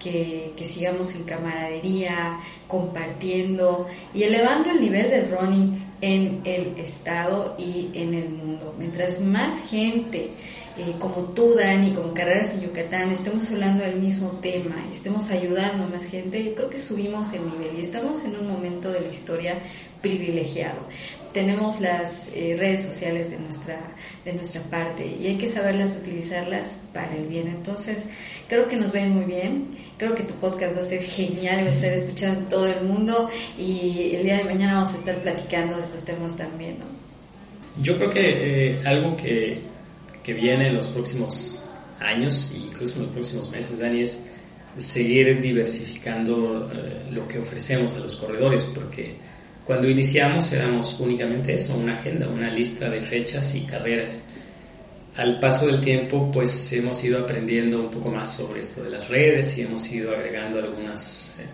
que, 0.00 0.54
que, 0.56 0.64
sigamos 0.64 1.14
en 1.16 1.24
camaradería, 1.24 2.40
compartiendo 2.66 3.86
y 4.14 4.22
elevando 4.22 4.70
el 4.70 4.80
nivel 4.80 5.10
del 5.10 5.30
running 5.30 5.84
en 6.00 6.40
el 6.44 6.78
estado 6.78 7.56
y 7.58 7.90
en 7.92 8.14
el 8.14 8.30
mundo. 8.30 8.74
Mientras 8.78 9.20
más 9.20 9.68
gente 9.68 10.30
eh, 10.78 10.94
como 10.98 11.32
tú, 11.34 11.54
Dani, 11.54 11.90
como 11.92 12.14
Carreras 12.14 12.54
en 12.54 12.62
Yucatán, 12.62 13.10
estemos 13.10 13.50
hablando 13.50 13.82
del 13.82 13.96
mismo 13.96 14.38
tema, 14.40 14.76
estemos 14.92 15.30
ayudando 15.30 15.84
a 15.84 15.88
más 15.88 16.06
gente, 16.06 16.54
creo 16.54 16.70
que 16.70 16.78
subimos 16.78 17.32
el 17.32 17.46
nivel 17.46 17.76
y 17.76 17.80
estamos 17.80 18.24
en 18.24 18.36
un 18.36 18.46
momento 18.46 18.92
de 18.92 19.00
la 19.00 19.08
historia 19.08 19.58
privilegiado. 20.00 20.78
Tenemos 21.32 21.80
las 21.80 22.32
eh, 22.36 22.56
redes 22.58 22.82
sociales 22.82 23.32
de 23.32 23.40
nuestra, 23.40 23.76
de 24.24 24.32
nuestra 24.34 24.62
parte 24.62 25.04
y 25.20 25.26
hay 25.26 25.36
que 25.36 25.48
saberlas 25.48 25.96
utilizarlas 25.96 26.86
para 26.94 27.12
el 27.16 27.26
bien. 27.26 27.48
Entonces, 27.48 28.10
creo 28.48 28.68
que 28.68 28.76
nos 28.76 28.92
ven 28.92 29.10
muy 29.10 29.24
bien. 29.24 29.66
Creo 29.98 30.14
que 30.14 30.22
tu 30.22 30.34
podcast 30.34 30.76
va 30.76 30.80
a 30.80 30.84
ser 30.84 31.02
genial, 31.02 31.64
va 31.66 31.70
a 31.70 31.72
ser 31.72 31.92
escuchado 31.92 32.34
en 32.34 32.48
todo 32.48 32.66
el 32.68 32.82
mundo 32.84 33.28
y 33.58 34.12
el 34.14 34.22
día 34.22 34.36
de 34.36 34.44
mañana 34.44 34.74
vamos 34.74 34.94
a 34.94 34.96
estar 34.96 35.16
platicando 35.16 35.74
de 35.74 35.82
estos 35.82 36.04
temas 36.04 36.36
también. 36.36 36.76
Yo 37.82 37.96
creo 37.96 38.10
que 38.10 38.20
eh, 38.70 38.80
algo 38.84 39.16
que 39.16 39.60
que 40.28 40.34
viene 40.34 40.68
en 40.68 40.76
los 40.76 40.88
próximos 40.88 41.62
años 42.00 42.54
incluso 42.54 42.96
en 42.96 43.04
los 43.04 43.12
próximos 43.12 43.50
meses, 43.50 43.78
Dani, 43.78 44.02
es 44.02 44.26
seguir 44.76 45.40
diversificando 45.40 46.70
eh, 46.70 47.12
lo 47.12 47.26
que 47.26 47.38
ofrecemos 47.38 47.94
a 47.94 48.00
los 48.00 48.16
corredores, 48.16 48.64
porque 48.74 49.16
cuando 49.64 49.88
iniciamos 49.88 50.52
éramos 50.52 51.00
únicamente 51.00 51.54
eso, 51.54 51.78
una 51.78 51.94
agenda, 51.94 52.28
una 52.28 52.50
lista 52.50 52.90
de 52.90 53.00
fechas 53.00 53.54
y 53.54 53.62
carreras. 53.62 54.26
Al 55.16 55.40
paso 55.40 55.66
del 55.66 55.80
tiempo, 55.80 56.30
pues 56.30 56.70
hemos 56.74 57.02
ido 57.04 57.20
aprendiendo 57.20 57.80
un 57.80 57.90
poco 57.90 58.10
más 58.10 58.36
sobre 58.36 58.60
esto 58.60 58.84
de 58.84 58.90
las 58.90 59.08
redes 59.08 59.56
y 59.56 59.62
hemos 59.62 59.90
ido 59.90 60.14
agregando 60.14 60.58
algunas, 60.58 61.36
eh, 61.40 61.46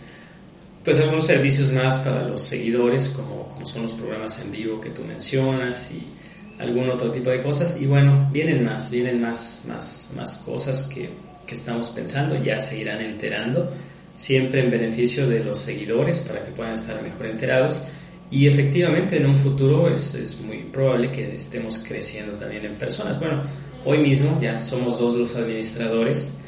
pues 0.83 0.99
algunos 0.99 1.29
servicios 1.29 1.71
más 1.71 1.99
para 1.99 2.29
los 2.29 2.43
seguidores, 2.43 3.11
como, 3.11 3.51
como 3.51 3.67
son 3.67 3.85
los 3.85 3.93
programas 3.93 4.41
en 4.41 4.51
vivo 4.51 4.81
que 4.81 4.91
tú 4.91 5.05
mencionas 5.05 5.93
y 5.93 6.14
algún 6.59 6.91
otro 6.91 7.11
tipo 7.11 7.31
de 7.31 7.43
cosas. 7.43 7.81
Y 7.81 7.87
bueno, 7.87 8.29
vienen 8.33 8.65
más, 8.65 8.91
vienen 8.91 9.21
más, 9.21 9.65
más, 9.69 10.13
más 10.17 10.37
cosas 10.45 10.85
que, 10.93 11.09
que 11.47 11.55
estamos 11.55 11.89
pensando, 11.91 12.41
ya 12.43 12.61
se 12.61 12.81
irán 12.81 13.01
enterando, 13.01 13.71
siempre 14.17 14.63
en 14.63 14.71
beneficio 14.71 15.29
de 15.29 15.45
los 15.45 15.59
seguidores 15.59 16.21
para 16.21 16.43
que 16.43 16.53
puedan 16.53 16.75
estar 16.75 17.01
mejor 17.03 17.27
enterados. 17.27 17.89
Y 18.31 18.47
efectivamente 18.47 19.17
en 19.17 19.27
un 19.27 19.37
futuro 19.37 19.89
es, 19.89 20.15
es 20.15 20.41
muy 20.41 20.59
probable 20.73 21.11
que 21.11 21.37
estemos 21.37 21.85
creciendo 21.87 22.33
también 22.35 22.65
en 22.65 22.75
personas. 22.75 23.19
Bueno, 23.19 23.43
hoy 23.85 23.99
mismo 23.99 24.39
ya 24.41 24.59
somos 24.59 24.99
dos 24.99 25.17
los 25.17 25.37
administradores 25.37 26.39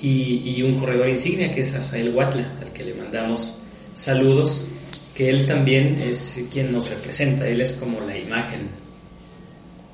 y, 0.00 0.54
y 0.56 0.62
un 0.62 0.78
corredor 0.80 1.08
insignia 1.08 1.50
que 1.50 1.60
es 1.60 1.74
Asael 1.74 2.14
Huatla, 2.14 2.58
al 2.60 2.72
que 2.72 2.84
le 2.84 2.94
mandamos 2.94 3.62
saludos, 3.94 4.68
que 5.14 5.30
él 5.30 5.46
también 5.46 6.02
es 6.02 6.46
quien 6.50 6.72
nos 6.72 6.90
representa, 6.90 7.48
él 7.48 7.60
es 7.60 7.74
como 7.74 8.00
la 8.00 8.16
imagen 8.16 8.68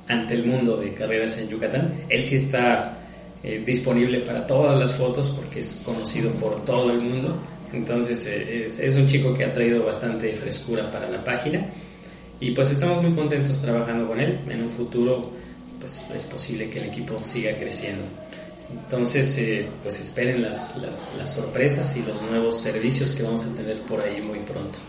ante 0.07 0.33
el 0.35 0.45
mundo 0.45 0.77
de 0.77 0.93
carreras 0.93 1.37
en 1.39 1.49
Yucatán. 1.49 1.93
Él 2.09 2.23
sí 2.23 2.37
está 2.37 2.97
eh, 3.43 3.61
disponible 3.65 4.19
para 4.19 4.47
todas 4.47 4.79
las 4.79 4.93
fotos 4.93 5.31
porque 5.31 5.59
es 5.59 5.81
conocido 5.85 6.31
por 6.31 6.63
todo 6.63 6.91
el 6.91 7.01
mundo. 7.01 7.37
Entonces 7.73 8.25
eh, 8.27 8.65
es, 8.67 8.95
un 8.95 9.07
chico 9.07 9.33
que 9.33 9.43
ha 9.45 9.51
traído 9.51 9.83
bastante 9.85 10.31
frescura 10.33 10.89
para 10.91 11.09
la 11.09 11.23
página 11.23 11.65
y 12.39 12.51
pues 12.51 12.71
estamos 12.71 13.01
muy 13.03 13.13
contentos 13.13 13.61
trabajando 13.61 14.07
con 14.07 14.19
él. 14.19 14.39
En 14.47 14.63
un 14.63 14.69
futuro 14.69 15.29
pues 15.79 16.07
es 16.15 16.23
posible 16.25 16.69
que 16.69 16.79
el 16.79 16.85
equipo 16.85 17.19
siga 17.23 17.57
creciendo. 17.57 18.03
Entonces 18.71 19.37
eh, 19.39 19.67
pues 19.81 19.99
esperen 19.99 20.41
las, 20.41 20.77
las, 20.77 21.33
sorpresas 21.33 21.97
y 21.97 22.03
los 22.03 22.21
nuevos 22.21 22.59
servicios 22.59 23.13
que 23.13 23.23
vamos 23.23 23.45
a 23.45 23.55
tener 23.55 23.81
por 23.81 23.99
ahí 24.01 24.21
muy 24.21 24.39
pronto. 24.39 24.79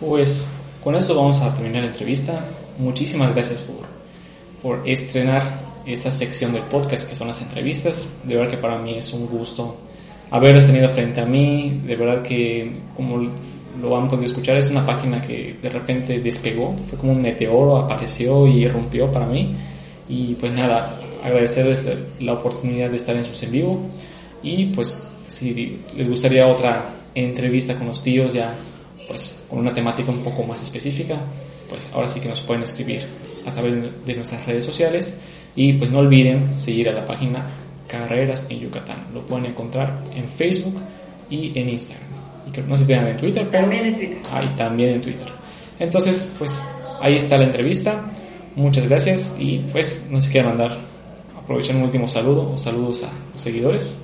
Pues 0.00 0.50
con 0.84 0.94
eso 0.94 1.16
vamos 1.16 1.40
a 1.40 1.52
terminar 1.54 1.82
la 1.82 1.88
entrevista. 1.88 2.44
Muchísimas 2.78 3.32
gracias 3.32 3.64
por, 4.62 4.86
estrenar 4.86 5.42
esta 5.86 6.10
sección 6.10 6.52
del 6.52 6.62
podcast 6.64 7.08
que 7.08 7.14
son 7.14 7.26
las 7.26 7.40
entrevistas. 7.40 8.16
De 8.24 8.36
verdad 8.36 8.50
que 8.50 8.58
para 8.58 8.78
mí 8.78 8.94
es 8.96 9.12
un 9.14 9.26
gusto 9.26 9.76
haberlas 10.30 10.66
tenido 10.66 10.88
frente 10.90 11.22
a 11.22 11.26
mí. 11.26 11.80
De 11.86 11.96
verdad 11.96 12.22
que, 12.22 12.70
como 12.94 13.16
lo 13.80 13.96
han 13.96 14.08
podido 14.08 14.26
escuchar, 14.26 14.58
es 14.58 14.70
una 14.70 14.84
página 14.84 15.22
que 15.22 15.56
de 15.60 15.70
repente 15.70 16.20
despegó. 16.20 16.76
Fue 16.76 16.98
como 16.98 17.12
un 17.12 17.22
meteoro, 17.22 17.78
apareció 17.78 18.46
y 18.46 18.64
irrumpió 18.64 19.10
para 19.10 19.26
mí. 19.26 19.54
Y 20.08 20.34
pues 20.34 20.52
nada, 20.52 21.00
agradecerles 21.22 21.88
la 22.20 22.34
oportunidad 22.34 22.90
de 22.90 22.98
estar 22.98 23.16
en 23.16 23.24
sus 23.24 23.42
en 23.42 23.50
vivo. 23.50 23.80
Y 24.42 24.66
pues 24.66 25.08
si 25.26 25.78
les 25.96 26.08
gustaría 26.08 26.46
otra 26.46 26.90
entrevista 27.14 27.74
con 27.76 27.86
los 27.86 28.02
tíos, 28.02 28.34
ya 28.34 28.54
pues 29.08 29.44
con 29.48 29.60
una 29.60 29.74
temática 29.74 30.10
un 30.10 30.22
poco 30.22 30.44
más 30.44 30.62
específica, 30.62 31.16
pues 31.68 31.88
ahora 31.92 32.08
sí 32.08 32.20
que 32.20 32.28
nos 32.28 32.40
pueden 32.40 32.62
escribir 32.62 33.04
a 33.46 33.52
través 33.52 33.76
de 34.04 34.14
nuestras 34.14 34.46
redes 34.46 34.64
sociales 34.64 35.20
y 35.56 35.74
pues 35.74 35.90
no 35.90 35.98
olviden 35.98 36.58
seguir 36.58 36.88
a 36.88 36.92
la 36.92 37.04
página 37.04 37.44
Carreras 37.86 38.46
en 38.50 38.60
Yucatán. 38.60 39.06
Lo 39.12 39.24
pueden 39.24 39.46
encontrar 39.46 40.02
en 40.14 40.28
Facebook 40.28 40.80
y 41.30 41.58
en 41.58 41.68
Instagram. 41.68 42.08
Y 42.46 42.60
no 42.68 42.76
sé 42.76 42.84
si 42.84 42.92
en 42.92 43.16
Twitter, 43.16 43.48
pero 43.50 43.62
también 43.62 43.86
en 43.86 43.96
Twitter. 43.96 44.18
Ahí 44.32 44.52
también 44.56 44.90
en 44.90 45.00
Twitter. 45.00 45.28
Entonces, 45.78 46.36
pues 46.38 46.64
ahí 47.00 47.16
está 47.16 47.38
la 47.38 47.44
entrevista. 47.44 48.10
Muchas 48.56 48.88
gracias 48.88 49.36
y 49.38 49.58
pues 49.72 50.08
no 50.10 50.20
si 50.20 50.30
quieren 50.30 50.48
mandar 50.48 50.76
aprovechar 51.36 51.76
un 51.76 51.82
último 51.82 52.08
saludo 52.08 52.52
o 52.54 52.58
saludos 52.58 53.04
a 53.04 53.10
los 53.32 53.40
seguidores. 53.40 54.00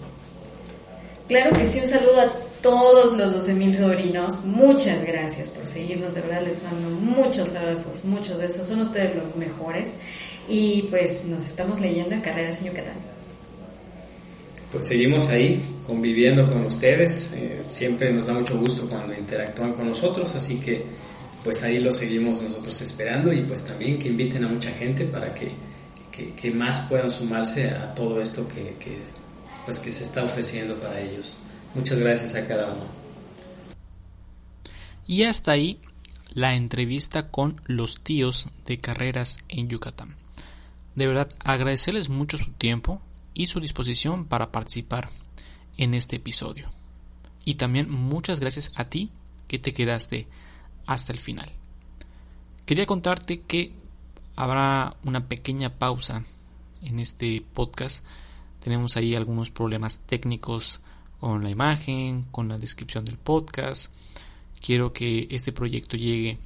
Claro 1.29 1.57
que 1.57 1.65
sí, 1.65 1.79
un 1.79 1.87
saludo 1.87 2.21
a 2.21 2.50
todos 2.63 3.17
los 3.17 3.35
12.000 3.35 3.75
sobrinos, 3.75 4.45
muchas 4.45 5.05
gracias 5.05 5.49
por 5.49 5.67
seguirnos, 5.67 6.15
de 6.15 6.21
verdad 6.23 6.43
les 6.45 6.63
mando 6.65 6.91
muchos 6.91 7.55
abrazos, 7.55 8.05
muchos 8.05 8.39
besos, 8.39 8.67
son 8.67 8.81
ustedes 8.81 9.17
los 9.17 9.37
mejores 9.37 9.97
y 10.49 10.83
pues 10.91 11.27
nos 11.27 11.47
estamos 11.47 11.81
leyendo 11.81 12.15
en 12.15 12.21
Carreras 12.21 12.61
en 12.61 12.69
Yucatán. 12.69 12.97
Pues 14.73 14.85
seguimos 14.87 15.29
ahí 15.31 15.61
conviviendo 15.87 16.49
con 16.49 16.65
ustedes, 16.67 17.33
eh, 17.35 17.63
siempre 17.65 18.13
nos 18.13 18.27
da 18.27 18.35
mucho 18.35 18.59
gusto 18.59 18.89
cuando 18.89 19.15
interactúan 19.15 19.73
con 19.73 19.89
nosotros, 19.89 20.35
así 20.35 20.61
que 20.61 20.85
pues 21.43 21.63
ahí 21.65 21.79
lo 21.79 21.91
seguimos 21.91 22.43
nosotros 22.43 22.81
esperando 22.83 23.33
y 23.33 23.41
pues 23.43 23.65
también 23.65 23.99
que 23.99 24.09
inviten 24.09 24.45
a 24.45 24.49
mucha 24.49 24.71
gente 24.71 25.05
para 25.05 25.35
que, 25.35 25.51
que, 26.37 26.51
más 26.51 26.83
puedan 26.83 27.09
sumarse 27.09 27.71
a 27.71 27.95
todo 27.95 28.21
esto 28.21 28.47
que, 28.47 28.77
pues 29.65 29.79
que 29.79 29.91
se 29.91 30.05
está 30.05 30.23
ofreciendo 30.23 30.75
para 30.75 31.01
ellos. 31.01 31.39
Muchas 31.75 31.99
gracias 31.99 32.35
a 32.37 32.47
cada 32.47 32.73
uno. 32.73 32.83
Y 35.07 35.25
hasta 35.25 35.53
ahí 35.53 35.81
la 36.33 36.55
entrevista 36.55 37.29
con 37.31 37.61
los 37.66 38.01
tíos 38.01 38.49
de 38.66 38.79
carreras 38.79 39.39
en 39.49 39.68
Yucatán. 39.68 40.16
De 40.95 41.07
verdad, 41.07 41.29
agradecerles 41.41 42.09
mucho 42.09 42.39
su 42.39 42.53
tiempo 42.53 43.01
y 43.35 43.47
su 43.47 43.61
disposición 43.61 44.27
para 44.27 44.53
participar 44.53 45.09
en 45.77 45.95
este 45.95 46.16
episodio. 46.16 46.68
y 47.45 47.55
también 47.55 47.91
muchas 47.91 48.39
gracias 48.39 48.71
a 48.75 48.85
ti 48.85 49.11
que 49.49 49.59
te 49.59 49.73
quedaste 49.73 50.29
hasta 50.87 51.12
el 51.12 51.18
final. 51.18 51.51
Quería 52.66 52.87
contarte 52.87 53.41
que 53.41 53.73
habrá 54.37 54.95
una 55.05 55.27
pequeña 55.27 55.71
pausa 55.71 56.23
en 56.83 57.01
este 57.01 57.43
podcast. 57.55 58.05
Tenemos 58.62 58.97
ahí 58.97 59.14
algunos 59.14 59.51
problemas 59.51 60.01
técnicos 60.01 60.81
con 61.21 61.45
la 61.45 61.51
imagen, 61.51 62.23
con 62.31 62.49
la 62.49 62.59
descripción 62.59 63.05
del 63.05 63.18
podcast. 63.18 63.93
Quiero 64.61 64.93
que 64.93 65.29
este 65.31 65.53
proyecto 65.53 65.97
llegue 65.97 66.39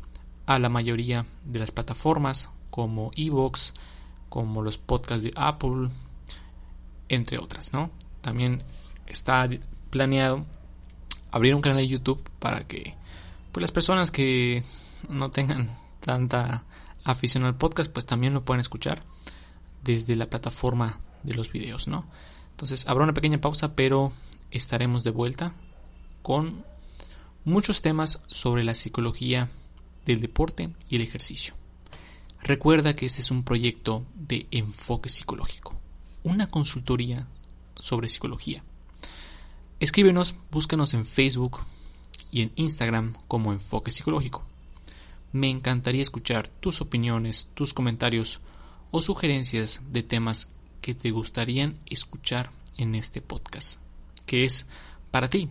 a 0.47 0.59
la 0.59 0.69
mayoría 0.69 1.25
de 1.45 1.61
las 1.61 1.71
plataformas 1.71 2.51
como 2.71 3.11
Evox, 3.17 3.75
como 4.29 4.63
los 4.63 4.79
podcasts 4.79 5.23
de 5.23 5.33
Apple, 5.37 5.89
entre 7.09 7.39
otras, 7.39 7.73
¿no? 7.73 7.91
También 8.21 8.63
está 9.07 9.49
planeado 9.91 10.45
abrir 11.31 11.55
un 11.55 11.63
canal 11.63 11.79
de 11.79 11.89
YouTube 11.89 12.23
para 12.41 12.67
que 12.67 12.95
pues 13.53 13.63
las 13.63 13.73
personas 13.73 14.11
que 14.11 14.65
no 15.09 15.31
tengan 15.31 15.71
tanta 16.01 16.65
afición 17.05 17.45
al 17.45 17.55
podcast 17.55 17.93
pues 17.93 18.07
también 18.07 18.35
lo 18.35 18.45
puedan 18.45 18.61
escuchar 18.61 19.03
desde 19.85 20.17
la 20.17 20.27
plataforma 20.27 20.99
de 21.23 21.35
los 21.35 21.53
videos, 21.53 21.87
¿no? 21.87 22.05
Entonces 22.51 22.87
habrá 22.89 23.05
una 23.05 23.15
pequeña 23.15 23.41
pausa, 23.41 23.77
pero 23.77 24.13
estaremos 24.55 25.05
de 25.05 25.11
vuelta 25.11 25.53
con 26.23 26.65
muchos 27.45 27.83
temas 27.83 28.21
sobre 28.31 28.65
la 28.65 28.75
psicología 28.75 29.51
del 30.07 30.21
deporte 30.21 30.71
y 30.89 30.97
el 30.97 31.03
ejercicio. 31.03 31.55
Recuerda 32.43 32.95
que 32.95 33.07
este 33.07 33.21
es 33.21 33.31
un 33.31 33.43
proyecto 33.43 34.07
de 34.15 34.47
enfoque 34.51 35.09
psicológico, 35.09 35.77
una 36.23 36.51
consultoría 36.51 37.27
sobre 37.77 38.09
psicología. 38.09 38.63
Escríbenos, 39.81 40.37
búscanos 40.51 40.95
en 40.95 41.05
Facebook 41.05 41.61
y 42.31 42.43
en 42.43 42.53
Instagram 42.57 43.15
como 43.29 43.53
Enfoque 43.53 43.91
Psicológico. 43.91 44.45
Me 45.33 45.51
encantaría 45.51 46.03
escuchar 46.03 46.49
tus 46.49 46.81
opiniones, 46.81 47.49
tus 47.55 47.75
comentarios 47.75 48.41
o 48.93 49.03
sugerencias 49.03 49.83
de 49.91 50.03
temas 50.03 50.55
que 50.81 50.95
te 50.95 51.11
gustarían 51.11 51.79
escuchar 51.87 52.51
en 52.77 52.95
este 52.95 53.21
podcast, 53.21 53.81
que 54.27 54.45
es 54.45 54.67
para 55.11 55.29
ti, 55.31 55.49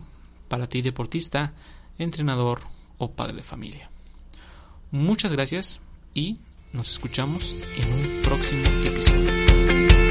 para 0.48 0.68
ti 0.68 0.82
deportista, 0.82 1.52
entrenador 1.98 2.60
o 2.98 3.12
padre 3.12 3.36
de 3.36 3.42
familia. 3.42 3.90
Muchas 4.90 5.32
gracias 5.32 5.80
y 6.14 6.38
nos 6.72 6.90
escuchamos 6.90 7.54
en 7.76 7.92
un 7.92 8.22
próximo 8.22 8.66
episodio. 8.84 10.03